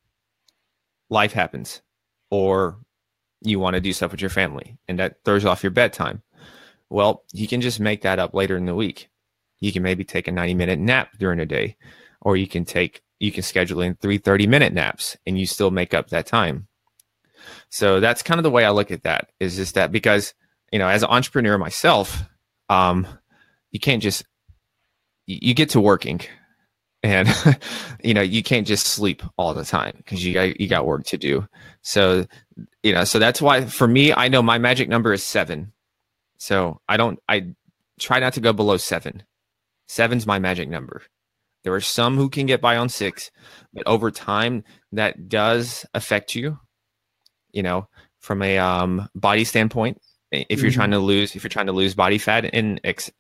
life 1.09 1.33
happens 1.33 1.83
or 2.31 2.79
you 3.43 3.61
want 3.61 3.75
to 3.75 3.81
do 3.81 3.93
stuff 3.93 4.11
with 4.11 4.21
your 4.21 4.29
family 4.29 4.77
and 4.89 4.99
that 4.99 5.25
throws 5.25 5.45
off 5.45 5.63
your 5.63 5.71
bedtime. 5.71 6.21
Well, 6.91 7.23
you 7.33 7.47
can 7.47 7.61
just 7.61 7.79
make 7.79 8.03
that 8.03 8.19
up 8.19 8.35
later 8.35 8.57
in 8.57 8.67
the 8.67 8.75
week. 8.75 9.09
You 9.61 9.73
can 9.73 9.83
maybe 9.83 10.05
take 10.05 10.29
a 10.29 10.33
90 10.33 10.55
minute 10.55 10.79
nap 10.79 11.11
during 11.19 11.39
the 11.39 11.47
day 11.47 11.77
or 12.21 12.37
you 12.37 12.47
can 12.47 12.65
take 12.65 13.03
you 13.21 13.33
can 13.33 13.43
schedule 13.43 13.81
in 13.81 13.95
three 13.97 14.19
30 14.19 14.47
minute 14.47 14.73
naps 14.73 15.17
and 15.27 15.39
you 15.39 15.47
still 15.47 15.71
make 15.71 15.95
up 15.95 16.11
that 16.11 16.27
time. 16.27 16.69
So 17.71 18.01
that's 18.01 18.23
kind 18.23 18.39
of 18.39 18.45
the 18.45 18.51
way 18.51 18.65
I 18.65 18.71
look 18.71 18.91
at 18.91 19.03
that 19.03 19.31
is 19.41 19.57
just 19.57 19.75
that 19.75 19.93
because, 19.93 20.35
you 20.73 20.79
know, 20.79 20.89
as 20.89 21.03
an 21.03 21.11
entrepreneur 21.11 21.59
myself, 21.59 22.23
um, 22.69 23.07
you 23.71 23.81
can't 23.81 24.03
just, 24.03 24.25
you 25.27 25.53
get 25.55 25.71
to 25.71 25.81
working 25.81 26.21
and, 27.03 27.29
you 28.03 28.15
know, 28.15 28.23
you 28.23 28.43
can't 28.43 28.67
just 28.67 28.87
sleep 28.87 29.23
all 29.37 29.55
the 29.55 29.65
time 29.65 29.95
because 29.97 30.25
you 30.25 30.35
got, 30.35 30.61
you 30.61 30.69
got 30.69 30.87
work 30.87 31.05
to 31.07 31.19
do. 31.19 31.47
So, 31.83 32.27
you 32.83 32.93
know, 32.93 33.05
so 33.05 33.19
that's 33.19 33.43
why 33.43 33.67
for 33.67 33.87
me, 33.87 34.13
I 34.13 34.29
know 34.29 34.43
my 34.43 34.59
magic 34.59 34.89
number 34.89 35.13
is 35.13 35.23
seven. 35.23 35.73
So 36.39 36.81
I 36.89 36.97
don't, 36.97 37.19
I 37.29 37.55
try 37.99 38.21
not 38.21 38.35
to 38.35 38.41
go 38.41 38.53
below 38.53 38.77
seven. 38.77 39.23
Seven's 39.89 40.27
my 40.27 40.39
magic 40.39 40.69
number. 40.69 41.03
There 41.65 41.75
are 41.75 41.81
some 41.81 42.17
who 42.17 42.29
can 42.29 42.47
get 42.47 42.61
by 42.61 42.77
on 42.77 42.89
six, 42.89 43.31
but 43.73 43.87
over 43.87 44.11
time, 44.11 44.63
that 44.93 45.29
does 45.29 45.85
affect 45.95 46.35
you. 46.35 46.59
You 47.53 47.63
know, 47.63 47.89
from 48.21 48.43
a 48.43 48.59
um, 48.59 49.09
body 49.15 49.45
standpoint, 49.45 50.01
if 50.31 50.61
you're 50.61 50.71
mm-hmm. 50.71 50.79
trying 50.79 50.91
to 50.93 50.99
lose, 50.99 51.35
if 51.35 51.43
you're 51.43 51.49
trying 51.49 51.67
to 51.67 51.73
lose 51.73 51.95
body 51.95 52.19
fat 52.19 52.45
and 52.53 52.81
ex- 52.85 53.11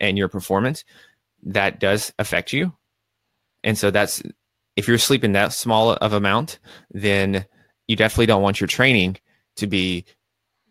and 0.00 0.16
your 0.16 0.28
performance, 0.28 0.84
that 1.42 1.80
does 1.80 2.12
affect 2.18 2.52
you. 2.52 2.72
And 3.62 3.76
so 3.76 3.90
that's 3.90 4.22
if 4.76 4.88
you're 4.88 4.98
sleeping 4.98 5.32
that 5.32 5.52
small 5.52 5.92
of 5.92 6.12
amount, 6.12 6.58
then 6.90 7.46
you 7.86 7.96
definitely 7.96 8.26
don't 8.26 8.42
want 8.42 8.60
your 8.60 8.68
training 8.68 9.18
to 9.56 9.66
be 9.66 10.04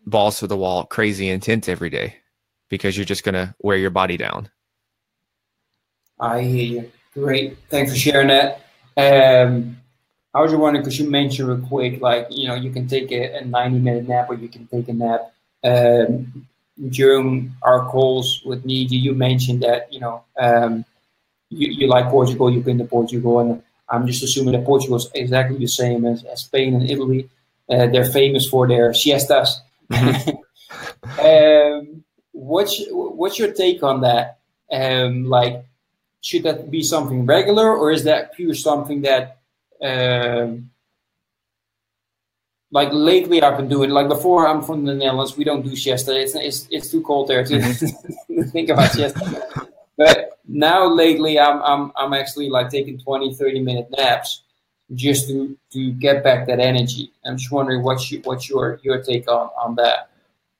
balls 0.06 0.40
to 0.40 0.46
the 0.46 0.56
wall, 0.56 0.84
crazy 0.84 1.28
intense 1.28 1.68
every 1.68 1.90
day, 1.90 2.16
because 2.68 2.96
you're 2.96 3.06
just 3.06 3.24
going 3.24 3.34
to 3.34 3.54
wear 3.60 3.76
your 3.76 3.90
body 3.90 4.16
down. 4.16 4.50
I 6.18 6.40
hear 6.42 6.64
you. 6.64 6.92
Great. 7.12 7.58
Thanks 7.68 7.92
for 7.92 7.98
sharing 7.98 8.28
that. 8.28 8.60
Um, 8.96 9.78
I 10.34 10.40
was 10.40 10.50
just 10.50 10.60
wondering 10.60 10.82
because 10.82 10.98
you 10.98 11.08
mentioned 11.08 11.48
real 11.48 11.66
quick, 11.66 12.00
like, 12.00 12.26
you 12.30 12.48
know, 12.48 12.54
you 12.54 12.70
can 12.70 12.88
take 12.88 13.12
a, 13.12 13.38
a 13.38 13.44
90 13.44 13.78
minute 13.78 14.08
nap 14.08 14.28
or 14.28 14.34
you 14.34 14.48
can 14.48 14.66
take 14.66 14.88
a 14.88 14.92
nap. 14.92 15.32
Um, 15.62 16.46
during 16.88 17.54
our 17.62 17.86
calls 17.88 18.42
with 18.44 18.64
Niji, 18.64 19.00
you 19.00 19.14
mentioned 19.14 19.62
that, 19.62 19.92
you 19.92 20.00
know, 20.00 20.24
um, 20.38 20.84
you, 21.50 21.68
you 21.68 21.86
like 21.86 22.08
Portugal, 22.08 22.50
you've 22.52 22.64
been 22.64 22.78
to 22.78 22.84
Portugal, 22.84 23.38
and 23.38 23.62
I'm 23.88 24.06
just 24.06 24.24
assuming 24.24 24.52
that 24.52 24.64
Portugal 24.64 24.96
is 24.96 25.08
exactly 25.14 25.56
the 25.56 25.68
same 25.68 26.04
as, 26.04 26.24
as 26.24 26.40
Spain 26.40 26.74
and 26.74 26.90
Italy. 26.90 27.30
Uh, 27.70 27.86
they're 27.86 28.04
famous 28.04 28.48
for 28.48 28.66
their 28.66 28.92
siestas. 28.92 29.60
Um, 31.22 32.04
what's 32.32 32.82
what's 32.90 33.38
your 33.38 33.52
take 33.52 33.82
on 33.82 34.00
that? 34.00 34.38
Um, 34.70 35.24
like, 35.24 35.64
should 36.24 36.42
that 36.44 36.70
be 36.70 36.82
something 36.82 37.26
regular 37.26 37.68
or 37.76 37.90
is 37.90 38.04
that 38.04 38.34
pure 38.34 38.54
something 38.54 39.02
that 39.02 39.40
um, 39.82 40.70
like 42.70 42.88
lately 42.92 43.42
I've 43.42 43.56
been 43.56 43.68
doing 43.68 43.90
like 43.90 44.08
before 44.08 44.48
I'm 44.48 44.62
from 44.62 44.84
the 44.84 44.94
Netherlands 44.94 45.36
we 45.36 45.44
don't 45.44 45.62
do 45.62 45.76
siesta 45.76 46.18
it's 46.18 46.34
it's, 46.34 46.66
it's 46.70 46.90
too 46.90 47.02
cold 47.02 47.28
there 47.28 47.44
to 47.44 47.54
mm-hmm. 47.54 48.42
think 48.54 48.70
about 48.70 48.92
siesta 48.92 49.68
but 49.96 50.38
now 50.46 50.86
lately, 50.86 51.38
I'm 51.38 51.62
I'm 51.62 51.92
I'm 51.96 52.12
actually 52.12 52.50
like 52.50 52.70
taking 52.70 52.98
20, 52.98 53.34
30 53.34 53.60
minute 53.60 53.88
naps 53.96 54.42
just 54.94 55.28
to 55.28 55.56
to 55.72 55.92
get 55.92 56.22
back 56.24 56.46
that 56.46 56.60
energy. 56.60 57.12
I'm 57.24 57.36
just 57.36 57.50
wondering 57.50 57.82
what's 57.82 58.10
you, 58.10 58.20
what's 58.24 58.48
your 58.48 58.80
your 58.82 59.02
take 59.02 59.30
on 59.30 59.50
on 59.58 59.74
that. 59.76 60.10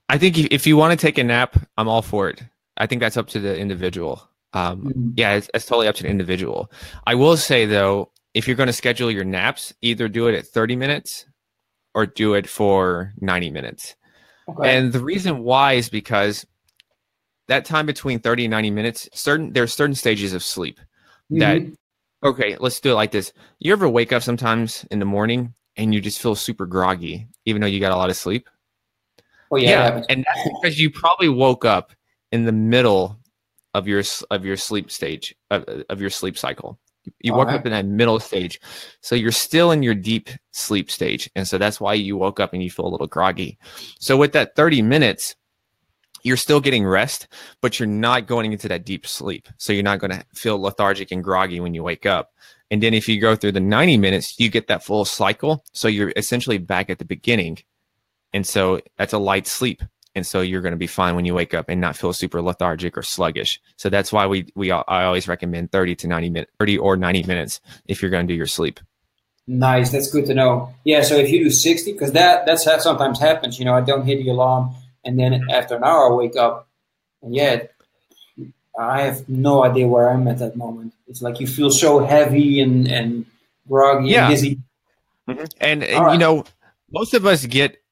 I 0.09 0.19
think 0.19 0.39
if 0.39 0.67
you 0.67 0.77
want 0.77 0.99
to 0.99 1.07
take 1.07 1.19
a 1.19 1.25
nap, 1.25 1.57
I'm 1.77 1.89
all 1.89 2.03
for 2.03 2.29
it. 2.29 2.43
I 2.77 2.87
think 2.87 3.01
that's 3.01 3.17
up 3.17 3.29
to 3.29 3.41
the 3.41 3.57
individual. 3.59 4.29
Um, 4.55 4.83
mm-hmm. 4.83 5.11
Yeah, 5.17 5.35
it's, 5.35 5.51
it's 5.53 5.67
totally 5.67 5.89
up 5.89 5.97
to 5.97 6.05
the 6.05 6.09
individual. 6.09 6.71
I 7.07 7.15
will 7.15 7.37
say 7.37 7.67
though, 7.67 8.11
if 8.33 8.47
you're 8.47 8.57
going 8.57 8.69
to 8.69 8.73
schedule 8.73 9.11
your 9.11 9.25
naps, 9.25 9.75
either 9.83 10.09
do 10.09 10.27
it 10.29 10.35
at 10.35 10.47
30 10.47 10.77
minutes 10.77 11.27
or 11.95 12.07
do 12.07 12.35
it 12.35 12.49
for 12.49 13.13
90 13.21 13.51
minutes. 13.51 13.95
Okay. 14.49 14.77
And 14.77 14.93
the 14.93 15.03
reason 15.03 15.43
why 15.43 15.75
is 15.75 15.89
because 15.89 16.47
that 17.49 17.65
time 17.65 17.87
between 17.87 18.21
30 18.21 18.47
and 18.47 18.51
90 18.51 18.71
minutes, 18.71 19.09
certain 19.13 19.53
there's 19.53 19.75
certain 19.75 19.95
stages 19.95 20.33
of 20.33 20.43
sleep 20.43 20.79
mm-hmm. 21.31 21.39
that 21.39 21.63
okay, 22.23 22.57
let's 22.59 22.81
do 22.81 22.93
it 22.93 22.95
like 22.95 23.11
this. 23.11 23.33
You 23.59 23.73
ever 23.73 23.89
wake 23.89 24.13
up 24.13 24.23
sometimes 24.23 24.85
in 24.91 24.99
the 24.99 25.05
morning 25.05 25.55
and 25.77 25.95
you 25.95 26.01
just 26.01 26.21
feel 26.21 26.35
super 26.35 26.67
groggy 26.67 27.29
even 27.45 27.61
though 27.61 27.69
you 27.69 27.81
got 27.81 27.93
a 27.93 27.97
lot 27.97 28.11
of 28.11 28.17
sleep? 28.17 28.49
Oh 29.51 29.57
yeah, 29.57 29.99
yeah. 29.99 30.05
and 30.09 30.25
that's 30.27 30.49
because 30.61 30.81
you 30.81 30.91
probably 30.91 31.29
woke 31.29 31.65
up 31.65 31.93
in 32.33 32.45
the 32.45 32.53
middle 32.53 33.19
of 33.75 33.89
your 33.89 34.03
of 34.31 34.45
your 34.45 34.57
sleep 34.57 34.91
stage 34.91 35.35
of, 35.51 35.65
of 35.91 36.01
your 36.01 36.11
sleep 36.11 36.39
cycle. 36.39 36.79
You 37.21 37.33
All 37.33 37.39
woke 37.39 37.49
right. 37.49 37.57
up 37.57 37.67
in 37.67 37.73
that 37.73 37.85
middle 37.85 38.19
stage. 38.19 38.59
So 39.03 39.15
you're 39.15 39.33
still 39.33 39.73
in 39.73 39.83
your 39.83 39.95
deep 39.95 40.31
sleep 40.53 40.91
stage. 40.91 41.31
And 41.37 41.47
so 41.47 41.59
that's 41.59 41.79
why 41.79 41.95
you 41.95 42.17
woke 42.17 42.41
up 42.41 42.55
and 42.55 42.63
you 42.63 42.71
feel 42.71 42.87
a 42.87 42.89
little 42.89 43.07
groggy. 43.07 43.59
So 44.01 44.17
with 44.17 44.33
that 44.33 44.57
30 44.57 44.81
minutes, 44.81 45.37
you're 46.23 46.39
still 46.39 46.61
getting 46.61 46.87
rest, 46.87 47.29
but 47.61 47.79
you're 47.79 47.87
not 47.87 48.27
going 48.27 48.51
into 48.53 48.69
that 48.69 48.87
deep 48.87 49.07
sleep. 49.07 49.47
So 49.59 49.75
you're 49.75 49.83
not 49.83 49.99
going 49.99 50.13
to 50.13 50.25
feel 50.35 50.59
lethargic 50.59 51.13
and 51.13 51.23
groggy 51.23 51.61
when 51.61 51.75
you 51.75 51.83
wake 51.83 52.07
up. 52.07 52.33
And 52.71 52.83
then 52.83 52.95
if 52.95 53.07
you 53.07 53.21
go 53.21 53.37
through 53.37 53.53
the 53.53 53.61
90 53.61 53.99
minutes, 53.99 54.41
you 54.41 54.49
get 54.49 54.67
that 54.69 54.83
full 54.83 55.05
cycle. 55.05 55.63
So 55.73 55.87
you're 55.87 56.13
essentially 56.17 56.57
back 56.57 56.89
at 56.89 56.99
the 56.99 57.05
beginning. 57.05 57.59
And 58.33 58.47
so 58.47 58.81
that's 58.97 59.13
a 59.13 59.19
light 59.19 59.47
sleep 59.47 59.83
and 60.15 60.27
so 60.27 60.41
you're 60.41 60.61
going 60.61 60.73
to 60.73 60.79
be 60.79 60.87
fine 60.87 61.17
when 61.17 61.25
you 61.25 61.35
wake 61.35 61.55
up 61.55 61.69
and 61.69 61.81
not 61.81 61.97
feel 61.97 62.13
super 62.13 62.41
lethargic 62.41 62.97
or 62.97 63.03
sluggish. 63.03 63.61
So 63.77 63.89
that's 63.89 64.13
why 64.13 64.27
we 64.27 64.47
we 64.55 64.71
I 64.71 65.05
always 65.05 65.29
recommend 65.29 65.73
30 65.73 65.97
to 65.97 66.09
90 66.09 66.31
minutes, 66.31 66.53
30 66.59 66.79
or 66.79 66.97
90 66.97 67.25
minutes 67.25 67.61
if 67.87 68.01
you're 68.01 68.11
going 68.11 68.27
to 68.27 68.33
do 68.33 68.37
your 68.37 68.47
sleep. 68.47 68.81
Nice, 69.47 69.91
that's 69.91 70.11
good 70.11 70.27
to 70.27 70.35
know. 70.35 70.75
Yeah, 70.85 71.03
so 71.03 71.17
if 71.17 71.31
you 71.31 71.45
do 71.45 71.51
60, 71.51 71.93
because 71.93 72.13
that 72.13 72.47
that's 72.47 72.65
how 72.65 72.79
sometimes 72.79 73.21
happens. 73.21 73.59
You 73.59 73.67
know, 73.67 73.75
I 73.75 73.83
don't 73.83 74.07
hit 74.07 74.19
the 74.19 74.31
alarm, 74.31 74.75
and 75.05 75.19
then 75.19 75.51
after 75.51 75.77
an 75.77 75.85
hour 75.85 76.11
I 76.11 76.15
wake 76.15 76.37
up, 76.37 76.67
and 77.21 77.35
yeah, 77.35 77.65
I 78.79 79.03
have 79.03 79.29
no 79.29 79.63
idea 79.63 79.87
where 79.87 80.09
I'm 80.09 80.27
at 80.29 80.39
that 80.39 80.57
moment. 80.57 80.95
It's 81.09 81.21
like 81.21 81.41
you 81.41 81.47
feel 81.47 81.71
so 81.71 82.05
heavy 82.05 82.61
and 82.61 82.89
and 82.89 83.27
groggy 83.69 84.11
yeah. 84.11 84.27
and 84.27 84.31
dizzy. 84.35 84.59
Mm-hmm. 85.29 85.45
And, 85.61 85.85
and 85.85 86.05
right. 86.05 86.13
you 86.15 86.19
know, 86.19 86.45
most 86.91 87.13
of 87.15 87.27
us 87.27 87.45
get 87.45 87.83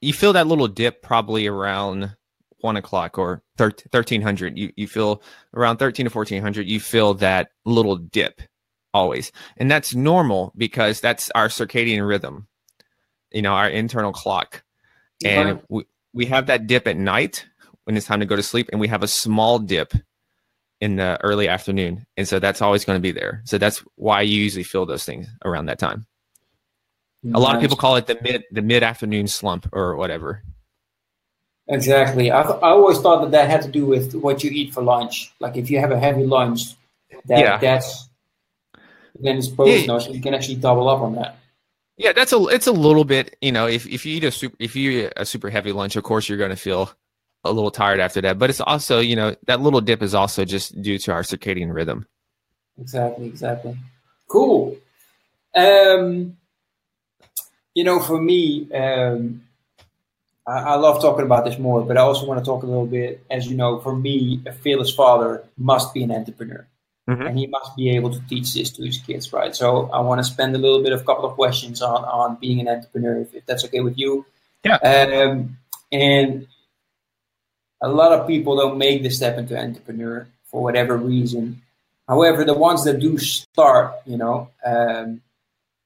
you 0.00 0.12
feel 0.12 0.32
that 0.32 0.46
little 0.46 0.68
dip 0.68 1.02
probably 1.02 1.46
around 1.46 2.14
one 2.60 2.76
o'clock 2.76 3.18
or 3.18 3.42
1300 3.56 4.58
you, 4.58 4.72
you 4.76 4.88
feel 4.88 5.22
around 5.54 5.78
13 5.78 6.06
to 6.06 6.12
1400 6.12 6.66
you 6.68 6.80
feel 6.80 7.14
that 7.14 7.50
little 7.64 7.96
dip 7.96 8.42
always. 8.92 9.30
And 9.56 9.70
that's 9.70 9.94
normal 9.94 10.52
because 10.56 11.00
that's 11.00 11.30
our 11.30 11.48
circadian 11.48 12.06
rhythm 12.06 12.48
you 13.32 13.42
know 13.42 13.52
our 13.52 13.68
internal 13.68 14.12
clock. 14.12 14.62
And 15.24 15.60
we, 15.68 15.84
we 16.12 16.26
have 16.26 16.46
that 16.46 16.66
dip 16.66 16.86
at 16.86 16.96
night 16.96 17.46
when 17.84 17.96
it's 17.96 18.06
time 18.06 18.20
to 18.20 18.26
go 18.26 18.36
to 18.36 18.42
sleep 18.42 18.68
and 18.70 18.80
we 18.80 18.88
have 18.88 19.02
a 19.02 19.08
small 19.08 19.58
dip 19.58 19.92
in 20.80 20.96
the 20.96 21.18
early 21.22 21.48
afternoon. 21.48 22.06
And 22.16 22.28
so 22.28 22.38
that's 22.38 22.62
always 22.62 22.84
going 22.84 22.96
to 22.96 23.02
be 23.02 23.10
there. 23.10 23.42
So 23.44 23.58
that's 23.58 23.78
why 23.96 24.22
you 24.22 24.40
usually 24.40 24.62
feel 24.62 24.86
those 24.86 25.04
things 25.04 25.26
around 25.44 25.66
that 25.66 25.78
time 25.78 26.06
a 27.24 27.38
lot 27.40 27.56
of 27.56 27.60
people 27.60 27.76
call 27.76 27.96
it 27.96 28.06
the 28.06 28.18
mid 28.22 28.44
the 28.50 28.62
mid 28.62 28.82
afternoon 28.82 29.26
slump 29.26 29.68
or 29.72 29.96
whatever. 29.96 30.42
Exactly. 31.68 32.30
I, 32.30 32.42
I 32.42 32.70
always 32.70 32.98
thought 32.98 33.20
that 33.22 33.30
that 33.32 33.50
had 33.50 33.62
to 33.62 33.68
do 33.68 33.84
with 33.84 34.14
what 34.14 34.42
you 34.42 34.50
eat 34.50 34.72
for 34.72 34.82
lunch. 34.82 35.32
Like 35.38 35.56
if 35.56 35.70
you 35.70 35.78
have 35.80 35.90
a 35.90 35.98
heavy 35.98 36.24
lunch, 36.24 36.74
that 37.26 37.38
yeah. 37.38 37.58
that's 37.58 38.08
then 39.20 39.36
it's 39.36 39.48
post 39.48 39.86
yeah. 39.86 39.98
so 39.98 40.10
you 40.10 40.20
can 40.20 40.34
actually 40.34 40.56
double 40.56 40.88
up 40.88 41.00
on 41.00 41.14
that. 41.16 41.36
Yeah, 41.96 42.12
that's 42.12 42.32
a 42.32 42.40
it's 42.46 42.68
a 42.68 42.72
little 42.72 43.04
bit 43.04 43.36
you 43.42 43.52
know 43.52 43.66
if, 43.66 43.86
if 43.86 44.06
you 44.06 44.16
eat 44.16 44.24
a 44.24 44.30
super 44.30 44.56
if 44.58 44.76
you 44.76 44.90
eat 45.06 45.12
a 45.16 45.26
super 45.26 45.50
heavy 45.50 45.72
lunch, 45.72 45.96
of 45.96 46.04
course 46.04 46.28
you're 46.28 46.38
going 46.38 46.50
to 46.50 46.56
feel 46.56 46.90
a 47.44 47.52
little 47.52 47.70
tired 47.70 48.00
after 48.00 48.20
that. 48.22 48.38
But 48.38 48.50
it's 48.50 48.60
also 48.60 49.00
you 49.00 49.16
know 49.16 49.34
that 49.46 49.60
little 49.60 49.80
dip 49.80 50.02
is 50.02 50.14
also 50.14 50.44
just 50.44 50.80
due 50.80 50.98
to 50.98 51.12
our 51.12 51.22
circadian 51.22 51.74
rhythm. 51.74 52.06
Exactly. 52.80 53.26
Exactly. 53.26 53.76
Cool. 54.28 54.76
Um, 55.54 56.37
you 57.78 57.84
know, 57.84 58.00
for 58.00 58.20
me, 58.20 58.66
um, 58.72 59.40
I, 60.44 60.72
I, 60.72 60.74
love 60.74 61.00
talking 61.00 61.24
about 61.24 61.44
this 61.44 61.60
more, 61.60 61.80
but 61.82 61.96
I 61.96 62.00
also 62.00 62.26
want 62.26 62.40
to 62.40 62.44
talk 62.44 62.64
a 62.64 62.66
little 62.66 62.88
bit. 62.88 63.24
As 63.30 63.46
you 63.46 63.56
know, 63.56 63.78
for 63.78 63.94
me, 63.94 64.42
a 64.46 64.52
fearless 64.52 64.92
father 64.92 65.44
must 65.56 65.94
be 65.94 66.02
an 66.02 66.10
entrepreneur. 66.10 66.66
Mm-hmm. 67.08 67.22
And 67.22 67.38
he 67.38 67.46
must 67.46 67.76
be 67.76 67.90
able 67.90 68.10
to 68.10 68.20
teach 68.28 68.52
this 68.52 68.70
to 68.72 68.84
his 68.84 68.98
kids, 68.98 69.32
right? 69.32 69.54
So 69.54 69.88
I 69.90 70.00
want 70.00 70.18
to 70.18 70.24
spend 70.24 70.56
a 70.56 70.58
little 70.58 70.82
bit 70.82 70.92
of 70.92 71.02
a 71.02 71.04
couple 71.04 71.24
of 71.24 71.36
questions 71.36 71.80
on, 71.80 72.04
on 72.04 72.36
being 72.40 72.58
an 72.58 72.66
entrepreneur, 72.66 73.20
if, 73.20 73.32
if 73.32 73.46
that's 73.46 73.64
okay 73.66 73.78
with 73.78 73.96
you. 73.96 74.26
Yeah. 74.64 74.78
Um, 74.78 75.56
and 75.92 76.48
a 77.80 77.88
lot 77.88 78.10
of 78.10 78.26
people 78.26 78.56
don't 78.56 78.76
make 78.76 79.04
the 79.04 79.10
step 79.10 79.38
into 79.38 79.56
entrepreneur 79.56 80.26
for 80.46 80.64
whatever 80.64 80.96
reason. 80.96 81.62
However, 82.08 82.42
the 82.42 82.54
ones 82.58 82.82
that 82.86 82.98
do 82.98 83.18
start, 83.18 83.94
you 84.04 84.16
know, 84.16 84.50
um, 84.66 85.20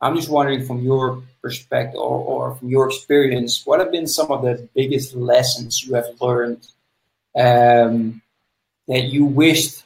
I'm 0.02 0.16
just 0.16 0.28
wondering 0.28 0.66
from 0.66 0.80
your 0.80 1.22
perspective 1.40 2.00
or, 2.00 2.18
or, 2.50 2.54
from 2.56 2.68
your 2.68 2.88
experience, 2.88 3.64
what 3.64 3.78
have 3.78 3.92
been 3.92 4.08
some 4.08 4.32
of 4.32 4.42
the 4.42 4.68
biggest 4.74 5.14
lessons 5.14 5.84
you 5.84 5.94
have 5.94 6.06
learned 6.20 6.66
um, 7.38 8.20
that 8.88 9.04
you 9.04 9.24
wished 9.24 9.84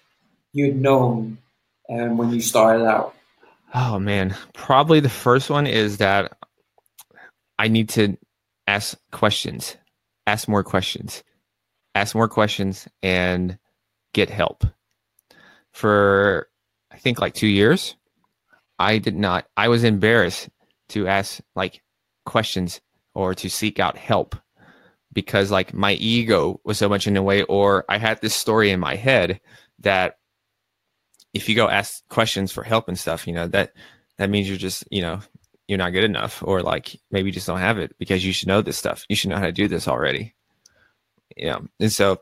you'd 0.55 0.81
known 0.81 1.37
um, 1.91 2.17
when 2.17 2.31
you 2.31 2.41
started 2.41 2.87
out? 2.87 3.15
Oh 3.75 3.99
man, 3.99 4.35
probably 4.55 5.01
the 5.01 5.11
first 5.11 5.51
one 5.51 5.67
is 5.67 5.99
that 5.99 6.37
I 7.59 7.69
need 7.69 7.91
to 7.91 8.17
ask 8.67 8.97
questions, 9.13 9.77
ask 10.27 10.49
more 10.49 10.65
questions, 10.65 11.23
ask 11.95 12.15
more 12.15 12.29
questions, 12.29 12.89
and 13.03 13.59
get 14.15 14.31
help. 14.31 14.65
For 15.73 16.49
I 16.91 16.97
think 16.97 17.21
like 17.21 17.35
two 17.35 17.47
years, 17.47 17.97
I 18.79 18.99
did 18.99 19.17
not. 19.17 19.47
I 19.57 19.69
was 19.69 19.85
embarrassed 19.85 20.49
to 20.91 21.09
ask 21.09 21.41
like 21.55 21.83
questions 22.25 22.81
or 23.15 23.35
to 23.35 23.49
seek 23.49 23.81
out 23.81 23.97
help 23.97 24.37
because 25.13 25.51
like 25.51 25.73
my 25.73 25.95
ego 25.95 26.61
was 26.65 26.79
so 26.79 26.89
much 26.89 27.07
in 27.07 27.15
the 27.15 27.23
way 27.23 27.43
or 27.45 27.85
I 27.89 27.97
had 27.97 28.21
this 28.21 28.35
story 28.35 28.71
in 28.71 28.81
my 28.81 28.95
head 28.97 29.41
that 29.81 30.19
if 31.33 31.49
you 31.49 31.57
go 31.57 31.69
ask 31.69 32.07
questions 32.09 32.53
for 32.53 32.63
help 32.63 32.89
and 32.89 32.99
stuff, 32.99 33.27
you 33.27 33.33
know, 33.33 33.47
that 33.49 33.73
that 34.19 34.31
means 34.31 34.49
you're 34.49 34.59
just, 34.59 34.85
you 34.91 35.03
know, 35.03 35.21
you're 35.69 35.79
not 35.79 35.93
good 35.93 36.05
enough 36.05 36.43
or 36.45 36.63
like 36.63 37.01
maybe 37.11 37.29
you 37.29 37.33
just 37.33 37.47
don't 37.47 37.59
have 37.59 37.79
it 37.79 37.95
because 37.99 38.25
you 38.25 38.33
should 38.33 38.49
know 38.49 38.63
this 38.63 38.77
stuff. 38.77 39.05
You 39.09 39.17
should 39.17 39.31
know 39.31 39.37
how 39.37 39.47
to 39.47 39.53
do 39.53 39.69
this 39.69 39.89
already. 39.89 40.35
Yeah. 41.37 41.61
And 41.81 41.93
so 41.93 42.21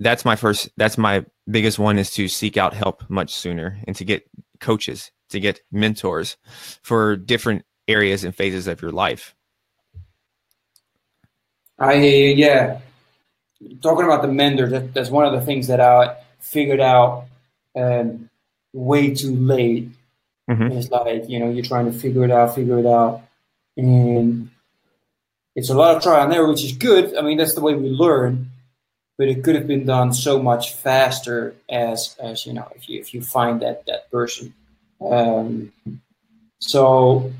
that's 0.00 0.24
my 0.24 0.36
first 0.36 0.68
that's 0.76 0.98
my 0.98 1.24
biggest 1.50 1.78
one 1.78 1.98
is 1.98 2.10
to 2.12 2.28
seek 2.28 2.56
out 2.56 2.74
help 2.74 3.08
much 3.08 3.34
sooner 3.34 3.78
and 3.86 3.96
to 3.96 4.04
get 4.04 4.28
coaches 4.60 5.10
to 5.30 5.40
get 5.40 5.60
mentors 5.70 6.36
for 6.82 7.16
different 7.16 7.64
areas 7.88 8.24
and 8.24 8.34
phases 8.34 8.66
of 8.66 8.82
your 8.82 8.92
life. 8.92 9.34
I 11.78 11.96
hear 11.96 12.28
you. 12.30 12.34
yeah. 12.36 12.80
Talking 13.82 14.04
about 14.04 14.22
the 14.22 14.28
mentors, 14.28 14.70
that, 14.70 14.94
that's 14.94 15.10
one 15.10 15.24
of 15.24 15.32
the 15.32 15.40
things 15.40 15.68
that 15.68 15.80
I 15.80 16.16
figured 16.40 16.80
out 16.80 17.24
um, 17.74 18.28
way 18.72 19.14
too 19.14 19.34
late. 19.34 19.88
Mm-hmm. 20.48 20.76
It's 20.76 20.90
like 20.90 21.28
you 21.28 21.40
know 21.40 21.50
you're 21.50 21.64
trying 21.64 21.90
to 21.90 21.98
figure 21.98 22.24
it 22.24 22.30
out, 22.30 22.54
figure 22.54 22.78
it 22.78 22.86
out, 22.86 23.22
and 23.76 24.50
it's 25.56 25.70
a 25.70 25.74
lot 25.74 25.96
of 25.96 26.02
trial 26.02 26.24
and 26.24 26.32
error, 26.32 26.48
which 26.48 26.64
is 26.64 26.72
good. 26.72 27.16
I 27.16 27.22
mean, 27.22 27.38
that's 27.38 27.54
the 27.54 27.62
way 27.62 27.74
we 27.74 27.88
learn, 27.88 28.50
but 29.18 29.28
it 29.28 29.42
could 29.42 29.56
have 29.56 29.66
been 29.66 29.86
done 29.86 30.12
so 30.12 30.40
much 30.40 30.74
faster 30.74 31.56
as 31.68 32.14
as 32.20 32.46
you 32.46 32.52
know 32.52 32.68
if 32.76 32.88
you 32.88 33.00
if 33.00 33.12
you 33.12 33.22
find 33.22 33.62
that 33.62 33.86
that 33.86 34.10
person 34.10 34.54
um, 35.00 35.72
so, 36.60 37.32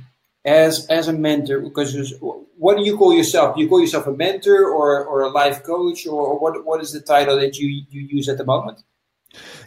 as 0.44 0.86
as 0.86 1.09
a 1.09 1.12
mentor, 1.12 1.61
because 1.61 2.14
what 2.57 2.76
do 2.76 2.84
you 2.84 2.96
call 2.96 3.14
yourself? 3.14 3.57
Do 3.57 3.62
you 3.62 3.68
call 3.68 3.80
yourself 3.80 4.07
a 4.07 4.12
mentor 4.12 4.68
or, 4.68 5.04
or 5.04 5.22
a 5.22 5.28
life 5.28 5.62
coach, 5.62 6.07
or 6.07 6.38
what 6.38 6.64
what 6.64 6.80
is 6.80 6.92
the 6.92 7.00
title 7.00 7.36
that 7.36 7.59
you 7.59 7.84
you 7.90 8.02
use 8.02 8.28
at 8.28 8.38
the 8.38 8.44
moment? 8.44 8.82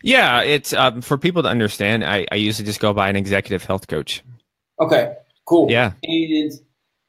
Yeah, 0.02 0.42
it's 0.42 0.74
um, 0.74 1.02
for 1.02 1.18
people 1.18 1.44
to 1.44 1.50
understand. 1.50 2.04
I, 2.04 2.26
I 2.32 2.36
usually 2.36 2.66
just 2.66 2.80
go 2.80 2.94
by 2.94 3.10
an 3.10 3.16
executive 3.16 3.64
health 3.64 3.88
coach. 3.88 4.24
Okay, 4.80 5.16
cool. 5.46 5.70
Yeah. 5.70 5.94
And 6.04 6.54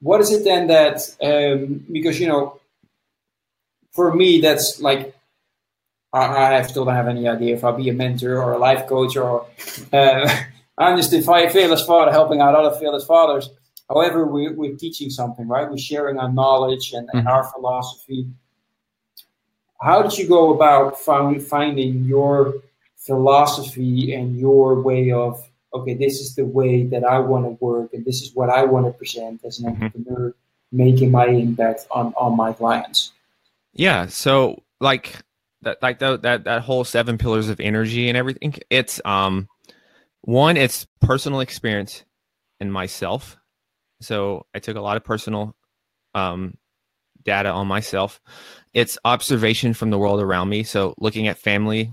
what 0.01 0.20
is 0.20 0.33
it 0.33 0.45
then 0.45 0.66
that 0.66 1.01
um, 1.22 1.85
because 1.91 2.18
you 2.18 2.26
know, 2.26 2.61
for 3.93 4.14
me 4.14 4.41
that's 4.41 4.81
like 4.81 5.14
I, 6.12 6.57
I 6.57 6.62
still 6.62 6.85
don't 6.85 6.95
have 6.95 7.09
any 7.09 7.28
idea 7.28 7.55
if 7.55 7.64
I'll 7.64 7.76
be 7.76 7.89
a 7.89 7.93
mentor 7.93 8.43
or 8.43 8.53
a 8.53 8.59
life 8.59 8.87
coach 8.87 9.16
or 9.16 9.47
uh, 9.93 10.28
I'm 10.81 10.97
just 10.97 11.12
a 11.12 11.22
fearless 11.22 11.85
father 11.85 12.11
helping 12.11 12.41
out 12.41 12.55
other 12.55 12.76
fearless 12.76 13.05
fathers. 13.05 13.51
However, 13.89 14.24
we, 14.26 14.49
we're 14.53 14.76
teaching 14.76 15.11
something, 15.11 15.49
right? 15.49 15.68
We're 15.68 15.78
sharing 15.78 16.18
our 16.18 16.33
knowledge 16.33 16.93
and, 16.93 17.09
and 17.12 17.26
our 17.26 17.45
philosophy. 17.45 18.28
How 19.83 20.03
did 20.03 20.16
you 20.16 20.28
go 20.28 20.55
about 20.55 20.99
find, 21.01 21.43
finding 21.43 22.05
your 22.05 22.55
philosophy 22.97 24.14
and 24.14 24.39
your 24.39 24.81
way 24.81 25.11
of, 25.11 25.43
okay, 25.74 25.95
this 25.95 26.20
is 26.20 26.35
the 26.35 26.45
way 26.45 26.85
that 26.85 27.05
I 27.05 27.18
want 27.18 27.45
to 27.47 27.64
work 27.64 27.93
and 27.93 28.05
this 28.05 28.22
is 28.22 28.35
what 28.35 28.49
I 28.49 28.64
want 28.64 28.87
to 28.87 28.93
present 28.93 29.45
as 29.45 29.59
an 29.59 29.72
mm-hmm. 29.72 29.85
entrepreneur, 29.85 30.35
making 30.70 31.11
my 31.11 31.26
impact 31.26 31.87
on, 31.91 32.14
on 32.16 32.37
my 32.37 32.53
clients? 32.53 33.12
Yeah. 33.72 34.07
So, 34.07 34.62
like, 34.81 35.16
that 35.62 35.83
like 35.83 35.99
that 35.99 36.22
that 36.22 36.45
that 36.45 36.62
whole 36.62 36.85
seven 36.85 37.18
pillars 37.18 37.49
of 37.51 37.61
energy 37.61 38.09
and 38.09 38.16
everything 38.16 38.55
it's 38.70 38.99
um 39.05 39.47
one 40.23 40.57
it's 40.57 40.87
personal 41.01 41.41
experience 41.41 42.05
and 42.61 42.73
myself. 42.73 43.37
So 44.01 44.47
i 44.55 44.59
took 44.59 44.77
a 44.77 44.81
lot 44.81 44.97
of 44.97 45.05
personal 45.05 45.55
um 46.14 46.55
data 47.23 47.51
on 47.51 47.66
myself. 47.66 48.21
It's 48.73 48.99
observation 49.05 49.75
from 49.75 49.91
the 49.91 49.99
world 49.99 50.21
around 50.21 50.49
me. 50.49 50.62
So 50.62 50.95
looking 50.99 51.29
at 51.29 51.39
family 51.39 51.93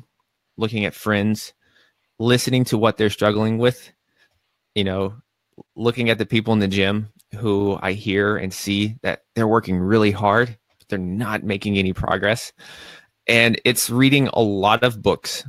looking 0.57 0.85
at 0.85 0.95
friends 0.95 1.53
listening 2.19 2.63
to 2.65 2.77
what 2.77 2.97
they're 2.97 3.11
struggling 3.11 3.59
with 3.59 3.91
you 4.73 4.83
know 4.83 5.13
looking 5.75 6.09
at 6.09 6.17
the 6.17 6.25
people 6.25 6.51
in 6.51 6.59
the 6.59 6.67
gym 6.67 7.09
who 7.35 7.77
i 7.81 7.91
hear 7.91 8.37
and 8.37 8.51
see 8.51 8.95
that 9.03 9.21
they're 9.35 9.47
working 9.47 9.77
really 9.77 10.09
hard 10.09 10.57
but 10.87 10.87
they're 10.89 10.99
not 10.99 11.43
making 11.43 11.77
any 11.77 11.93
progress. 11.93 12.53
And 13.27 13.59
it's 13.65 13.89
reading 13.89 14.29
a 14.33 14.41
lot 14.41 14.83
of 14.83 15.01
books. 15.01 15.45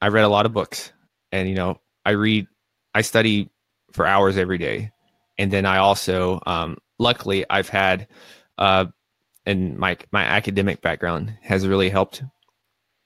I 0.00 0.08
read 0.08 0.24
a 0.24 0.28
lot 0.28 0.46
of 0.46 0.52
books, 0.52 0.92
and 1.32 1.48
you 1.48 1.54
know, 1.54 1.80
I 2.04 2.12
read, 2.12 2.46
I 2.94 3.02
study 3.02 3.50
for 3.92 4.06
hours 4.06 4.36
every 4.36 4.58
day, 4.58 4.92
and 5.36 5.52
then 5.52 5.66
I 5.66 5.78
also, 5.78 6.40
um, 6.46 6.78
luckily, 6.98 7.44
I've 7.48 7.68
had, 7.68 8.08
uh, 8.56 8.86
and 9.46 9.78
my 9.78 9.96
my 10.12 10.24
academic 10.24 10.80
background 10.80 11.34
has 11.42 11.66
really 11.66 11.90
helped 11.90 12.22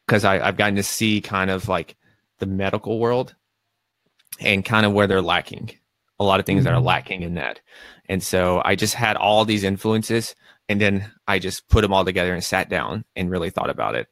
because 0.07 0.25
I've 0.25 0.57
gotten 0.57 0.77
to 0.77 0.83
see 0.83 1.21
kind 1.21 1.51
of 1.51 1.69
like 1.69 1.97
the 2.39 2.47
medical 2.47 2.99
world 2.99 3.35
and 4.41 4.65
kind 4.65 4.85
of 4.85 4.93
where 4.93 5.07
they're 5.07 5.23
lacking 5.23 5.71
a 6.19 6.25
lot 6.25 6.41
of 6.41 6.47
things 6.47 6.65
that 6.65 6.73
are 6.73 6.77
mm-hmm. 6.77 6.87
lacking 6.87 7.23
in 7.23 7.35
that 7.35 7.61
and 8.09 8.23
so 8.23 8.63
i 8.65 8.75
just 8.77 8.95
had 8.95 9.17
all 9.17 9.45
these 9.45 9.65
influences 9.65 10.35
and 10.69 10.81
then 10.81 11.11
I 11.27 11.39
just 11.39 11.69
put 11.69 11.83
them 11.83 11.93
all 11.93 12.05
together 12.05 12.33
and 12.33 12.43
sat 12.43 12.69
down 12.69 13.05
and 13.17 13.31
really 13.31 13.51
thought 13.51 13.71
about 13.71 13.95
it. 13.95 14.09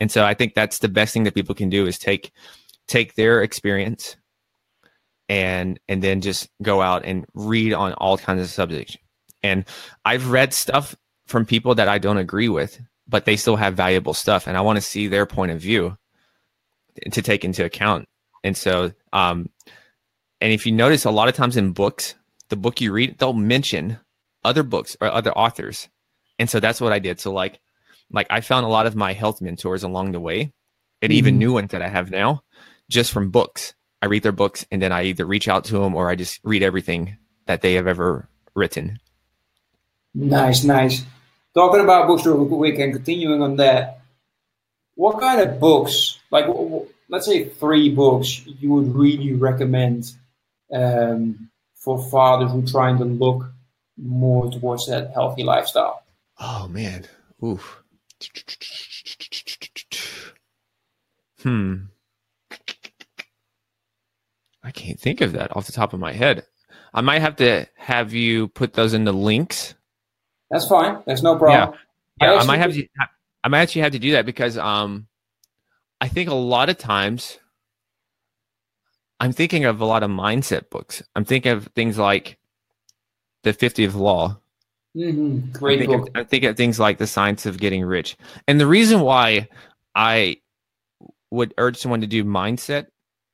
And 0.00 0.10
so 0.10 0.24
I 0.24 0.34
think 0.34 0.54
that's 0.54 0.80
the 0.80 0.88
best 0.88 1.14
thing 1.14 1.24
that 1.24 1.34
people 1.34 1.54
can 1.54 1.70
do 1.70 1.86
is 1.86 1.98
take 1.98 2.32
take 2.86 3.14
their 3.14 3.42
experience 3.42 4.16
and 5.28 5.80
and 5.88 6.02
then 6.02 6.20
just 6.20 6.48
go 6.62 6.82
out 6.82 7.04
and 7.04 7.24
read 7.34 7.72
on 7.72 7.92
all 7.94 8.18
kinds 8.18 8.42
of 8.42 8.48
subjects. 8.48 8.96
And 9.42 9.64
I've 10.04 10.30
read 10.30 10.52
stuff 10.52 10.96
from 11.26 11.46
people 11.46 11.74
that 11.76 11.88
I 11.88 11.98
don't 11.98 12.18
agree 12.18 12.48
with, 12.48 12.80
but 13.08 13.24
they 13.24 13.36
still 13.36 13.56
have 13.56 13.74
valuable 13.74 14.14
stuff 14.14 14.46
and 14.46 14.56
I 14.56 14.60
want 14.60 14.76
to 14.76 14.82
see 14.82 15.08
their 15.08 15.26
point 15.26 15.52
of 15.52 15.60
view 15.60 15.96
to 17.10 17.22
take 17.22 17.44
into 17.44 17.64
account. 17.64 18.06
And 18.42 18.56
so 18.56 18.92
um 19.12 19.48
and 20.40 20.52
if 20.52 20.66
you 20.66 20.72
notice 20.72 21.04
a 21.04 21.10
lot 21.10 21.28
of 21.28 21.34
times 21.34 21.56
in 21.56 21.72
books, 21.72 22.14
the 22.50 22.56
book 22.56 22.80
you 22.80 22.92
read, 22.92 23.18
they'll 23.18 23.32
mention 23.32 23.98
other 24.44 24.62
books 24.62 24.96
or 25.00 25.10
other 25.10 25.32
authors. 25.32 25.88
And 26.38 26.50
so 26.50 26.60
that's 26.60 26.80
what 26.80 26.92
I 26.92 26.98
did. 26.98 27.18
So 27.18 27.32
like 27.32 27.60
like 28.10 28.26
I 28.28 28.42
found 28.42 28.66
a 28.66 28.68
lot 28.68 28.86
of 28.86 28.94
my 28.94 29.14
health 29.14 29.40
mentors 29.40 29.82
along 29.82 30.12
the 30.12 30.20
way 30.20 30.52
and 31.00 31.10
mm-hmm. 31.10 31.18
even 31.18 31.38
new 31.38 31.54
ones 31.54 31.70
that 31.70 31.82
I 31.82 31.88
have 31.88 32.10
now 32.10 32.42
just 32.88 33.12
from 33.12 33.30
books. 33.30 33.74
I 34.02 34.06
read 34.06 34.22
their 34.22 34.32
books 34.32 34.66
and 34.70 34.82
then 34.82 34.92
I 34.92 35.04
either 35.04 35.24
reach 35.24 35.48
out 35.48 35.64
to 35.66 35.78
them 35.78 35.94
or 35.94 36.10
I 36.10 36.14
just 36.14 36.40
read 36.44 36.62
everything 36.62 37.16
that 37.46 37.62
they 37.62 37.74
have 37.74 37.86
ever 37.86 38.28
written. 38.54 39.00
Nice, 40.14 40.62
nice. 40.64 41.02
Talking 41.54 41.80
about 41.80 42.06
books 42.06 42.26
real 42.26 42.46
quick 42.46 42.78
and 42.78 42.92
continuing 42.92 43.42
on 43.42 43.56
that, 43.56 44.00
what 44.94 45.20
kind 45.20 45.40
of 45.40 45.58
books, 45.58 46.18
like 46.30 46.46
let's 47.08 47.26
say 47.26 47.48
three 47.48 47.90
books, 47.90 48.42
you 48.46 48.70
would 48.70 48.94
really 48.94 49.32
recommend 49.32 50.12
um, 50.72 51.50
for 51.74 52.02
fathers 52.10 52.52
who 52.52 52.62
are 52.62 52.66
trying 52.66 52.98
to 52.98 53.04
look 53.04 53.50
more 53.96 54.50
towards 54.50 54.86
that 54.88 55.12
healthy 55.12 55.44
lifestyle. 55.44 56.02
Oh 56.38 56.68
man, 56.68 57.06
oof. 57.42 57.82
Hmm. 61.42 61.74
I 64.64 64.70
can't 64.70 64.98
think 64.98 65.20
of 65.20 65.32
that 65.32 65.54
off 65.56 65.66
the 65.66 65.72
top 65.72 65.92
of 65.92 66.00
my 66.00 66.12
head. 66.12 66.46
I 66.94 67.02
might 67.02 67.20
have 67.20 67.36
to 67.36 67.66
have 67.76 68.12
you 68.12 68.48
put 68.48 68.72
those 68.72 68.94
in 68.94 69.04
the 69.04 69.12
links. 69.12 69.74
That's 70.50 70.66
fine. 70.66 71.02
That's 71.06 71.22
no 71.22 71.36
problem. 71.36 71.74
Yeah, 72.20 72.26
yeah 72.26 72.34
I, 72.34 72.40
I 72.40 72.44
might 72.44 72.58
have 72.58 72.72
to. 72.72 72.86
I 73.42 73.48
might 73.48 73.60
actually 73.60 73.82
have 73.82 73.92
to 73.92 73.98
do 73.98 74.12
that 74.12 74.24
because 74.24 74.56
um, 74.56 75.06
I 76.00 76.08
think 76.08 76.30
a 76.30 76.34
lot 76.34 76.70
of 76.70 76.78
times 76.78 77.38
I'm 79.20 79.32
thinking 79.32 79.64
of 79.64 79.80
a 79.80 79.84
lot 79.84 80.02
of 80.02 80.10
mindset 80.10 80.70
books. 80.70 81.02
I'm 81.14 81.24
thinking 81.24 81.52
of 81.52 81.68
things 81.74 81.98
like 81.98 82.38
the 83.42 83.52
50th 83.52 83.94
law. 83.94 84.38
Mm-hmm. 84.96 85.52
Great 85.52 85.82
I 85.82 85.86
think, 85.86 85.98
book. 85.98 86.08
Of, 86.08 86.16
I 86.16 86.24
think 86.24 86.44
of 86.44 86.56
things 86.56 86.80
like 86.80 86.98
the 86.98 87.06
science 87.06 87.46
of 87.46 87.58
getting 87.58 87.84
rich. 87.84 88.16
And 88.48 88.60
the 88.60 88.66
reason 88.66 89.00
why 89.00 89.48
I 89.94 90.38
would 91.30 91.52
urge 91.58 91.76
someone 91.76 92.00
to 92.00 92.06
do 92.06 92.24
mindset 92.24 92.86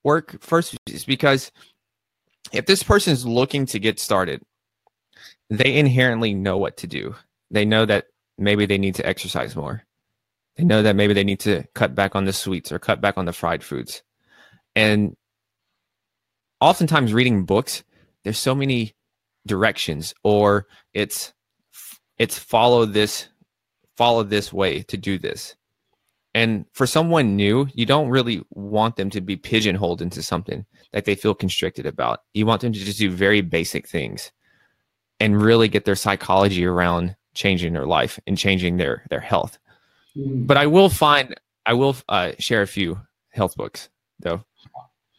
work 0.05 0.43
first 0.43 0.77
is 0.87 1.05
because 1.05 1.51
if 2.53 2.67
this 2.67 2.83
person 2.83 3.13
is 3.13 3.27
looking 3.27 3.67
to 3.67 3.79
get 3.79 3.99
started, 3.99 4.43
they 5.49 5.77
inherently 5.77 6.35
know 6.35 6.59
what 6.59 6.77
to 6.79 6.87
do. 6.87 7.15
They 7.51 7.65
know 7.65 7.87
that 7.87 8.07
maybe 8.39 8.67
they 8.67 8.79
need 8.79 8.95
to 8.97 9.07
exercise 9.07 9.57
more. 9.57 9.83
They 10.57 10.65
know 10.65 10.83
that 10.83 10.97
maybe 10.97 11.15
they 11.15 11.25
need 11.25 11.41
to 11.41 11.65
cut 11.75 11.95
back 11.95 12.15
on 12.15 12.25
the 12.25 12.33
sweets 12.33 12.73
or 12.73 12.79
cut 12.79 13.01
back 13.01 13.19
on 13.19 13.25
the 13.25 13.33
fried 13.33 13.63
foods. 13.63 14.03
And 14.75 15.17
oftentimes 16.61 17.13
reading 17.13 17.45
books, 17.45 17.83
there's 18.25 18.39
so 18.39 18.55
many 18.55 18.95
directions 19.47 20.15
or 20.23 20.67
it's 20.93 21.33
it's 22.19 22.39
follow 22.39 22.85
this 22.85 23.29
follow 23.97 24.23
this 24.23 24.53
way 24.53 24.83
to 24.83 24.99
do 24.99 25.19
this 25.19 25.57
and 26.35 26.65
for 26.73 26.87
someone 26.87 27.37
new 27.37 27.67
you 27.75 27.85
don't 27.85 28.09
really 28.09 28.43
want 28.51 28.97
them 28.97 29.11
to 29.11 29.21
be 29.21 29.37
pigeonholed 29.37 30.01
into 30.01 30.23
something 30.23 30.65
that 30.93 31.05
they 31.05 31.15
feel 31.15 31.35
constricted 31.35 31.87
about 31.87 32.21
you 32.35 32.47
want 32.47 32.61
them 32.61 32.73
to 32.73 32.79
just 32.79 32.99
do 32.99 33.11
very 33.11 33.41
basic 33.41 33.89
things 33.89 34.33
and 35.19 35.41
really 35.41 35.69
get 35.69 35.85
their 35.85 35.97
psychology 35.97 36.65
around 36.65 37.15
changing 37.35 37.73
their 37.73 37.87
life 37.87 38.19
and 38.27 38.39
changing 38.39 38.77
their 38.77 39.05
their 39.11 39.21
health 39.21 39.59
mm. 40.17 40.47
but 40.47 40.57
i 40.57 40.67
will 40.67 40.89
find 40.89 41.35
i 41.67 41.73
will 41.73 41.97
uh, 42.09 42.33
share 42.39 42.63
a 42.63 42.67
few 42.67 43.01
health 43.31 43.57
books 43.57 43.89
though 44.21 44.43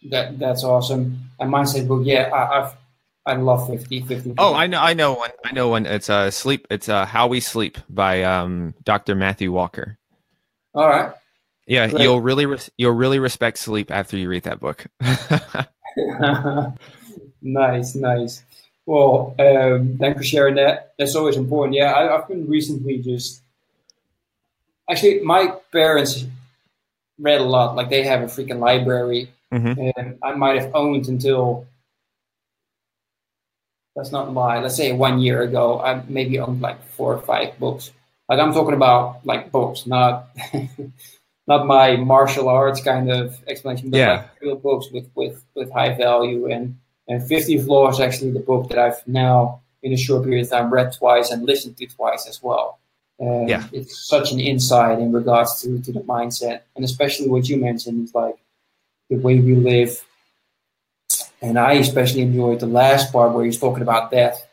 that 0.09 0.39
that's 0.39 0.63
awesome 0.63 1.19
a 1.39 1.45
mindset 1.45 1.87
book 1.87 2.01
yeah 2.05 2.29
I, 2.33 2.61
have 2.61 2.77
I 3.23 3.35
love 3.35 3.69
50, 3.69 4.01
50. 4.01 4.33
Oh, 4.39 4.55
I 4.55 4.65
know, 4.65 4.79
I 4.79 4.95
know 4.95 5.13
one. 5.13 5.29
I 5.45 5.51
know 5.51 5.67
one. 5.67 5.85
It's 5.85 6.09
uh 6.09 6.31
sleep. 6.31 6.65
It's 6.71 6.89
uh 6.89 7.05
How 7.05 7.27
We 7.27 7.39
Sleep 7.39 7.77
by 7.87 8.23
um 8.23 8.73
Dr. 8.83 9.13
Matthew 9.13 9.51
Walker. 9.51 9.99
All 10.73 10.87
right. 10.87 11.13
Yeah, 11.67 11.87
Great. 11.87 12.03
you'll 12.03 12.21
really 12.21 12.45
res- 12.45 12.71
you'll 12.77 12.93
really 12.93 13.19
respect 13.19 13.57
sleep 13.59 13.91
after 13.91 14.17
you 14.17 14.29
read 14.29 14.43
that 14.43 14.59
book. 14.59 14.85
nice, 17.41 17.95
nice. 17.95 18.43
Well, 18.85 19.35
um, 19.39 19.97
thanks 19.99 20.17
for 20.17 20.23
sharing 20.23 20.55
that. 20.55 20.93
That's 20.97 21.15
always 21.15 21.37
important. 21.37 21.75
Yeah, 21.75 21.93
I, 21.93 22.03
have 22.11 22.27
been 22.27 22.47
recently 22.49 22.97
just 22.97 23.41
actually 24.89 25.19
my 25.21 25.53
parents 25.71 26.25
read 27.19 27.41
a 27.41 27.45
lot. 27.45 27.75
Like 27.75 27.89
they 27.89 28.03
have 28.03 28.21
a 28.21 28.25
freaking 28.25 28.59
library, 28.59 29.29
mm-hmm. 29.51 29.79
and 29.97 30.17
I 30.23 30.33
might 30.33 30.61
have 30.61 30.71
owned 30.73 31.07
until 31.07 31.67
let's 33.95 34.11
not 34.11 34.33
lie, 34.33 34.59
let's 34.59 34.75
say 34.75 34.91
one 34.91 35.19
year 35.19 35.41
ago, 35.41 35.79
I 35.79 36.01
maybe 36.07 36.39
owned 36.39 36.61
like 36.61 36.83
four 36.91 37.13
or 37.13 37.21
five 37.21 37.57
books. 37.59 37.91
Like 38.31 38.39
I'm 38.39 38.53
talking 38.53 38.73
about 38.73 39.25
like 39.25 39.51
books, 39.51 39.85
not 39.85 40.29
not 41.47 41.67
my 41.67 41.97
martial 41.97 42.47
arts 42.47 42.81
kind 42.81 43.11
of 43.11 43.37
explanation, 43.45 43.89
but 43.89 43.97
yeah. 43.97 44.11
like 44.11 44.41
real 44.41 44.55
books 44.55 44.87
with, 44.89 45.09
with, 45.15 45.43
with 45.53 45.69
high 45.71 45.97
value. 45.97 46.49
And, 46.49 46.79
and 47.09 47.27
50 47.27 47.61
Law 47.63 47.89
is 47.89 47.99
actually 47.99 48.31
the 48.31 48.39
book 48.39 48.69
that 48.69 48.79
I've 48.79 49.05
now, 49.05 49.59
in 49.83 49.91
a 49.91 49.97
short 49.97 50.23
period 50.23 50.45
of 50.45 50.49
time, 50.49 50.71
read 50.71 50.93
twice 50.93 51.29
and 51.29 51.43
listened 51.45 51.75
to 51.77 51.87
twice 51.87 52.25
as 52.25 52.41
well. 52.41 52.79
Yeah. 53.19 53.67
it's 53.73 54.07
such 54.07 54.31
an 54.31 54.39
insight 54.39 54.99
in 54.99 55.11
regards 55.11 55.61
to, 55.61 55.81
to 55.81 55.91
the 55.91 55.99
mindset. 55.99 56.61
And 56.77 56.85
especially 56.85 57.27
what 57.27 57.49
you 57.49 57.57
mentioned 57.57 58.05
is 58.05 58.15
like 58.15 58.37
the 59.09 59.17
way 59.17 59.41
we 59.41 59.55
live 59.55 60.01
and 61.41 61.57
I 61.57 61.73
especially 61.73 62.21
enjoyed 62.21 62.59
the 62.59 62.67
last 62.67 63.11
part 63.11 63.33
where 63.33 63.43
he's 63.43 63.59
talking 63.59 63.81
about 63.81 64.11
death. 64.11 64.47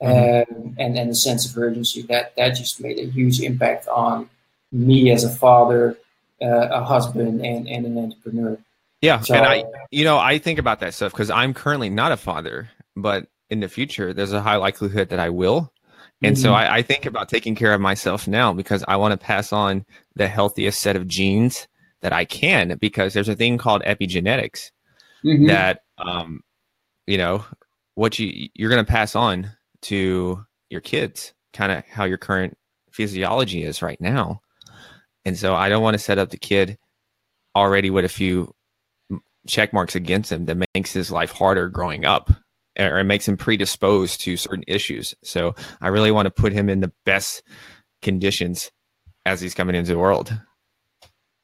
Um, 0.00 0.76
and 0.78 0.96
and 0.96 1.10
the 1.10 1.14
sense 1.14 1.50
of 1.50 1.56
urgency. 1.56 2.02
That 2.02 2.34
that 2.36 2.50
just 2.50 2.80
made 2.80 2.98
a 2.98 3.06
huge 3.06 3.40
impact 3.40 3.88
on 3.88 4.28
me 4.72 5.10
as 5.10 5.24
a 5.24 5.30
father, 5.30 5.98
uh, 6.42 6.68
a 6.70 6.84
husband, 6.84 7.44
and, 7.44 7.68
and 7.68 7.86
an 7.86 7.98
entrepreneur. 7.98 8.58
Yeah, 9.00 9.20
so, 9.20 9.34
and 9.34 9.46
I, 9.46 9.64
you 9.90 10.04
know, 10.04 10.18
I 10.18 10.38
think 10.38 10.58
about 10.58 10.80
that 10.80 10.94
stuff 10.94 11.12
because 11.12 11.30
I'm 11.30 11.54
currently 11.54 11.88
not 11.88 12.12
a 12.12 12.16
father, 12.16 12.68
but 12.96 13.28
in 13.48 13.60
the 13.60 13.68
future, 13.68 14.12
there's 14.12 14.32
a 14.32 14.42
high 14.42 14.56
likelihood 14.56 15.10
that 15.10 15.20
I 15.20 15.30
will. 15.30 15.72
And 16.20 16.34
mm-hmm. 16.34 16.42
so 16.42 16.52
I, 16.52 16.78
I, 16.78 16.82
think 16.82 17.06
about 17.06 17.28
taking 17.28 17.54
care 17.54 17.72
of 17.72 17.80
myself 17.80 18.26
now 18.26 18.52
because 18.52 18.84
I 18.88 18.96
want 18.96 19.12
to 19.12 19.24
pass 19.24 19.52
on 19.52 19.84
the 20.16 20.26
healthiest 20.26 20.80
set 20.80 20.96
of 20.96 21.06
genes 21.06 21.68
that 22.00 22.12
I 22.12 22.24
can. 22.24 22.76
Because 22.80 23.14
there's 23.14 23.28
a 23.28 23.36
thing 23.36 23.56
called 23.56 23.82
epigenetics 23.82 24.72
mm-hmm. 25.24 25.46
that, 25.46 25.82
um, 25.98 26.42
you 27.06 27.18
know, 27.18 27.44
what 27.94 28.18
you 28.18 28.48
you're 28.54 28.70
going 28.70 28.84
to 28.84 28.90
pass 28.90 29.14
on 29.14 29.50
to 29.82 30.44
your 30.70 30.80
kids, 30.80 31.32
kind 31.52 31.72
of 31.72 31.84
how 31.86 32.04
your 32.04 32.18
current 32.18 32.56
physiology 32.90 33.62
is 33.62 33.82
right 33.82 34.00
now. 34.00 34.40
And 35.24 35.36
so 35.36 35.54
I 35.54 35.68
don't 35.68 35.82
want 35.82 35.94
to 35.94 35.98
set 35.98 36.18
up 36.18 36.30
the 36.30 36.38
kid 36.38 36.78
already 37.54 37.90
with 37.90 38.04
a 38.04 38.08
few 38.08 38.54
check 39.46 39.72
marks 39.72 39.94
against 39.94 40.30
him 40.30 40.44
that 40.46 40.68
makes 40.74 40.92
his 40.92 41.10
life 41.10 41.32
harder 41.32 41.68
growing 41.68 42.04
up 42.04 42.30
or 42.78 42.98
it 42.98 43.04
makes 43.04 43.26
him 43.26 43.36
predisposed 43.36 44.20
to 44.20 44.36
certain 44.36 44.64
issues. 44.68 45.14
So 45.24 45.54
I 45.80 45.88
really 45.88 46.12
want 46.12 46.26
to 46.26 46.30
put 46.30 46.52
him 46.52 46.68
in 46.68 46.80
the 46.80 46.92
best 47.04 47.42
conditions 48.02 48.70
as 49.26 49.40
he's 49.40 49.54
coming 49.54 49.74
into 49.74 49.92
the 49.92 49.98
world. 49.98 50.36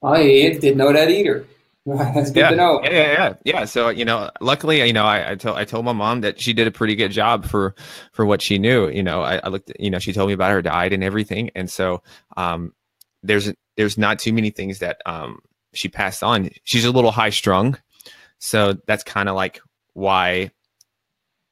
I 0.03 0.23
didn't 0.61 0.77
know 0.77 0.93
that 0.93 1.11
either. 1.11 1.47
That's 2.15 2.31
good 2.31 2.41
yeah, 2.41 2.51
to 2.51 2.57
know. 2.57 2.81
Yeah, 2.83 2.91
yeah, 2.91 3.13
yeah, 3.13 3.35
yeah. 3.45 3.65
So 3.67 3.91
you 3.91 4.07
know, 4.07 4.31
luckily, 4.41 4.87
you 4.87 4.93
know, 4.95 5.05
I, 5.05 5.33
I 5.33 5.35
told 5.35 5.59
I 5.59 5.65
told 5.65 5.85
my 5.85 5.93
mom 5.93 6.23
that 6.23 6.41
she 6.41 6.55
did 6.55 6.67
a 6.67 6.71
pretty 6.71 6.97
good 6.97 7.11
job 7.11 7.45
for 7.45 7.75
for 8.13 8.25
what 8.25 8.41
she 8.41 8.59
knew. 8.59 8.89
You 8.89 9.03
know, 9.03 9.21
I, 9.21 9.37
I 9.37 9.49
looked, 9.49 9.71
you 9.79 9.91
know, 9.91 9.99
she 9.99 10.15
told 10.15 10.29
me 10.29 10.33
about 10.33 10.51
her 10.51 10.63
diet 10.63 10.95
and 10.95 11.05
everything, 11.05 11.51
and 11.55 11.71
so 11.71 12.03
um, 12.39 12.73
there's 13.23 13.53
there's 13.77 13.99
not 13.99 14.19
too 14.19 14.33
many 14.33 14.49
things 14.49 14.79
that 14.79 15.03
um 15.05 15.41
she 15.75 15.89
passed 15.89 16.23
on. 16.23 16.49
She's 16.65 16.87
a 16.87 16.91
little 16.91 17.11
high 17.11 17.31
strung, 17.31 17.77
so 18.39 18.75
that's 18.87 19.05
kind 19.05 19.29
of 19.29 19.35
like 19.35 19.61
why 19.93 20.53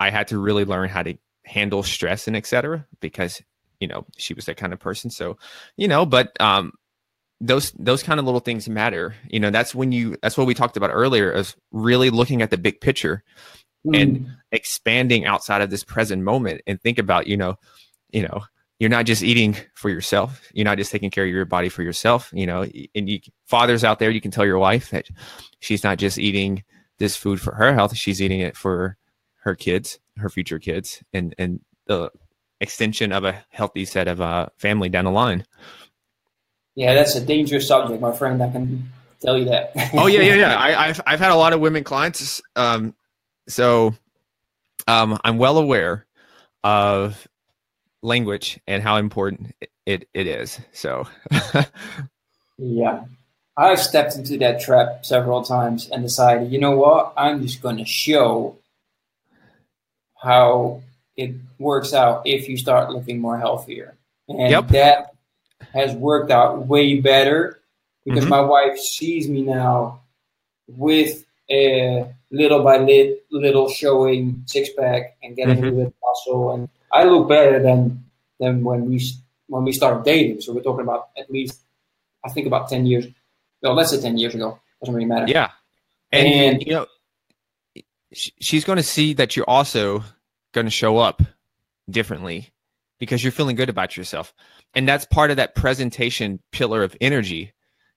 I 0.00 0.08
had 0.08 0.28
to 0.28 0.38
really 0.38 0.64
learn 0.64 0.88
how 0.88 1.02
to 1.02 1.14
handle 1.44 1.82
stress 1.82 2.26
and 2.26 2.36
etc. 2.36 2.86
Because 3.00 3.42
you 3.80 3.88
know 3.88 4.06
she 4.16 4.32
was 4.32 4.46
that 4.46 4.56
kind 4.56 4.72
of 4.72 4.78
person. 4.78 5.10
So 5.10 5.36
you 5.76 5.88
know, 5.88 6.06
but 6.06 6.40
um, 6.40 6.72
those 7.42 7.72
those 7.72 8.02
kind 8.02 8.20
of 8.20 8.24
little 8.24 8.40
things 8.40 8.68
matter. 8.68 9.14
You 9.28 9.40
know, 9.40 9.50
that's 9.50 9.74
when 9.74 9.92
you 9.92 10.16
that's 10.22 10.38
what 10.38 10.46
we 10.46 10.54
talked 10.54 10.76
about 10.76 10.90
earlier 10.90 11.32
is 11.32 11.56
really 11.72 12.08
looking 12.08 12.40
at 12.40 12.50
the 12.50 12.56
big 12.56 12.80
picture 12.80 13.24
mm. 13.84 14.00
and 14.00 14.28
expanding 14.52 15.26
outside 15.26 15.60
of 15.60 15.68
this 15.68 15.82
present 15.84 16.22
moment 16.22 16.62
and 16.66 16.80
think 16.80 16.98
about, 16.98 17.26
you 17.26 17.36
know, 17.36 17.56
you 18.10 18.22
know, 18.22 18.42
you're 18.78 18.90
not 18.90 19.06
just 19.06 19.24
eating 19.24 19.56
for 19.74 19.90
yourself. 19.90 20.40
You're 20.54 20.64
not 20.64 20.78
just 20.78 20.92
taking 20.92 21.10
care 21.10 21.24
of 21.24 21.30
your 21.30 21.44
body 21.44 21.68
for 21.68 21.82
yourself, 21.82 22.30
you 22.32 22.46
know, 22.46 22.62
and 22.94 23.08
you 23.08 23.20
fathers 23.46 23.82
out 23.82 23.98
there, 23.98 24.10
you 24.10 24.20
can 24.20 24.30
tell 24.30 24.46
your 24.46 24.58
wife 24.58 24.90
that 24.90 25.06
she's 25.58 25.82
not 25.82 25.98
just 25.98 26.18
eating 26.18 26.62
this 26.98 27.16
food 27.16 27.40
for 27.40 27.54
her 27.56 27.74
health, 27.74 27.96
she's 27.96 28.22
eating 28.22 28.40
it 28.40 28.56
for 28.56 28.96
her 29.40 29.56
kids, 29.56 29.98
her 30.16 30.28
future 30.28 30.60
kids, 30.60 31.02
and 31.12 31.34
and 31.38 31.60
the 31.86 32.08
extension 32.60 33.10
of 33.10 33.24
a 33.24 33.44
healthy 33.50 33.84
set 33.84 34.06
of 34.06 34.20
uh, 34.20 34.46
family 34.58 34.88
down 34.88 35.06
the 35.06 35.10
line. 35.10 35.44
Yeah, 36.74 36.94
that's 36.94 37.14
a 37.14 37.24
dangerous 37.24 37.68
subject, 37.68 38.00
my 38.00 38.12
friend. 38.12 38.42
I 38.42 38.50
can 38.50 38.90
tell 39.20 39.36
you 39.36 39.46
that. 39.46 39.72
oh 39.94 40.06
yeah, 40.06 40.20
yeah, 40.20 40.34
yeah. 40.34 40.58
I, 40.58 40.86
have 40.88 41.00
I've 41.06 41.20
had 41.20 41.30
a 41.30 41.36
lot 41.36 41.52
of 41.52 41.60
women 41.60 41.84
clients, 41.84 42.40
um, 42.56 42.94
so 43.48 43.94
um, 44.86 45.18
I'm 45.24 45.38
well 45.38 45.58
aware 45.58 46.06
of 46.64 47.28
language 48.02 48.58
and 48.66 48.82
how 48.82 48.96
important 48.96 49.54
it, 49.86 50.08
it 50.14 50.26
is. 50.26 50.60
So 50.72 51.06
yeah, 52.58 53.04
I've 53.56 53.80
stepped 53.80 54.16
into 54.16 54.38
that 54.38 54.60
trap 54.60 55.04
several 55.04 55.42
times 55.42 55.88
and 55.90 56.02
decided, 56.02 56.52
you 56.52 56.58
know 56.58 56.76
what, 56.76 57.12
I'm 57.16 57.42
just 57.42 57.62
going 57.62 57.78
to 57.78 57.84
show 57.84 58.56
how 60.16 60.82
it 61.16 61.34
works 61.58 61.92
out 61.92 62.22
if 62.26 62.48
you 62.48 62.56
start 62.56 62.90
looking 62.90 63.20
more 63.20 63.38
healthier. 63.38 63.96
And 64.28 64.50
yep. 64.50 64.68
that 64.68 65.11
has 65.72 65.94
worked 65.94 66.30
out 66.30 66.66
way 66.66 67.00
better 67.00 67.60
because 68.04 68.24
mm-hmm. 68.24 68.30
my 68.30 68.40
wife 68.40 68.78
sees 68.78 69.28
me 69.28 69.42
now 69.42 70.00
with 70.68 71.24
a 71.50 72.06
little 72.30 72.62
by 72.62 72.78
little, 72.78 73.16
little 73.30 73.68
showing 73.68 74.42
six 74.46 74.70
pack 74.78 75.16
and 75.22 75.36
getting 75.36 75.56
mm-hmm. 75.56 75.64
a 75.64 75.70
little 75.70 75.84
bit 75.84 75.94
muscle, 76.02 76.52
and 76.52 76.68
I 76.92 77.04
look 77.04 77.28
better 77.28 77.62
than 77.62 78.04
than 78.40 78.64
when 78.64 78.88
we 78.88 79.00
when 79.48 79.64
we 79.64 79.72
started 79.72 80.04
dating. 80.04 80.40
So 80.40 80.52
we're 80.52 80.62
talking 80.62 80.84
about 80.84 81.10
at 81.16 81.30
least 81.30 81.60
I 82.24 82.30
think 82.30 82.46
about 82.46 82.68
ten 82.68 82.86
years. 82.86 83.06
Well, 83.62 83.74
let's 83.74 83.90
say 83.90 84.00
ten 84.00 84.18
years 84.18 84.34
ago. 84.34 84.58
Doesn't 84.80 84.94
really 84.94 85.06
matter. 85.06 85.26
Yeah, 85.28 85.50
and, 86.10 86.26
and 86.26 86.62
you 86.62 86.72
know, 86.72 86.86
she's 88.12 88.64
going 88.64 88.78
to 88.78 88.82
see 88.82 89.14
that 89.14 89.36
you're 89.36 89.48
also 89.48 90.02
going 90.52 90.66
to 90.66 90.70
show 90.70 90.98
up 90.98 91.22
differently 91.88 92.51
because 93.02 93.24
you're 93.24 93.32
feeling 93.32 93.56
good 93.56 93.68
about 93.68 93.96
yourself. 93.96 94.32
And 94.76 94.88
that's 94.88 95.04
part 95.04 95.32
of 95.32 95.36
that 95.36 95.56
presentation 95.56 96.38
pillar 96.52 96.84
of 96.84 96.96
energy 97.00 97.52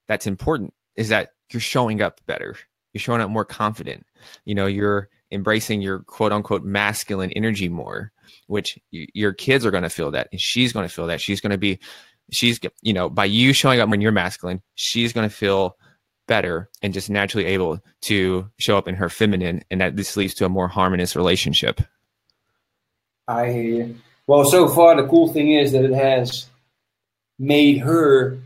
that's 0.08 0.26
important 0.26 0.74
is 0.96 1.10
that 1.10 1.28
you're 1.52 1.60
showing 1.60 2.02
up 2.02 2.20
better. 2.26 2.56
You're 2.92 3.00
showing 3.00 3.20
up 3.20 3.30
more 3.30 3.44
confident. 3.44 4.04
You 4.46 4.56
know 4.56 4.66
you're 4.66 5.08
embracing 5.30 5.80
your 5.80 6.00
quote 6.00 6.32
unquote 6.32 6.64
masculine 6.64 7.30
energy 7.36 7.68
more 7.68 8.10
which 8.48 8.80
y- 8.92 9.06
your 9.14 9.32
kids 9.32 9.64
are 9.64 9.70
going 9.70 9.84
to 9.84 9.88
feel 9.88 10.10
that 10.10 10.26
and 10.32 10.40
she's 10.40 10.72
going 10.72 10.88
to 10.88 10.92
feel 10.92 11.06
that. 11.06 11.20
She's 11.20 11.40
going 11.40 11.52
to 11.52 11.56
be 11.58 11.78
she's 12.32 12.58
you 12.82 12.92
know 12.92 13.08
by 13.08 13.26
you 13.26 13.52
showing 13.52 13.78
up 13.78 13.88
when 13.88 14.00
you're 14.00 14.10
masculine 14.10 14.60
she's 14.74 15.12
going 15.12 15.28
to 15.28 15.32
feel 15.32 15.76
better 16.26 16.68
and 16.82 16.92
just 16.92 17.08
naturally 17.08 17.46
able 17.46 17.78
to 18.00 18.50
show 18.58 18.76
up 18.76 18.88
in 18.88 18.96
her 18.96 19.08
feminine 19.08 19.62
and 19.70 19.80
that 19.80 19.94
this 19.94 20.16
leads 20.16 20.34
to 20.34 20.46
a 20.46 20.48
more 20.48 20.66
harmonious 20.66 21.14
relationship. 21.14 21.80
I 23.28 23.94
well 24.26 24.44
so 24.44 24.68
far 24.68 25.00
the 25.00 25.08
cool 25.08 25.32
thing 25.32 25.52
is 25.52 25.72
that 25.72 25.84
it 25.84 25.92
has 25.92 26.46
made 27.38 27.78
her 27.78 28.38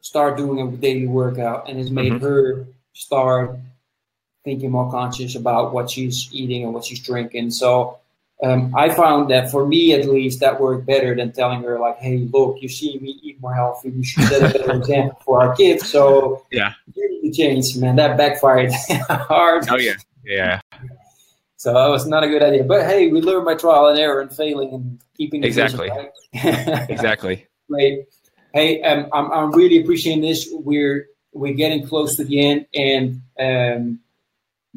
start 0.00 0.36
doing 0.36 0.60
a 0.60 0.70
daily 0.76 1.06
workout 1.06 1.68
and 1.68 1.78
has 1.78 1.90
made 1.90 2.12
mm-hmm. 2.12 2.24
her 2.24 2.66
start 2.92 3.58
thinking 4.44 4.70
more 4.70 4.90
conscious 4.90 5.34
about 5.34 5.72
what 5.72 5.90
she's 5.90 6.28
eating 6.30 6.64
and 6.64 6.74
what 6.74 6.84
she's 6.84 7.00
drinking. 7.00 7.50
So 7.50 7.98
um, 8.42 8.74
I 8.76 8.90
found 8.90 9.30
that 9.30 9.50
for 9.50 9.66
me 9.66 9.94
at 9.94 10.06
least 10.06 10.40
that 10.40 10.60
worked 10.60 10.86
better 10.86 11.14
than 11.14 11.32
telling 11.32 11.62
her 11.62 11.78
like, 11.78 11.98
"Hey, 11.98 12.28
look, 12.30 12.60
you 12.60 12.68
see 12.68 12.98
me 12.98 13.18
eat 13.22 13.40
more 13.40 13.54
healthy. 13.54 13.90
You 13.90 14.04
should 14.04 14.24
set 14.24 14.54
a 14.54 14.58
better 14.58 14.72
example 14.76 15.18
for 15.24 15.40
our 15.40 15.56
kids." 15.56 15.88
So 15.88 16.44
yeah, 16.50 16.74
you 16.94 17.22
need 17.22 17.30
to 17.30 17.36
change, 17.36 17.76
man. 17.76 17.96
That 17.96 18.18
backfired 18.18 18.72
hard. 19.08 19.66
Oh 19.70 19.76
yeah, 19.76 19.94
yeah. 20.24 20.60
So 21.64 21.72
that 21.72 21.88
was 21.88 22.06
not 22.06 22.22
a 22.22 22.28
good 22.28 22.42
idea. 22.42 22.62
But 22.62 22.84
hey, 22.84 23.08
we 23.08 23.22
learn 23.22 23.42
by 23.42 23.54
trial 23.54 23.86
and 23.86 23.98
error 23.98 24.20
and 24.20 24.30
failing 24.30 24.74
and 24.74 25.00
keeping 25.16 25.42
exactly, 25.42 25.88
vision, 25.88 26.10
right? 26.44 26.90
exactly. 26.90 27.46
Great. 27.70 28.04
Hey, 28.52 28.82
um, 28.82 29.08
I'm, 29.14 29.32
I'm 29.32 29.52
really 29.52 29.80
appreciating 29.80 30.20
this. 30.20 30.46
We're 30.52 31.08
we're 31.32 31.54
getting 31.54 31.88
close 31.88 32.16
to 32.16 32.24
the 32.24 32.38
end, 32.38 32.66
and 32.74 33.22
um, 33.40 33.98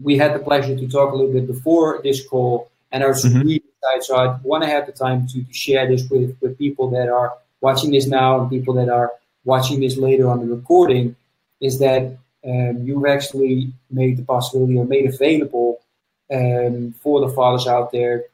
we 0.02 0.18
had 0.18 0.34
the 0.34 0.40
pleasure 0.40 0.78
to 0.78 0.88
talk 0.88 1.12
a 1.12 1.16
little 1.18 1.34
bit 1.34 1.46
before 1.46 2.00
this 2.04 2.26
call, 2.26 2.72
and 2.94 3.04
I 3.04 3.08
was 3.08 3.22
mm-hmm. 3.22 3.40
really 3.40 3.64
excited. 3.68 4.04
So 4.06 4.16
I 4.16 4.40
want 4.44 4.64
to 4.64 4.70
have 4.70 4.86
the 4.86 4.94
time 4.94 5.28
to, 5.28 5.44
to 5.44 5.54
share 5.54 5.90
this 5.90 6.10
with 6.10 6.38
with 6.40 6.58
people 6.58 6.90
that 6.92 7.10
are 7.10 7.34
watching 7.60 7.92
this 7.92 8.08
now 8.08 8.40
and 8.40 8.50
people 8.50 8.74
that 8.76 8.88
are 8.88 9.12
watching 9.44 9.82
this 9.82 9.98
later 9.98 10.30
on 10.30 10.40
the 10.40 10.56
recording. 10.56 11.18
Is 11.60 11.80
that 11.80 12.18
um, 12.48 12.78
you've 12.86 13.06
actually 13.06 13.74
made 13.92 14.16
the 14.16 14.24
possibility 14.24 14.78
or 14.78 14.86
made 14.86 15.06
available 15.06 15.82
um, 16.32 16.94
for 17.02 17.22
the 17.22 17.30
fathers 17.30 17.68
out 17.68 17.92
there 17.92 18.26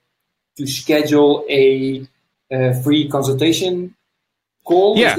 to 0.58 0.68
schedule 0.68 1.46
a, 1.50 2.08
a 2.52 2.74
free 2.84 3.10
consultation 3.10 3.96
call? 4.64 4.98
Yeah. 4.98 5.18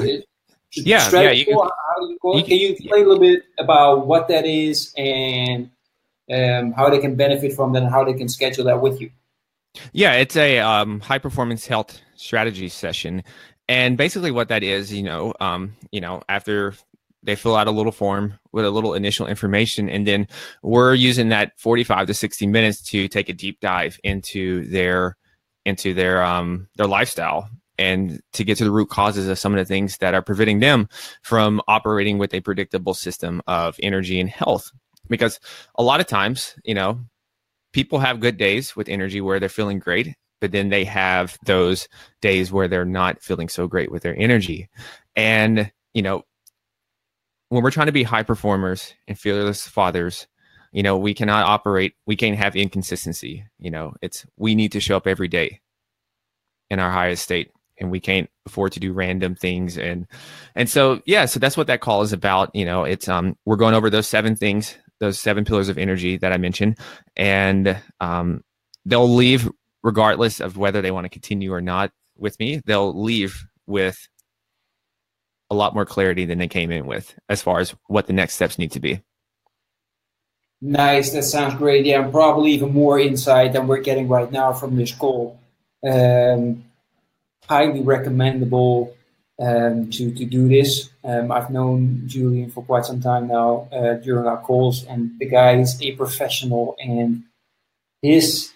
Yeah, 0.77 1.09
yeah. 1.11 1.31
You 1.31 1.45
can, 1.45 1.53
you 1.53 2.19
you 2.33 2.43
can, 2.43 2.57
you 2.57 2.69
explain 2.71 2.99
yeah. 2.99 3.05
a 3.05 3.07
little 3.07 3.19
bit 3.19 3.43
about 3.57 4.07
what 4.07 4.27
that 4.27 4.45
is 4.45 4.93
and 4.97 5.69
um, 6.31 6.73
how 6.73 6.89
they 6.89 6.99
can 6.99 7.15
benefit 7.15 7.53
from 7.53 7.73
that 7.73 7.83
and 7.83 7.91
how 7.91 8.03
they 8.03 8.13
can 8.13 8.27
schedule 8.29 8.65
that 8.65 8.81
with 8.81 8.99
you? 8.99 9.11
Yeah, 9.93 10.13
it's 10.13 10.35
a 10.35 10.59
um, 10.59 10.99
high 10.99 11.17
performance 11.19 11.67
health 11.67 11.99
strategy 12.15 12.69
session, 12.69 13.23
and 13.67 13.97
basically 13.97 14.31
what 14.31 14.47
that 14.49 14.63
is, 14.63 14.91
you 14.91 15.03
know, 15.03 15.33
um, 15.39 15.73
you 15.91 16.01
know, 16.01 16.21
after 16.29 16.73
they 17.25 17.35
fill 17.35 17.55
out 17.55 17.67
a 17.67 17.71
little 17.71 17.91
form 17.91 18.39
with 18.51 18.65
a 18.65 18.71
little 18.71 18.93
initial 18.93 19.27
information, 19.27 19.89
and 19.89 20.07
then 20.07 20.27
we're 20.63 20.93
using 20.93 21.29
that 21.29 21.59
forty 21.59 21.83
five 21.83 22.07
to 22.07 22.13
sixty 22.13 22.47
minutes 22.47 22.81
to 22.83 23.07
take 23.07 23.29
a 23.29 23.33
deep 23.33 23.59
dive 23.59 23.99
into 24.03 24.67
their 24.69 25.17
into 25.65 25.93
their 25.93 26.23
um 26.23 26.67
their 26.77 26.87
lifestyle 26.87 27.49
and 27.77 28.21
to 28.33 28.43
get 28.43 28.57
to 28.57 28.63
the 28.63 28.71
root 28.71 28.89
causes 28.89 29.27
of 29.27 29.39
some 29.39 29.53
of 29.53 29.57
the 29.57 29.65
things 29.65 29.97
that 29.97 30.13
are 30.13 30.21
preventing 30.21 30.59
them 30.59 30.87
from 31.23 31.61
operating 31.67 32.17
with 32.17 32.33
a 32.33 32.39
predictable 32.39 32.93
system 32.93 33.41
of 33.47 33.75
energy 33.81 34.19
and 34.19 34.29
health. 34.29 34.71
Because 35.09 35.39
a 35.75 35.83
lot 35.83 35.99
of 35.99 36.07
times, 36.07 36.55
you 36.63 36.73
know, 36.73 36.99
people 37.73 37.99
have 37.99 38.21
good 38.21 38.37
days 38.37 38.75
with 38.75 38.89
energy 38.89 39.21
where 39.21 39.39
they're 39.39 39.49
feeling 39.49 39.79
great, 39.79 40.15
but 40.39 40.51
then 40.51 40.69
they 40.69 40.85
have 40.85 41.37
those 41.45 41.87
days 42.21 42.51
where 42.51 42.67
they're 42.67 42.85
not 42.85 43.21
feeling 43.21 43.49
so 43.49 43.67
great 43.67 43.91
with 43.91 44.03
their 44.03 44.17
energy. 44.17 44.69
And 45.15 45.71
you 45.93 46.01
know, 46.01 46.23
when 47.49 47.63
we're 47.63 47.71
trying 47.71 47.87
to 47.87 47.93
be 47.93 48.03
high 48.03 48.23
performers 48.23 48.93
and 49.07 49.17
fearless 49.17 49.67
fathers, 49.67 50.27
you 50.71 50.83
know, 50.83 50.97
we 50.97 51.13
cannot 51.13 51.45
operate, 51.47 51.93
we 52.05 52.15
can't 52.15 52.37
have 52.37 52.55
inconsistency. 52.55 53.45
You 53.59 53.71
know, 53.71 53.93
it's 54.01 54.25
we 54.37 54.55
need 54.55 54.73
to 54.73 54.79
show 54.79 54.97
up 54.97 55.07
every 55.07 55.27
day 55.27 55.61
in 56.69 56.79
our 56.79 56.91
highest 56.91 57.23
state 57.23 57.51
and 57.79 57.91
we 57.91 57.99
can't 57.99 58.29
afford 58.45 58.71
to 58.73 58.79
do 58.79 58.93
random 58.93 59.35
things 59.35 59.77
and 59.77 60.07
and 60.55 60.69
so 60.69 61.01
yeah 61.05 61.25
so 61.25 61.39
that's 61.39 61.57
what 61.57 61.67
that 61.67 61.81
call 61.81 62.01
is 62.01 62.13
about 62.13 62.53
you 62.55 62.65
know 62.65 62.83
it's 62.83 63.07
um 63.07 63.35
we're 63.45 63.55
going 63.55 63.75
over 63.75 63.89
those 63.89 64.07
seven 64.07 64.35
things 64.35 64.75
those 64.99 65.19
seven 65.19 65.45
pillars 65.45 65.69
of 65.69 65.77
energy 65.77 66.17
that 66.17 66.31
i 66.31 66.37
mentioned 66.37 66.77
and 67.15 67.77
um 67.99 68.41
they'll 68.85 69.13
leave 69.13 69.49
regardless 69.83 70.39
of 70.39 70.57
whether 70.57 70.81
they 70.81 70.91
want 70.91 71.05
to 71.05 71.09
continue 71.09 71.53
or 71.53 71.61
not 71.61 71.91
with 72.17 72.39
me 72.39 72.61
they'll 72.65 72.99
leave 72.99 73.45
with 73.67 74.07
a 75.49 75.55
lot 75.55 75.73
more 75.73 75.85
clarity 75.85 76.25
than 76.25 76.37
they 76.37 76.47
came 76.47 76.71
in 76.71 76.85
with 76.85 77.17
as 77.29 77.41
far 77.41 77.59
as 77.59 77.75
what 77.87 78.07
the 78.07 78.13
next 78.13 78.33
steps 78.35 78.57
need 78.57 78.71
to 78.71 78.79
be 78.79 79.01
nice 80.61 81.11
that 81.11 81.23
sounds 81.23 81.55
great 81.55 81.85
yeah 81.85 82.07
probably 82.07 82.51
even 82.51 82.73
more 82.73 82.99
insight 82.99 83.53
than 83.53 83.67
we're 83.67 83.81
getting 83.81 84.07
right 84.07 84.31
now 84.31 84.51
from 84.51 84.75
this 84.75 84.93
call 84.93 85.39
um, 85.87 86.63
highly 87.47 87.81
recommendable 87.81 88.95
um, 89.39 89.89
to, 89.91 90.11
to 90.13 90.25
do 90.25 90.47
this. 90.47 90.89
Um, 91.03 91.31
I've 91.31 91.49
known 91.49 92.03
Julian 92.05 92.51
for 92.51 92.63
quite 92.63 92.85
some 92.85 93.01
time 93.01 93.27
now 93.27 93.67
uh, 93.71 93.95
during 93.95 94.27
our 94.27 94.41
calls, 94.41 94.85
and 94.85 95.11
the 95.19 95.25
guy 95.25 95.57
is 95.57 95.81
a 95.81 95.91
professional. 95.93 96.75
And 96.79 97.23
his, 98.01 98.51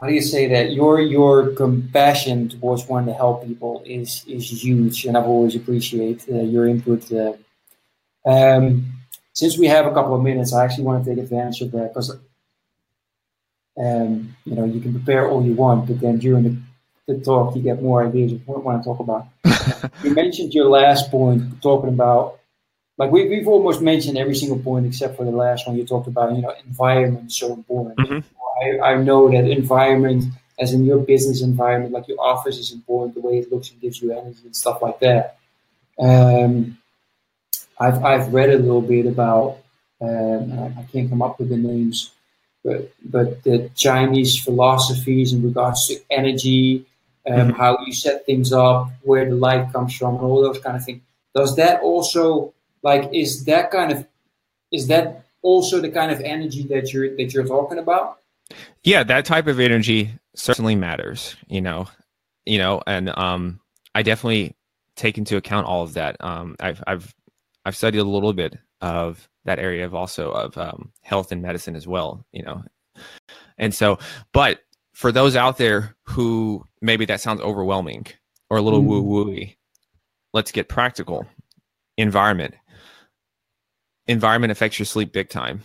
how 0.00 0.06
do 0.06 0.14
you 0.14 0.22
say 0.22 0.48
that? 0.48 0.72
Your 0.72 0.98
your 1.00 1.50
compassion 1.50 2.48
towards 2.48 2.86
wanting 2.88 3.08
to 3.08 3.14
help 3.14 3.46
people 3.46 3.82
is 3.84 4.24
is 4.26 4.64
huge, 4.64 5.04
and 5.04 5.16
I've 5.16 5.26
always 5.26 5.54
appreciated 5.54 6.22
uh, 6.34 6.42
your 6.42 6.66
input. 6.66 7.12
Uh, 7.12 7.34
um, 8.24 8.92
since 9.34 9.58
we 9.58 9.66
have 9.66 9.86
a 9.86 9.92
couple 9.92 10.14
of 10.14 10.22
minutes, 10.22 10.54
I 10.54 10.64
actually 10.64 10.84
want 10.84 11.04
to 11.04 11.10
take 11.10 11.22
advantage 11.22 11.60
of 11.60 11.72
that 11.72 11.92
because 11.92 12.16
um, 13.78 14.34
you 14.46 14.54
know 14.54 14.64
you 14.64 14.80
can 14.80 14.94
prepare 14.94 15.28
all 15.28 15.44
you 15.44 15.52
want, 15.52 15.86
but 15.86 16.00
then 16.00 16.18
during 16.18 16.44
the 16.44 16.56
the 17.06 17.20
talk, 17.20 17.54
you 17.56 17.62
get 17.62 17.82
more 17.82 18.06
ideas 18.06 18.32
of 18.32 18.46
what 18.46 18.58
you 18.58 18.62
want 18.62 18.82
to 18.82 18.88
talk 18.88 19.00
about. 19.00 19.26
you 20.04 20.14
mentioned 20.14 20.54
your 20.54 20.66
last 20.66 21.10
point, 21.10 21.60
talking 21.60 21.90
about 21.90 22.38
like 22.96 23.10
we, 23.10 23.28
we've 23.28 23.48
almost 23.48 23.82
mentioned 23.82 24.16
every 24.16 24.34
single 24.34 24.58
point 24.58 24.86
except 24.86 25.16
for 25.16 25.24
the 25.24 25.30
last 25.30 25.66
one. 25.66 25.76
You 25.76 25.84
talked 25.84 26.08
about 26.08 26.34
you 26.34 26.42
know 26.42 26.54
environment 26.66 27.30
is 27.30 27.36
so 27.36 27.52
important. 27.52 27.98
Mm-hmm. 27.98 28.39
I, 28.60 28.92
I 28.92 28.94
know 28.96 29.30
that 29.30 29.48
environment, 29.48 30.24
as 30.58 30.72
in 30.72 30.84
your 30.84 30.98
business 30.98 31.42
environment, 31.42 31.92
like 31.92 32.08
your 32.08 32.20
office 32.20 32.58
is 32.58 32.72
important, 32.72 33.14
the 33.14 33.20
way 33.20 33.38
it 33.38 33.50
looks 33.50 33.70
and 33.70 33.80
gives 33.80 34.00
you 34.00 34.12
energy 34.12 34.42
and 34.44 34.56
stuff 34.56 34.82
like 34.82 35.00
that. 35.00 35.38
Um, 35.98 36.78
I've 37.78 38.04
I've 38.04 38.32
read 38.32 38.50
a 38.50 38.58
little 38.58 38.82
bit 38.82 39.06
about. 39.06 39.58
Um, 40.02 40.52
I, 40.58 40.80
I 40.80 40.86
can't 40.90 41.10
come 41.10 41.20
up 41.20 41.38
with 41.38 41.50
the 41.50 41.56
names, 41.56 42.10
but 42.64 42.92
but 43.04 43.42
the 43.44 43.70
Chinese 43.74 44.38
philosophies 44.38 45.32
in 45.32 45.42
regards 45.42 45.88
to 45.88 46.00
energy 46.10 46.86
um, 47.26 47.34
mm-hmm. 47.34 47.50
how 47.50 47.78
you 47.84 47.92
set 47.92 48.24
things 48.26 48.52
up, 48.52 48.90
where 49.02 49.28
the 49.28 49.34
light 49.34 49.72
comes 49.72 49.96
from, 49.96 50.14
and 50.14 50.24
all 50.24 50.42
those 50.42 50.58
kind 50.58 50.76
of 50.76 50.84
things. 50.84 51.02
Does 51.34 51.56
that 51.56 51.80
also 51.82 52.54
like 52.82 53.10
is 53.12 53.44
that 53.44 53.70
kind 53.70 53.92
of 53.92 54.06
is 54.72 54.86
that 54.88 55.24
also 55.42 55.80
the 55.80 55.90
kind 55.90 56.10
of 56.10 56.20
energy 56.20 56.62
that 56.64 56.92
you're 56.92 57.14
that 57.16 57.32
you're 57.32 57.46
talking 57.46 57.78
about? 57.78 58.19
Yeah, 58.82 59.02
that 59.04 59.24
type 59.24 59.46
of 59.46 59.60
energy 59.60 60.12
certainly 60.34 60.74
matters. 60.74 61.36
You 61.48 61.60
know, 61.60 61.88
you 62.46 62.58
know, 62.58 62.82
and 62.86 63.10
um, 63.16 63.60
I 63.94 64.02
definitely 64.02 64.56
take 64.96 65.18
into 65.18 65.36
account 65.36 65.66
all 65.66 65.82
of 65.82 65.94
that. 65.94 66.16
Um, 66.20 66.56
I've 66.60 66.82
I've 66.86 67.14
I've 67.64 67.76
studied 67.76 67.98
a 67.98 68.04
little 68.04 68.32
bit 68.32 68.58
of 68.80 69.28
that 69.44 69.58
area 69.58 69.84
of 69.84 69.94
also 69.94 70.30
of 70.30 70.56
um, 70.58 70.92
health 71.02 71.32
and 71.32 71.42
medicine 71.42 71.76
as 71.76 71.86
well. 71.86 72.24
You 72.32 72.42
know, 72.42 72.64
and 73.58 73.74
so, 73.74 73.98
but 74.32 74.60
for 74.92 75.12
those 75.12 75.36
out 75.36 75.58
there 75.58 75.96
who 76.04 76.64
maybe 76.80 77.04
that 77.06 77.20
sounds 77.20 77.40
overwhelming 77.40 78.06
or 78.48 78.58
a 78.58 78.62
little 78.62 78.82
mm. 78.82 78.86
woo 78.86 79.02
wooey, 79.02 79.56
let's 80.32 80.52
get 80.52 80.68
practical. 80.68 81.26
Environment. 81.96 82.54
Environment 84.06 84.50
affects 84.50 84.78
your 84.78 84.86
sleep 84.86 85.12
big 85.12 85.28
time, 85.28 85.62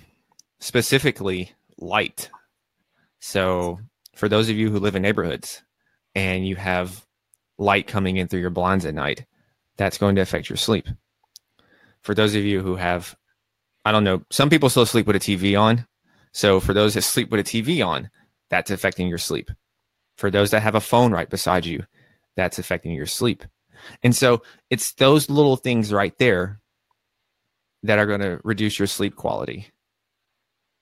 specifically 0.60 1.52
light. 1.78 2.30
So, 3.28 3.80
for 4.14 4.30
those 4.30 4.50
of 4.50 4.56
you 4.56 4.70
who 4.70 4.78
live 4.78 4.96
in 4.96 5.02
neighborhoods 5.02 5.64
and 6.14 6.48
you 6.48 6.56
have 6.58 7.04
light 7.58 7.88
coming 7.88 8.18
in 8.18 8.28
through 8.28 8.42
your 8.42 8.52
blinds 8.52 8.86
at 8.86 8.94
night, 8.94 9.26
that's 9.78 9.98
going 9.98 10.14
to 10.18 10.22
affect 10.22 10.48
your 10.48 10.58
sleep. 10.58 10.88
For 12.04 12.14
those 12.14 12.36
of 12.36 12.44
you 12.44 12.62
who 12.62 12.76
have, 12.76 13.16
I 13.84 13.92
don't 13.92 14.04
know, 14.04 14.22
some 14.30 14.52
people 14.52 14.70
still 14.70 14.86
sleep 14.86 15.08
with 15.08 15.16
a 15.16 15.20
TV 15.20 15.60
on. 15.60 15.88
So, 16.34 16.60
for 16.60 16.72
those 16.72 16.94
that 16.94 17.02
sleep 17.02 17.32
with 17.32 17.40
a 17.40 17.44
TV 17.44 17.84
on, 17.84 18.12
that's 18.52 18.70
affecting 18.70 19.08
your 19.08 19.18
sleep. 19.18 19.50
For 20.18 20.30
those 20.30 20.52
that 20.52 20.62
have 20.62 20.76
a 20.76 20.80
phone 20.80 21.12
right 21.12 21.28
beside 21.28 21.66
you, 21.66 21.84
that's 22.36 22.60
affecting 22.60 22.92
your 22.92 23.08
sleep. 23.08 23.44
And 24.04 24.16
so 24.16 24.44
it's 24.70 24.94
those 24.94 25.32
little 25.32 25.56
things 25.56 25.92
right 25.92 26.16
there 26.20 26.60
that 27.82 27.98
are 27.98 28.06
going 28.06 28.22
to 28.22 28.40
reduce 28.44 28.78
your 28.78 28.88
sleep 28.88 29.16
quality 29.16 29.72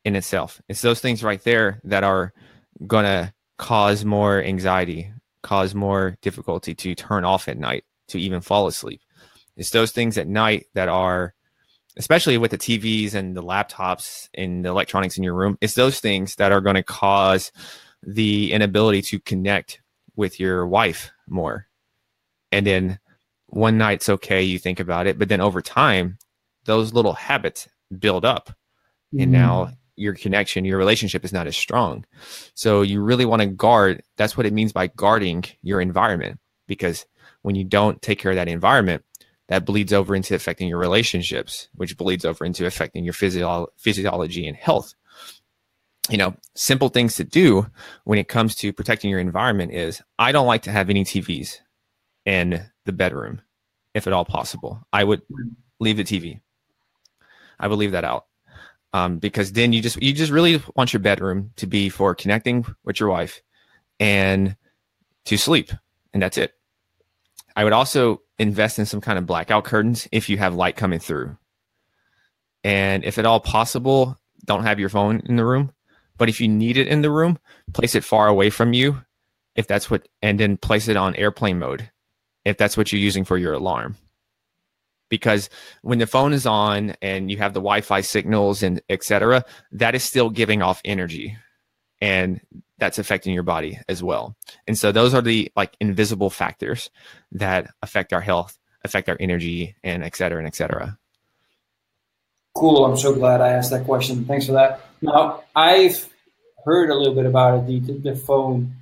in 0.06 0.16
itself. 0.16 0.62
It's 0.68 0.82
those 0.82 1.00
things 1.00 1.24
right 1.24 1.42
there 1.44 1.82
that 1.86 2.04
are 2.04 2.34
going 2.86 3.06
to 3.06 3.34
cause 3.58 4.04
more 4.04 4.44
anxiety, 4.44 5.12
cause 5.42 5.74
more 5.74 6.18
difficulty 6.22 6.76
to 6.76 6.96
turn 6.96 7.26
off 7.26 7.48
at 7.48 7.58
night, 7.58 7.86
to 8.10 8.20
even 8.20 8.42
fall 8.42 8.68
asleep. 8.68 9.02
It's 9.56 9.70
those 9.70 9.92
things 9.92 10.18
at 10.18 10.28
night 10.28 10.66
that 10.74 10.90
are, 10.90 11.34
especially 11.98 12.38
with 12.38 12.52
the 12.52 12.58
TVs 12.58 13.14
and 13.14 13.38
the 13.38 13.44
laptops 13.44 14.30
and 14.34 14.66
the 14.66 14.70
electronics 14.70 15.18
in 15.18 15.24
your 15.24 15.36
room, 15.36 15.58
it's 15.62 15.76
those 15.76 16.00
things 16.00 16.36
that 16.36 16.52
are 16.52 16.62
going 16.62 16.76
to 16.76 16.84
cause 16.84 17.52
the 18.02 18.52
inability 18.52 19.02
to 19.02 19.20
connect 19.20 19.82
with 20.16 20.40
your 20.40 20.68
wife 20.68 21.12
more. 21.28 21.68
And 22.52 22.66
then 22.66 23.00
one 23.48 23.78
night's 23.78 24.10
okay, 24.10 24.42
you 24.42 24.60
think 24.60 24.80
about 24.80 25.08
it, 25.08 25.18
but 25.18 25.30
then 25.30 25.42
over 25.42 25.62
time, 25.62 26.18
those 26.66 26.94
little 26.94 27.14
habits 27.14 27.70
build 27.98 28.26
up. 28.26 28.50
Mm-hmm. 29.14 29.22
And 29.22 29.32
now 29.32 29.72
your 29.96 30.14
connection, 30.14 30.66
your 30.66 30.78
relationship 30.78 31.24
is 31.24 31.34
not 31.34 31.48
as 31.48 31.56
strong. 31.56 32.06
So 32.56 32.82
you 32.82 33.02
really 33.02 33.26
want 33.26 33.42
to 33.42 33.48
guard. 33.48 34.04
That's 34.18 34.36
what 34.36 34.46
it 34.46 34.54
means 34.54 34.74
by 34.74 34.88
guarding 34.88 35.44
your 35.62 35.82
environment. 35.82 36.40
Because 36.68 37.06
when 37.42 37.56
you 37.56 37.64
don't 37.64 38.02
take 38.02 38.20
care 38.20 38.32
of 38.32 38.38
that 38.38 38.48
environment, 38.48 39.04
that 39.50 39.66
bleeds 39.66 39.94
over 39.94 40.16
into 40.16 40.36
affecting 40.36 40.70
your 40.70 40.80
relationships, 40.80 41.68
which 41.76 41.98
bleeds 41.98 42.26
over 42.26 42.46
into 42.46 42.66
affecting 42.66 43.04
your 43.04 43.14
physio- 43.14 43.68
physiology 43.78 44.48
and 44.48 44.58
health 44.58 44.96
you 46.10 46.18
know, 46.18 46.36
simple 46.56 46.90
things 46.90 47.16
to 47.16 47.24
do 47.24 47.66
when 48.04 48.20
it 48.20 48.28
comes 48.28 48.56
to 48.56 48.74
protecting 48.74 49.10
your 49.10 49.20
environment 49.20 49.72
is 49.72 50.02
I 50.20 50.32
don't 50.32 50.48
like 50.48 50.64
to 50.64 50.72
have 50.72 50.90
any 50.90 51.06
TVs 51.06 51.60
in 52.26 52.64
the 52.86 52.92
bedroom, 52.92 53.42
if 53.94 54.08
at 54.08 54.14
all 54.14 54.26
possible. 54.26 54.86
I 54.92 55.04
would 55.04 55.22
hmm. 55.30 55.50
leave 55.80 55.98
the 55.98 56.04
TV. 56.04 56.42
I 57.60 57.68
would 57.68 57.80
leave 57.80 57.92
that 57.92 58.04
out. 58.04 58.26
Um, 58.94 59.18
because 59.18 59.54
then 59.54 59.74
you 59.74 59.82
just 59.82 60.02
you 60.02 60.14
just 60.14 60.32
really 60.32 60.62
want 60.76 60.94
your 60.94 61.00
bedroom 61.00 61.52
to 61.56 61.66
be 61.66 61.90
for 61.90 62.14
connecting 62.14 62.66
with 62.84 63.00
your 63.00 63.10
wife 63.10 63.42
and 64.00 64.56
to 65.26 65.38
sleep, 65.38 65.72
and 66.14 66.22
that's 66.22 66.38
it. 66.38 66.54
I 67.56 67.64
would 67.64 67.74
also 67.74 68.22
invest 68.38 68.78
in 68.78 68.86
some 68.86 69.02
kind 69.02 69.18
of 69.18 69.26
blackout 69.26 69.64
curtains 69.64 70.08
if 70.12 70.30
you 70.30 70.38
have 70.38 70.56
light 70.56 70.76
coming 70.76 71.00
through. 71.00 71.38
And 72.64 73.04
if 73.04 73.18
at 73.18 73.26
all 73.26 73.40
possible, 73.40 74.20
don't 74.46 74.64
have 74.64 74.80
your 74.80 74.90
phone 74.90 75.22
in 75.26 75.36
the 75.38 75.46
room 75.46 75.74
but 76.18 76.30
if 76.30 76.40
you 76.40 76.48
need 76.48 76.78
it 76.78 76.88
in 76.88 77.02
the 77.02 77.12
room, 77.12 77.40
place 77.74 77.96
it 77.96 78.04
far 78.04 78.28
away 78.28 78.50
from 78.50 78.74
you. 78.74 79.02
If 79.56 79.68
that's 79.68 79.90
what, 79.90 80.08
and 80.22 80.40
then 80.40 80.58
place 80.58 80.88
it 80.88 80.98
on 80.98 81.16
airplane 81.16 81.60
mode. 81.60 81.90
If 82.46 82.58
that's 82.58 82.78
what 82.78 82.92
you're 82.92 83.02
using 83.02 83.24
for 83.24 83.38
your 83.38 83.54
alarm. 83.54 83.98
Because 85.10 85.50
when 85.82 86.00
the 86.00 86.08
phone 86.08 86.34
is 86.34 86.46
on 86.46 86.96
and 87.02 87.30
you 87.30 87.38
have 87.38 87.54
the 87.54 87.60
Wi-Fi 87.60 88.02
signals 88.02 88.64
and 88.64 88.82
etc., 88.90 89.46
that 89.72 89.96
is 89.96 90.04
still 90.04 90.30
giving 90.30 90.62
off 90.62 90.82
energy, 90.84 91.38
and 92.02 92.42
that's 92.80 92.98
affecting 92.98 93.34
your 93.34 93.44
body 93.44 93.80
as 93.88 94.02
well. 94.02 94.36
And 94.68 94.78
so 94.78 94.92
those 94.92 95.14
are 95.14 95.22
the 95.22 95.52
like 95.56 95.76
invisible 95.80 96.30
factors 96.30 96.90
that 97.32 97.70
affect 97.82 98.12
our 98.12 98.22
health, 98.22 98.58
affect 98.84 99.08
our 99.08 99.18
energy, 99.20 99.76
and 99.84 100.04
etc. 100.04 100.18
cetera, 100.18 100.40
and 100.40 100.48
etc. 100.48 100.80
cetera. 100.80 100.98
Cool. 102.56 102.86
I'm 102.86 102.98
so 102.98 103.14
glad 103.14 103.42
I 103.42 103.50
asked 103.50 103.72
that 103.72 103.86
question. 103.86 104.26
Thanks 104.26 104.46
for 104.46 104.52
that. 104.54 104.82
Now, 105.02 105.44
I've 105.56 106.10
heard 106.66 106.90
a 106.90 106.96
little 106.96 107.16
bit 107.16 107.26
about 107.26 107.68
it, 107.68 107.86
the, 107.86 107.94
the 108.12 108.16
phone, 108.16 108.76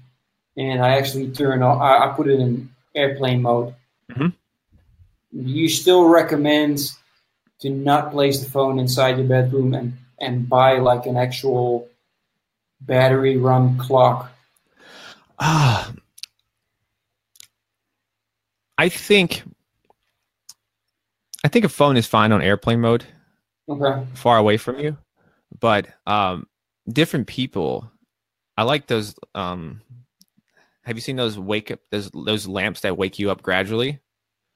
and 0.57 0.83
I 0.83 0.97
actually 0.97 1.31
turn 1.31 1.63
off, 1.63 1.81
I, 1.81 2.09
I 2.09 2.13
put 2.13 2.27
it 2.27 2.39
in 2.39 2.69
airplane 2.95 3.41
mode. 3.41 3.73
Mm-hmm. 4.11 4.27
You 5.31 5.69
still 5.69 6.05
recommend 6.05 6.79
to 7.61 7.69
not 7.69 8.11
place 8.11 8.43
the 8.43 8.49
phone 8.49 8.79
inside 8.79 9.17
your 9.17 9.27
bedroom 9.27 9.73
and, 9.73 9.93
and 10.19 10.49
buy 10.49 10.79
like 10.79 11.05
an 11.05 11.17
actual 11.17 11.87
battery 12.81 13.37
run 13.37 13.77
clock? 13.77 14.31
Ah, 15.39 15.93
I 18.77 18.89
think 18.89 19.43
I 21.43 21.47
think 21.47 21.65
a 21.65 21.69
phone 21.69 21.97
is 21.97 22.07
fine 22.07 22.31
on 22.31 22.41
airplane 22.41 22.81
mode. 22.81 23.05
Okay. 23.69 24.05
Far 24.13 24.37
away 24.37 24.57
from 24.57 24.79
you, 24.79 24.97
but 25.59 25.87
um, 26.05 26.47
different 26.89 27.27
people. 27.27 27.91
I 28.57 28.63
like 28.63 28.87
those. 28.87 29.15
Um, 29.33 29.81
have 30.83 30.97
you 30.97 31.01
seen 31.01 31.15
those 31.15 31.39
wake 31.39 31.71
up 31.71 31.79
those 31.89 32.11
those 32.11 32.47
lamps 32.47 32.81
that 32.81 32.97
wake 32.97 33.17
you 33.17 33.31
up 33.31 33.41
gradually? 33.41 33.99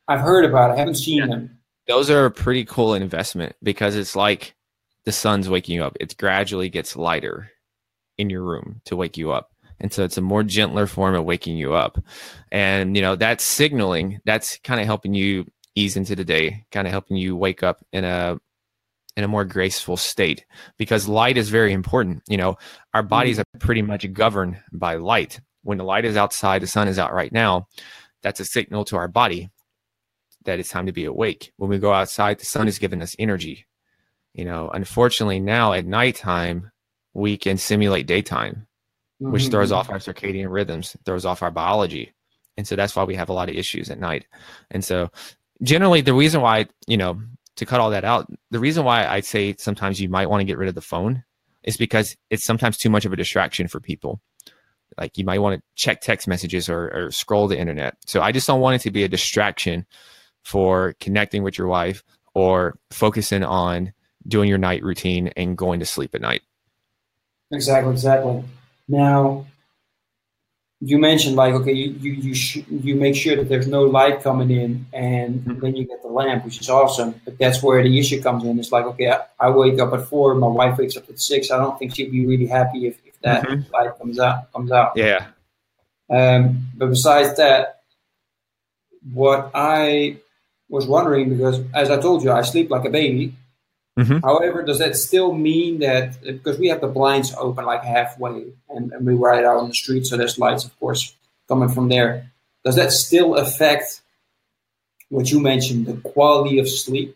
I've 0.07 0.21
heard 0.21 0.45
about 0.45 0.71
it. 0.71 0.73
I 0.73 0.77
haven't 0.77 0.95
seen 0.95 1.19
yeah. 1.19 1.27
them. 1.27 1.57
Those 1.87 2.09
are 2.09 2.25
a 2.25 2.31
pretty 2.31 2.65
cool 2.65 2.93
investment 2.93 3.55
because 3.61 3.95
it's 3.95 4.15
like 4.15 4.55
the 5.05 5.11
sun's 5.11 5.49
waking 5.49 5.75
you 5.75 5.83
up. 5.83 5.95
It 5.99 6.17
gradually 6.17 6.69
gets 6.69 6.95
lighter 6.95 7.51
in 8.17 8.29
your 8.29 8.43
room 8.43 8.81
to 8.85 8.95
wake 8.95 9.17
you 9.17 9.31
up. 9.31 9.51
And 9.79 9.91
so 9.91 10.03
it's 10.03 10.17
a 10.17 10.21
more 10.21 10.43
gentler 10.43 10.87
form 10.87 11.15
of 11.15 11.25
waking 11.25 11.57
you 11.57 11.73
up. 11.73 11.97
And, 12.51 12.95
you 12.95 13.01
know, 13.01 13.15
that's 13.15 13.43
signaling, 13.43 14.19
that's 14.25 14.57
kind 14.63 14.79
of 14.79 14.85
helping 14.85 15.13
you 15.13 15.45
ease 15.75 15.97
into 15.97 16.15
the 16.15 16.23
day, 16.23 16.65
kind 16.71 16.87
of 16.87 16.91
helping 16.91 17.17
you 17.17 17.35
wake 17.35 17.61
up 17.61 17.83
in 17.91 18.03
a 18.03 18.39
in 19.17 19.23
a 19.23 19.29
more 19.29 19.45
graceful 19.45 19.95
state 19.95 20.45
because 20.77 21.07
light 21.07 21.37
is 21.37 21.49
very 21.49 21.71
important. 21.71 22.21
You 22.27 22.37
know, 22.37 22.57
our 22.93 23.03
bodies 23.03 23.37
mm. 23.37 23.41
are 23.41 23.59
pretty 23.59 23.81
much 23.81 24.11
governed 24.11 24.61
by 24.73 24.95
light. 24.95 25.39
When 25.63 25.77
the 25.77 25.85
light 25.85 26.05
is 26.05 26.17
outside, 26.17 26.61
the 26.61 26.67
sun 26.67 26.87
is 26.87 26.99
out 26.99 27.13
right 27.13 27.31
now, 27.31 27.67
that's 28.21 28.39
a 28.39 28.45
signal 28.45 28.85
to 28.85 28.97
our 28.97 29.07
body 29.07 29.49
that 30.45 30.59
it's 30.59 30.69
time 30.69 30.85
to 30.85 30.91
be 30.91 31.05
awake. 31.05 31.51
When 31.57 31.69
we 31.69 31.77
go 31.77 31.93
outside, 31.93 32.39
the 32.39 32.45
sun 32.45 32.67
is 32.67 32.79
giving 32.79 33.01
us 33.01 33.15
energy. 33.19 33.65
You 34.33 34.45
know, 34.45 34.69
unfortunately 34.73 35.39
now 35.39 35.73
at 35.73 35.85
nighttime, 35.85 36.71
we 37.13 37.37
can 37.37 37.57
simulate 37.57 38.07
daytime, 38.07 38.67
mm-hmm. 39.21 39.31
which 39.31 39.47
throws 39.47 39.71
off 39.71 39.89
our 39.89 39.97
circadian 39.97 40.51
rhythms, 40.51 40.95
throws 41.05 41.25
off 41.25 41.41
our 41.41 41.51
biology. 41.51 42.13
And 42.57 42.67
so 42.67 42.75
that's 42.75 42.95
why 42.95 43.03
we 43.03 43.15
have 43.15 43.29
a 43.29 43.33
lot 43.33 43.49
of 43.49 43.55
issues 43.55 43.89
at 43.89 43.99
night. 43.99 44.25
And 44.71 44.83
so 44.83 45.09
generally 45.61 46.01
the 46.01 46.13
reason 46.13 46.41
why, 46.41 46.67
you 46.87 46.97
know, 46.97 47.21
to 47.55 47.65
cut 47.65 47.79
all 47.79 47.91
that 47.91 48.03
out, 48.03 48.27
the 48.51 48.59
reason 48.59 48.83
why 48.83 49.07
I 49.07 49.21
say 49.21 49.55
sometimes 49.57 49.99
you 49.99 50.09
might 50.09 50.29
want 50.29 50.41
to 50.41 50.45
get 50.45 50.57
rid 50.57 50.69
of 50.69 50.75
the 50.75 50.81
phone 50.81 51.23
is 51.63 51.77
because 51.77 52.15
it's 52.29 52.45
sometimes 52.45 52.77
too 52.77 52.89
much 52.89 53.05
of 53.05 53.13
a 53.13 53.17
distraction 53.17 53.67
for 53.67 53.79
people. 53.79 54.21
Like 54.97 55.17
you 55.17 55.25
might 55.25 55.39
want 55.39 55.59
to 55.59 55.63
check 55.75 56.01
text 56.01 56.27
messages 56.27 56.69
or, 56.69 56.89
or 56.93 57.11
scroll 57.11 57.47
the 57.47 57.57
internet. 57.57 57.97
So 58.05 58.21
I 58.21 58.31
just 58.31 58.47
don't 58.47 58.61
want 58.61 58.75
it 58.75 58.81
to 58.83 58.91
be 58.91 59.03
a 59.03 59.09
distraction 59.09 59.85
for 60.45 60.95
connecting 61.01 61.43
with 61.43 61.57
your 61.57 61.67
wife 61.67 62.03
or 62.33 62.77
focusing 62.91 63.43
on 63.43 63.91
doing 64.27 64.47
your 64.47 64.57
night 64.57 64.83
routine 64.83 65.27
and 65.35 65.57
going 65.57 65.79
to 65.79 65.85
sleep 65.85 66.15
at 66.15 66.21
night. 66.21 66.41
Exactly, 67.51 67.91
exactly. 67.91 68.43
Now, 68.87 69.45
you 70.81 70.99
mentioned 70.99 71.35
like 71.35 71.53
okay, 71.53 71.71
you 71.71 71.91
you 71.91 72.11
you, 72.11 72.35
sh- 72.35 72.63
you 72.69 72.95
make 72.95 73.15
sure 73.15 73.35
that 73.35 73.49
there's 73.49 73.67
no 73.67 73.83
light 73.83 74.21
coming 74.21 74.51
in, 74.51 74.85
and 74.93 75.39
mm-hmm. 75.39 75.59
then 75.59 75.75
you 75.75 75.85
get 75.85 76.01
the 76.01 76.09
lamp, 76.09 76.45
which 76.45 76.61
is 76.61 76.69
awesome. 76.69 77.19
But 77.23 77.37
that's 77.39 77.63
where 77.63 77.81
the 77.81 77.97
issue 77.97 78.21
comes 78.21 78.43
in. 78.43 78.59
It's 78.59 78.71
like 78.71 78.85
okay, 78.85 79.09
I, 79.09 79.21
I, 79.39 79.49
wake 79.49 79.79
up 79.79 79.93
at 79.93 80.07
four, 80.07 80.35
my 80.35 80.47
wife 80.47 80.77
wakes 80.77 80.97
up 80.97 81.09
at 81.09 81.19
six. 81.19 81.49
I 81.49 81.57
don't 81.57 81.77
think 81.79 81.95
she'd 81.95 82.11
be 82.11 82.25
really 82.25 82.45
happy 82.45 82.87
if, 82.87 82.99
if 83.05 83.19
that 83.21 83.45
mm-hmm. 83.45 83.73
light 83.73 83.97
comes 83.97 84.19
out 84.19 84.51
comes 84.51 84.71
out. 84.71 84.93
Yeah. 84.95 85.27
Um, 86.09 86.67
but 86.75 86.89
besides 86.89 87.37
that, 87.37 87.81
what 89.13 89.51
I 89.55 90.17
was 90.69 90.87
wondering 90.87 91.29
because, 91.29 91.61
as 91.73 91.89
I 91.89 91.99
told 91.99 92.23
you, 92.23 92.31
I 92.31 92.41
sleep 92.41 92.69
like 92.69 92.85
a 92.85 92.89
baby. 92.89 93.33
Mm-hmm. 93.97 94.17
However, 94.25 94.63
does 94.63 94.79
that 94.79 94.95
still 94.95 95.33
mean 95.33 95.79
that 95.79 96.21
because 96.21 96.59
we 96.59 96.67
have 96.67 96.81
the 96.81 96.87
blinds 96.87 97.33
open 97.37 97.65
like 97.65 97.83
halfway 97.83 98.47
and, 98.69 98.91
and 98.91 99.05
we 99.05 99.13
ride 99.13 99.45
out 99.45 99.57
on 99.57 99.69
the 99.69 99.73
street, 99.73 100.05
so 100.05 100.17
there's 100.17 100.37
lights, 100.37 100.65
of 100.65 100.77
course, 100.79 101.15
coming 101.47 101.69
from 101.69 101.87
there. 101.87 102.31
Does 102.65 102.75
that 102.75 102.91
still 102.91 103.35
affect 103.35 104.01
what 105.09 105.31
you 105.31 105.39
mentioned, 105.39 105.85
the 105.85 105.95
quality 105.97 106.59
of 106.59 106.67
sleep? 106.67 107.15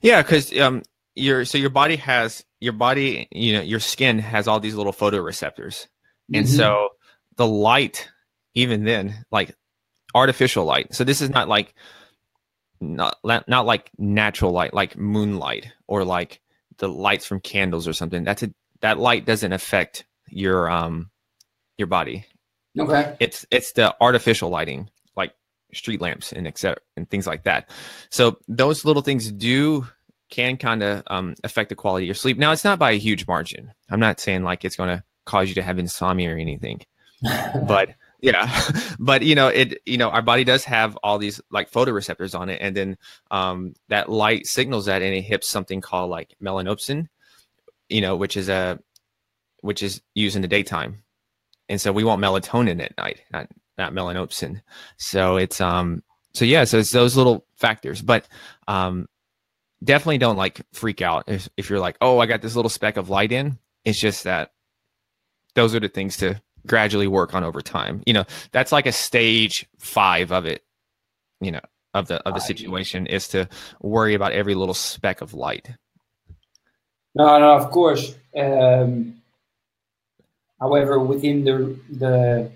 Yeah, 0.00 0.22
because 0.22 0.56
um, 0.58 0.82
your 1.14 1.44
so 1.44 1.58
your 1.58 1.70
body 1.70 1.96
has 1.96 2.42
your 2.60 2.72
body, 2.72 3.28
you 3.30 3.52
know, 3.52 3.60
your 3.60 3.80
skin 3.80 4.18
has 4.18 4.48
all 4.48 4.60
these 4.60 4.74
little 4.74 4.94
photoreceptors, 4.94 5.88
and 6.32 6.46
mm-hmm. 6.46 6.56
so 6.56 6.88
the 7.36 7.46
light, 7.46 8.08
even 8.54 8.84
then, 8.84 9.24
like 9.30 9.54
artificial 10.14 10.64
light. 10.64 10.94
So 10.94 11.04
this 11.04 11.20
is 11.20 11.28
not 11.28 11.48
like 11.48 11.74
not 12.80 13.18
not 13.24 13.66
like 13.66 13.90
natural 13.98 14.52
light, 14.52 14.74
like 14.74 14.96
moonlight 14.96 15.68
or 15.86 16.04
like 16.04 16.40
the 16.78 16.88
lights 16.88 17.26
from 17.26 17.40
candles 17.40 17.88
or 17.88 17.92
something. 17.92 18.24
That's 18.24 18.42
a 18.42 18.52
that 18.80 18.98
light 18.98 19.26
doesn't 19.26 19.52
affect 19.52 20.04
your 20.28 20.70
um 20.70 21.10
your 21.76 21.88
body. 21.88 22.26
Okay. 22.78 23.16
It's 23.20 23.46
it's 23.50 23.72
the 23.72 23.94
artificial 24.00 24.50
lighting, 24.50 24.90
like 25.16 25.32
street 25.72 26.00
lamps 26.00 26.32
and 26.32 26.46
etc. 26.46 26.78
and 26.96 27.08
things 27.08 27.26
like 27.26 27.44
that. 27.44 27.70
So 28.10 28.38
those 28.48 28.84
little 28.84 29.02
things 29.02 29.30
do 29.32 29.86
can 30.30 30.56
kind 30.56 30.82
of 30.82 31.02
um, 31.06 31.34
affect 31.42 31.70
the 31.70 31.74
quality 31.74 32.04
of 32.04 32.08
your 32.08 32.14
sleep. 32.14 32.38
Now 32.38 32.52
it's 32.52 32.64
not 32.64 32.78
by 32.78 32.92
a 32.92 32.98
huge 32.98 33.26
margin. 33.26 33.72
I'm 33.90 34.00
not 34.00 34.20
saying 34.20 34.42
like 34.42 34.64
it's 34.64 34.76
going 34.76 34.94
to 34.94 35.02
cause 35.24 35.48
you 35.48 35.54
to 35.54 35.62
have 35.62 35.78
insomnia 35.78 36.34
or 36.34 36.38
anything, 36.38 36.82
but 37.22 37.90
yeah 38.20 38.50
but 38.98 39.22
you 39.22 39.34
know 39.34 39.48
it 39.48 39.80
you 39.86 39.96
know 39.96 40.10
our 40.10 40.22
body 40.22 40.44
does 40.44 40.64
have 40.64 40.96
all 41.02 41.18
these 41.18 41.40
like 41.50 41.70
photoreceptors 41.70 42.38
on 42.38 42.48
it 42.48 42.58
and 42.60 42.76
then 42.76 42.96
um 43.30 43.74
that 43.88 44.08
light 44.10 44.46
signals 44.46 44.86
that 44.86 45.02
and 45.02 45.14
it 45.14 45.22
hits 45.22 45.48
something 45.48 45.80
called 45.80 46.10
like 46.10 46.34
melanopsin 46.42 47.08
you 47.88 48.00
know 48.00 48.16
which 48.16 48.36
is 48.36 48.48
a 48.48 48.78
which 49.60 49.82
is 49.82 50.00
used 50.14 50.36
in 50.36 50.42
the 50.42 50.48
daytime. 50.48 51.02
And 51.68 51.80
so 51.80 51.92
we 51.92 52.04
want 52.04 52.22
melatonin 52.22 52.82
at 52.82 52.96
night 52.96 53.20
not 53.32 53.48
not 53.76 53.92
melanopsin. 53.92 54.62
So 54.96 55.36
it's 55.36 55.60
um 55.60 56.02
so 56.34 56.44
yeah 56.44 56.64
so 56.64 56.78
it's 56.78 56.92
those 56.92 57.16
little 57.16 57.46
factors. 57.56 58.02
But 58.02 58.26
um 58.66 59.06
definitely 59.82 60.18
don't 60.18 60.36
like 60.36 60.62
freak 60.72 61.02
out 61.02 61.24
if, 61.28 61.48
if 61.56 61.70
you're 61.70 61.78
like 61.78 61.96
oh 62.00 62.18
i 62.18 62.26
got 62.26 62.42
this 62.42 62.56
little 62.56 62.68
speck 62.68 62.96
of 62.96 63.10
light 63.10 63.32
in. 63.32 63.58
It's 63.84 64.00
just 64.00 64.24
that 64.24 64.52
those 65.54 65.74
are 65.74 65.80
the 65.80 65.88
things 65.88 66.16
to 66.18 66.40
gradually 66.66 67.06
work 67.06 67.34
on 67.34 67.44
over 67.44 67.60
time. 67.60 68.02
You 68.06 68.12
know, 68.12 68.24
that's 68.52 68.72
like 68.72 68.86
a 68.86 68.92
stage 68.92 69.66
five 69.78 70.32
of 70.32 70.46
it, 70.46 70.62
you 71.40 71.50
know, 71.50 71.60
of 71.94 72.08
the 72.08 72.16
of 72.26 72.34
the 72.34 72.40
situation 72.40 73.06
is 73.06 73.28
to 73.28 73.48
worry 73.80 74.14
about 74.14 74.32
every 74.32 74.54
little 74.54 74.74
speck 74.74 75.20
of 75.20 75.34
light. 75.34 75.70
No, 77.14 77.38
no, 77.38 77.56
of 77.56 77.70
course. 77.70 78.14
Um, 78.36 79.22
however, 80.60 80.98
within 80.98 81.44
the 81.44 81.76
the 81.90 82.50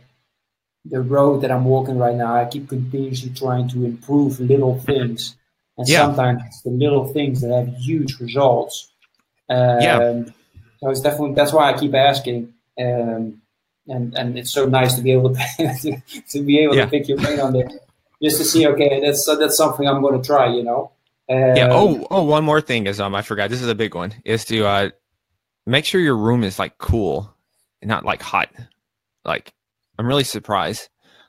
the 0.85 1.01
road 1.01 1.43
that 1.43 1.51
I'm 1.51 1.65
walking 1.65 1.99
right 1.99 2.17
now, 2.17 2.35
I 2.35 2.45
keep 2.45 2.69
continuously 2.69 3.31
trying 3.31 3.69
to 3.69 3.85
improve 3.85 4.41
little 4.41 4.79
things, 4.81 5.37
and 5.79 5.89
yeah. 5.89 6.07
sometimes 6.07 6.43
it's 6.47 6.63
the 6.63 6.71
little 6.71 7.13
things 7.13 7.41
that 7.41 7.53
have 7.55 7.75
huge 7.77 8.19
results. 8.21 8.93
Um, 9.49 9.81
yeah. 9.81 10.23
So 10.81 10.91
it's 10.91 11.01
definitely 11.01 11.35
that's 11.35 11.53
why 11.53 11.73
I 11.73 11.79
keep 11.79 11.95
asking. 11.95 12.53
Um, 12.81 13.43
and 13.89 14.17
and 14.17 14.39
it's 14.39 14.53
so 14.53 14.67
nice 14.67 14.95
to 14.95 15.03
be 15.03 15.13
able 15.13 15.35
to 15.35 16.03
to 16.29 16.43
be 16.43 16.59
able 16.59 16.77
yeah. 16.77 16.85
to 16.85 16.91
pick 16.91 17.09
your 17.09 17.19
brain 17.19 17.41
on 17.41 17.53
there, 17.53 17.69
just 18.23 18.39
to 18.39 18.45
see. 18.45 18.67
Okay, 18.67 19.01
that's 19.01 19.27
uh, 19.27 19.37
that's 19.37 19.57
something 19.57 19.87
I'm 19.87 20.01
going 20.01 20.21
to 20.21 20.27
try. 20.27 20.53
You 20.53 20.63
know. 20.63 20.93
Um, 21.29 21.57
yeah. 21.57 21.69
Oh, 21.71 22.07
oh, 22.11 22.25
one 22.25 22.45
more 22.45 22.61
thing 22.61 22.87
is 22.87 23.01
um 23.01 23.15
I 23.15 23.23
forgot. 23.23 23.51
This 23.51 23.63
is 23.63 23.69
a 23.69 23.75
big 23.75 23.95
one. 23.95 24.13
Is 24.25 24.45
to 24.47 24.65
uh 24.67 24.91
make 25.67 25.85
sure 25.85 26.01
your 26.01 26.17
room 26.17 26.45
is 26.45 26.59
like 26.59 26.79
cool 26.79 27.35
and 27.81 27.89
not 27.89 28.05
like 28.05 28.23
hot. 28.23 28.51
Like 29.25 29.53
I'm 29.99 30.07
really 30.07 30.25
surprised. 30.25 30.89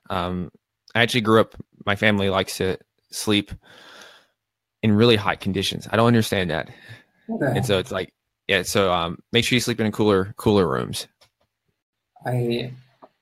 Um, 0.09 0.51
I 0.95 1.01
actually 1.01 1.21
grew 1.21 1.41
up. 1.41 1.55
My 1.85 1.95
family 1.95 2.29
likes 2.29 2.57
to 2.57 2.77
sleep 3.11 3.51
in 4.81 4.93
really 4.93 5.15
hot 5.15 5.39
conditions. 5.39 5.87
I 5.91 5.95
don't 5.95 6.07
understand 6.07 6.49
that. 6.49 6.69
Okay. 7.29 7.57
And 7.57 7.65
so 7.65 7.79
it's 7.79 7.91
like, 7.91 8.13
yeah. 8.47 8.63
So 8.63 8.91
um, 8.91 9.19
make 9.31 9.45
sure 9.45 9.55
you 9.55 9.61
sleep 9.61 9.79
in 9.79 9.91
cooler 9.91 10.33
cooler 10.37 10.67
rooms. 10.67 11.07
I 12.25 12.71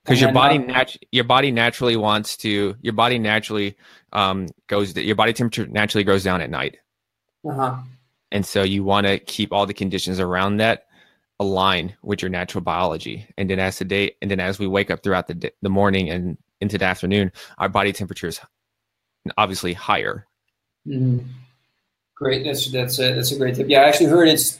because 0.03 0.21
your 0.21 0.31
body 0.31 0.57
nat- 0.57 0.97
your 1.11 1.23
body 1.23 1.51
naturally 1.51 1.95
wants 1.95 2.35
to 2.37 2.75
your 2.81 2.93
body 2.93 3.19
naturally 3.19 3.77
um, 4.13 4.47
goes 4.67 4.95
your 4.95 5.15
body 5.15 5.33
temperature 5.33 5.67
naturally 5.67 6.03
goes 6.03 6.23
down 6.23 6.41
at 6.41 6.49
night. 6.49 6.77
Uh-huh. 7.43 7.75
and 8.31 8.45
so 8.45 8.61
you 8.61 8.83
want 8.83 9.07
to 9.07 9.17
keep 9.17 9.51
all 9.51 9.65
the 9.65 9.73
conditions 9.73 10.19
around 10.19 10.57
that 10.57 10.85
aligned 11.39 11.95
with 12.03 12.21
your 12.21 12.29
natural 12.29 12.61
biology. 12.61 13.25
And 13.35 13.49
then 13.49 13.57
as 13.57 13.79
the 13.79 13.85
day 13.85 14.11
and 14.21 14.29
then 14.29 14.39
as 14.39 14.59
we 14.59 14.67
wake 14.67 14.91
up 14.91 15.01
throughout 15.01 15.27
the 15.27 15.33
day, 15.33 15.51
the 15.63 15.69
morning 15.69 16.09
and 16.09 16.37
into 16.59 16.77
the 16.77 16.85
afternoon 16.85 17.31
our 17.57 17.67
body 17.67 17.91
temperature 17.93 18.27
is 18.27 18.39
obviously 19.37 19.73
higher. 19.73 20.27
Mm-hmm. 20.87 21.27
great. 22.15 22.43
That's 22.43 22.71
that's 22.71 22.99
a, 22.99 23.13
that's 23.13 23.31
a 23.31 23.37
great 23.37 23.55
tip. 23.55 23.69
Yeah 23.69 23.81
i 23.81 23.87
actually 23.87 24.07
heard 24.07 24.27
it's 24.27 24.59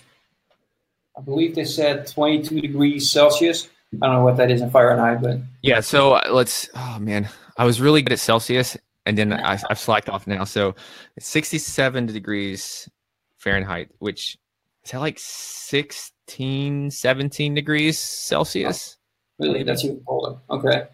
i 1.18 1.22
believe 1.22 1.56
they 1.56 1.66
said 1.66 2.08
22 2.08 2.62
degrees 2.62 3.10
celsius 3.10 3.70
I 4.02 4.08
don't 4.08 4.16
know 4.16 4.24
what 4.24 4.38
that 4.38 4.50
is 4.50 4.62
in 4.62 4.70
Fahrenheit, 4.70 5.22
but 5.22 5.40
yeah. 5.62 5.82
So 5.82 6.14
uh, 6.14 6.30
let's. 6.32 6.70
Oh 6.76 6.98
man, 7.00 7.28
I 7.58 7.66
was 7.66 7.82
really 7.82 8.02
good 8.02 8.14
at 8.14 8.20
Celsius, 8.20 8.78
and 9.06 9.18
then 9.18 9.34
I, 9.34 9.60
have 9.68 9.80
slacked 9.80 10.10
off 10.10 10.28
now. 10.28 10.46
So 10.46 10.76
it's 11.18 11.28
67 11.28 12.06
degrees 12.06 12.90
Fahrenheit, 13.38 13.90
which 14.00 14.38
is 14.86 14.92
that 14.92 15.00
like 15.00 15.20
16, 15.20 16.90
17 16.90 17.54
degrees 17.54 18.00
Celsius? 18.00 18.98
Oh, 19.42 19.48
really? 19.48 19.64
That's 19.64 19.84
even 19.84 20.02
colder. 20.08 20.38
Okay. 20.50 20.88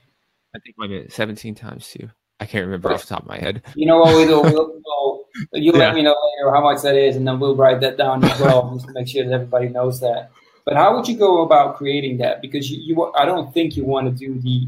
I 0.55 0.59
think 0.59 0.75
maybe 0.77 1.07
17 1.09 1.55
times 1.55 1.89
two. 1.89 2.09
I 2.39 2.45
can't 2.45 2.65
remember 2.65 2.91
off 2.91 3.01
the 3.01 3.07
top 3.07 3.23
of 3.23 3.27
my 3.27 3.37
head. 3.37 3.63
You 3.75 3.87
know 3.87 3.97
what 3.97 4.15
we 4.15 4.25
do? 4.25 4.41
We'll, 4.41 4.81
we'll, 4.85 5.25
you 5.53 5.71
yeah. 5.73 5.79
let 5.79 5.95
me 5.95 6.03
know 6.03 6.15
later 6.37 6.53
how 6.53 6.61
much 6.61 6.81
that 6.83 6.95
is, 6.95 7.15
and 7.15 7.27
then 7.27 7.39
we'll 7.39 7.55
write 7.55 7.81
that 7.81 7.97
down 7.97 8.23
as 8.23 8.39
well, 8.39 8.73
just 8.75 8.87
to 8.87 8.93
make 8.93 9.07
sure 9.07 9.25
that 9.25 9.33
everybody 9.33 9.69
knows 9.69 9.99
that. 10.01 10.31
But 10.67 10.75
how 10.75 10.93
would 10.93 11.07
you 11.07 11.15
go 11.15 11.43
about 11.43 11.77
creating 11.77 12.17
that? 12.17 12.41
Because 12.41 12.69
you, 12.69 12.77
you 12.81 13.13
I 13.15 13.23
don't 13.23 13.53
think 13.53 13.77
you 13.77 13.85
want 13.85 14.05
to 14.07 14.11
do 14.13 14.37
the 14.37 14.67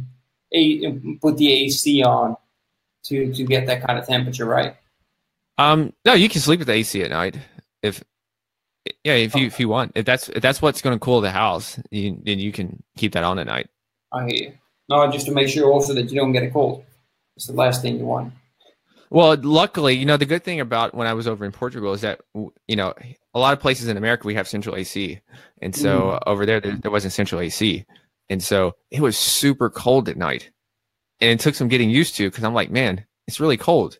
a 0.53 0.93
put 1.17 1.35
the 1.35 1.51
AC 1.51 2.01
on 2.03 2.37
to 3.03 3.33
to 3.33 3.43
get 3.43 3.67
that 3.67 3.85
kind 3.85 3.99
of 3.99 4.07
temperature, 4.07 4.45
right? 4.45 4.77
Um, 5.57 5.91
no, 6.05 6.13
you 6.13 6.29
can 6.29 6.39
sleep 6.39 6.59
with 6.59 6.67
the 6.67 6.73
AC 6.75 7.03
at 7.03 7.11
night 7.11 7.37
if 7.83 8.01
yeah, 9.03 9.15
if 9.15 9.35
you 9.35 9.47
if 9.47 9.59
you 9.59 9.67
want, 9.67 9.91
if 9.95 10.05
that's 10.05 10.29
if 10.29 10.41
that's 10.41 10.61
what's 10.61 10.81
going 10.81 10.95
to 10.95 10.99
cool 10.99 11.19
the 11.19 11.31
house, 11.31 11.77
you, 11.91 12.17
then 12.23 12.39
you 12.39 12.53
can 12.53 12.81
keep 12.95 13.11
that 13.11 13.25
on 13.25 13.37
at 13.37 13.47
night. 13.47 13.67
I 14.13 14.25
hear 14.25 14.35
you. 14.35 14.53
No, 14.87 15.11
just 15.11 15.25
to 15.25 15.33
make 15.33 15.49
sure 15.49 15.69
also 15.69 15.93
that 15.95 16.09
you 16.09 16.15
don't 16.15 16.31
get 16.31 16.43
a 16.43 16.49
cold. 16.49 16.85
It's 17.35 17.47
the 17.47 17.53
last 17.53 17.81
thing 17.81 17.97
you 17.97 18.05
want. 18.05 18.33
Well, 19.11 19.35
luckily, 19.41 19.95
you 19.95 20.05
know, 20.05 20.17
the 20.17 20.25
good 20.25 20.43
thing 20.43 20.59
about 20.59 20.93
when 20.93 21.07
I 21.07 21.13
was 21.13 21.27
over 21.27 21.43
in 21.43 21.51
Portugal 21.51 21.93
is 21.93 22.01
that, 22.01 22.21
you 22.35 22.75
know, 22.75 22.93
a 23.33 23.39
lot 23.39 23.53
of 23.53 23.59
places 23.59 23.87
in 23.87 23.97
America, 23.97 24.27
we 24.27 24.35
have 24.35 24.47
central 24.47 24.75
AC. 24.75 25.19
And 25.61 25.75
so 25.75 26.01
mm. 26.01 26.19
over 26.27 26.45
there, 26.45 26.59
there, 26.59 26.75
there 26.75 26.91
wasn't 26.91 27.13
central 27.13 27.41
AC. 27.41 27.85
And 28.29 28.41
so 28.43 28.75
it 28.91 29.01
was 29.01 29.17
super 29.17 29.69
cold 29.69 30.09
at 30.09 30.17
night. 30.17 30.51
And 31.21 31.31
it 31.31 31.39
took 31.39 31.55
some 31.55 31.67
getting 31.67 31.89
used 31.89 32.15
to 32.17 32.29
because 32.29 32.43
I'm 32.43 32.53
like, 32.53 32.69
man, 32.69 33.03
it's 33.27 33.39
really 33.39 33.57
cold. 33.57 33.97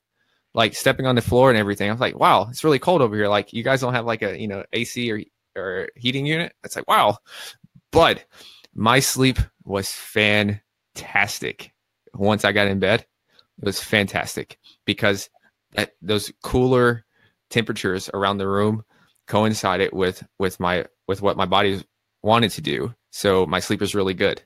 Like 0.53 0.75
stepping 0.75 1.07
on 1.07 1.15
the 1.15 1.21
floor 1.21 1.49
and 1.49 1.57
everything. 1.57 1.89
I 1.89 1.93
was 1.93 2.01
like, 2.01 2.17
wow, 2.17 2.47
it's 2.49 2.63
really 2.63 2.79
cold 2.79 3.01
over 3.01 3.15
here. 3.15 3.27
Like 3.27 3.51
you 3.51 3.63
guys 3.63 3.81
don't 3.81 3.93
have 3.93 4.05
like 4.05 4.21
a, 4.21 4.39
you 4.39 4.47
know, 4.47 4.63
AC 4.73 5.11
or, 5.11 5.21
or 5.55 5.89
heating 5.95 6.27
unit. 6.27 6.53
It's 6.63 6.75
like, 6.75 6.87
wow. 6.87 7.17
But 7.91 8.25
my 8.75 8.99
sleep 8.99 9.39
was 9.63 9.91
fantastic 9.91 11.73
once 12.13 12.45
I 12.45 12.51
got 12.51 12.67
in 12.67 12.79
bed. 12.79 13.05
It 13.61 13.65
was 13.65 13.81
fantastic 13.81 14.57
because 14.85 15.29
those 16.01 16.31
cooler 16.43 17.05
temperatures 17.49 18.09
around 18.13 18.37
the 18.37 18.47
room 18.47 18.83
coincided 19.27 19.91
with 19.93 20.23
with 20.39 20.59
my 20.59 20.85
with 21.07 21.21
what 21.21 21.37
my 21.37 21.45
body 21.45 21.83
wanted 22.21 22.51
to 22.51 22.61
do. 22.61 22.93
So 23.11 23.45
my 23.45 23.59
sleep 23.59 23.81
is 23.81 23.95
really 23.95 24.13
good. 24.13 24.41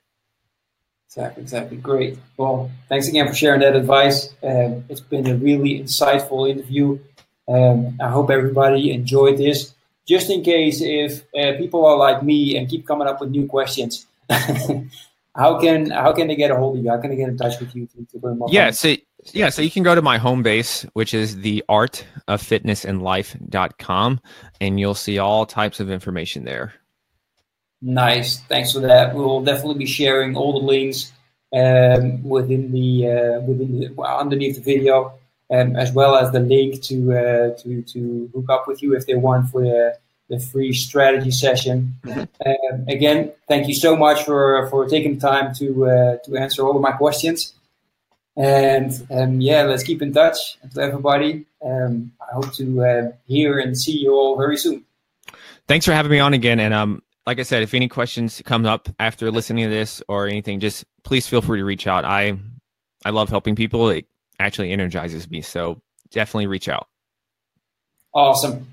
Exactly, 1.08 1.44
exactly. 1.44 1.78
Great. 1.78 2.18
Well, 2.38 2.72
thanks 2.90 3.08
again 3.08 3.28
for 3.28 3.36
sharing 3.36 3.62
that 3.62 3.76
advice. 3.76 4.30
Um, 4.42 4.84
it's 4.90 5.02
been 5.02 5.28
a 5.28 5.36
really 5.36 5.80
insightful 5.80 6.50
interview. 6.50 7.00
Um, 7.48 7.98
I 8.02 8.10
hope 8.10 8.32
everybody 8.32 8.92
enjoyed 8.92 9.38
this. 9.38 9.76
Just 10.08 10.30
in 10.30 10.44
case 10.44 10.82
if 10.82 11.22
uh, 11.38 11.58
people 11.58 11.86
are 11.86 11.98
like 11.98 12.24
me 12.24 12.58
and 12.58 12.68
keep 12.68 12.88
coming 12.88 13.08
up 13.08 13.22
with 13.22 13.30
new 13.30 13.46
questions, 13.46 14.08
how 15.36 15.60
can 15.60 15.90
how 15.90 16.14
can 16.14 16.28
they 16.28 16.36
get 16.36 16.52
a 16.52 16.56
hold 16.56 16.78
of 16.78 16.84
you? 16.84 16.90
How 16.90 17.00
can 17.00 17.10
they 17.10 17.16
get 17.16 17.30
in 17.30 17.38
touch 17.38 17.60
with 17.60 17.76
you 17.76 17.88
to, 17.88 18.20
learn 18.20 18.38
more? 18.38 18.48
Yeah, 18.52 18.72
so 18.72 18.96
yeah, 19.32 19.50
so 19.50 19.62
you 19.62 19.72
can 19.72 19.84
go 19.84 19.96
to 19.96 20.02
my 20.02 20.18
home 20.18 20.44
base, 20.44 20.84
which 20.94 21.14
is 21.14 21.38
the 21.38 21.64
art 21.68 22.06
of 22.28 22.42
fitness 22.42 22.86
and 22.86 23.02
life.com, 23.02 24.22
and 24.62 24.80
you'll 24.80 24.94
see 24.94 25.18
all 25.18 25.46
types 25.46 25.80
of 25.80 25.90
information 25.90 26.46
there. 26.46 26.74
Nice. 27.82 28.40
Thanks 28.42 28.74
for 28.74 28.80
that. 28.82 29.16
We 29.16 29.22
will 29.22 29.44
definitely 29.44 29.80
be 29.80 29.86
sharing 29.86 30.38
all 30.38 30.60
the 30.60 30.66
links 30.66 31.12
um, 31.54 32.24
within 32.24 32.72
the 32.72 33.10
uh, 33.10 33.40
within 33.42 33.80
the, 33.80 33.90
well, 33.90 34.20
underneath 34.20 34.56
the 34.56 34.62
video, 34.62 35.14
um, 35.50 35.76
as 35.76 35.92
well 35.92 36.16
as 36.16 36.32
the 36.32 36.40
link 36.40 36.82
to 36.84 37.12
uh, 37.12 37.58
to 37.62 37.82
to 37.82 38.30
hook 38.36 38.46
up 38.50 38.68
with 38.68 38.84
you 38.84 38.96
if 38.96 39.08
they 39.08 39.16
want 39.16 39.50
for 39.50 39.62
the 39.62 39.98
the 40.30 40.40
free 40.40 40.74
strategy 40.74 41.32
session. 41.32 41.96
Um, 42.06 42.86
again, 42.88 43.32
thank 43.48 43.68
you 43.68 43.74
so 43.74 43.96
much 43.96 44.24
for 44.24 44.68
for 44.70 44.88
taking 44.88 45.16
the 45.16 45.22
time 45.22 45.54
to 45.56 45.86
uh, 45.86 46.18
to 46.26 46.38
answer 46.38 46.64
all 46.66 46.76
of 46.76 46.82
my 46.82 46.92
questions. 46.92 47.54
And 48.36 48.92
um, 49.12 49.42
yeah, 49.42 49.64
let's 49.64 49.84
keep 49.84 50.02
in 50.02 50.12
touch. 50.14 50.58
And 50.62 50.72
to 50.72 50.82
everybody, 50.82 51.46
um, 51.64 52.12
I 52.20 52.34
hope 52.34 52.54
to 52.56 52.84
uh, 52.84 53.12
hear 53.28 53.60
and 53.60 53.78
see 53.78 53.98
you 53.98 54.14
all 54.14 54.36
very 54.38 54.58
soon. 54.58 54.86
Thanks 55.68 55.86
for 55.86 55.94
having 55.94 56.12
me 56.12 56.20
on 56.20 56.34
again. 56.34 56.60
And 56.60 56.74
um, 56.74 57.04
like 57.28 57.40
I 57.40 57.44
said, 57.44 57.64
if 57.64 57.74
any 57.74 57.88
questions 57.88 58.42
come 58.44 58.66
up 58.66 58.90
after 59.00 59.32
listening 59.32 59.66
to 59.66 59.70
this 59.70 60.02
or 60.08 60.28
anything, 60.28 60.60
just 60.60 60.84
please 61.04 61.28
feel 61.28 61.42
free 61.42 61.60
to 61.60 61.66
reach 61.66 61.86
out. 61.86 62.06
I 62.06 62.38
I 63.06 63.12
love 63.12 63.30
helping 63.30 63.56
people. 63.56 63.90
It 63.90 64.08
actually 64.40 64.72
energizes 64.72 65.30
me. 65.30 65.42
So 65.42 65.82
definitely 66.10 66.48
reach 66.48 66.68
out. 66.68 66.88
Awesome. 68.14 68.73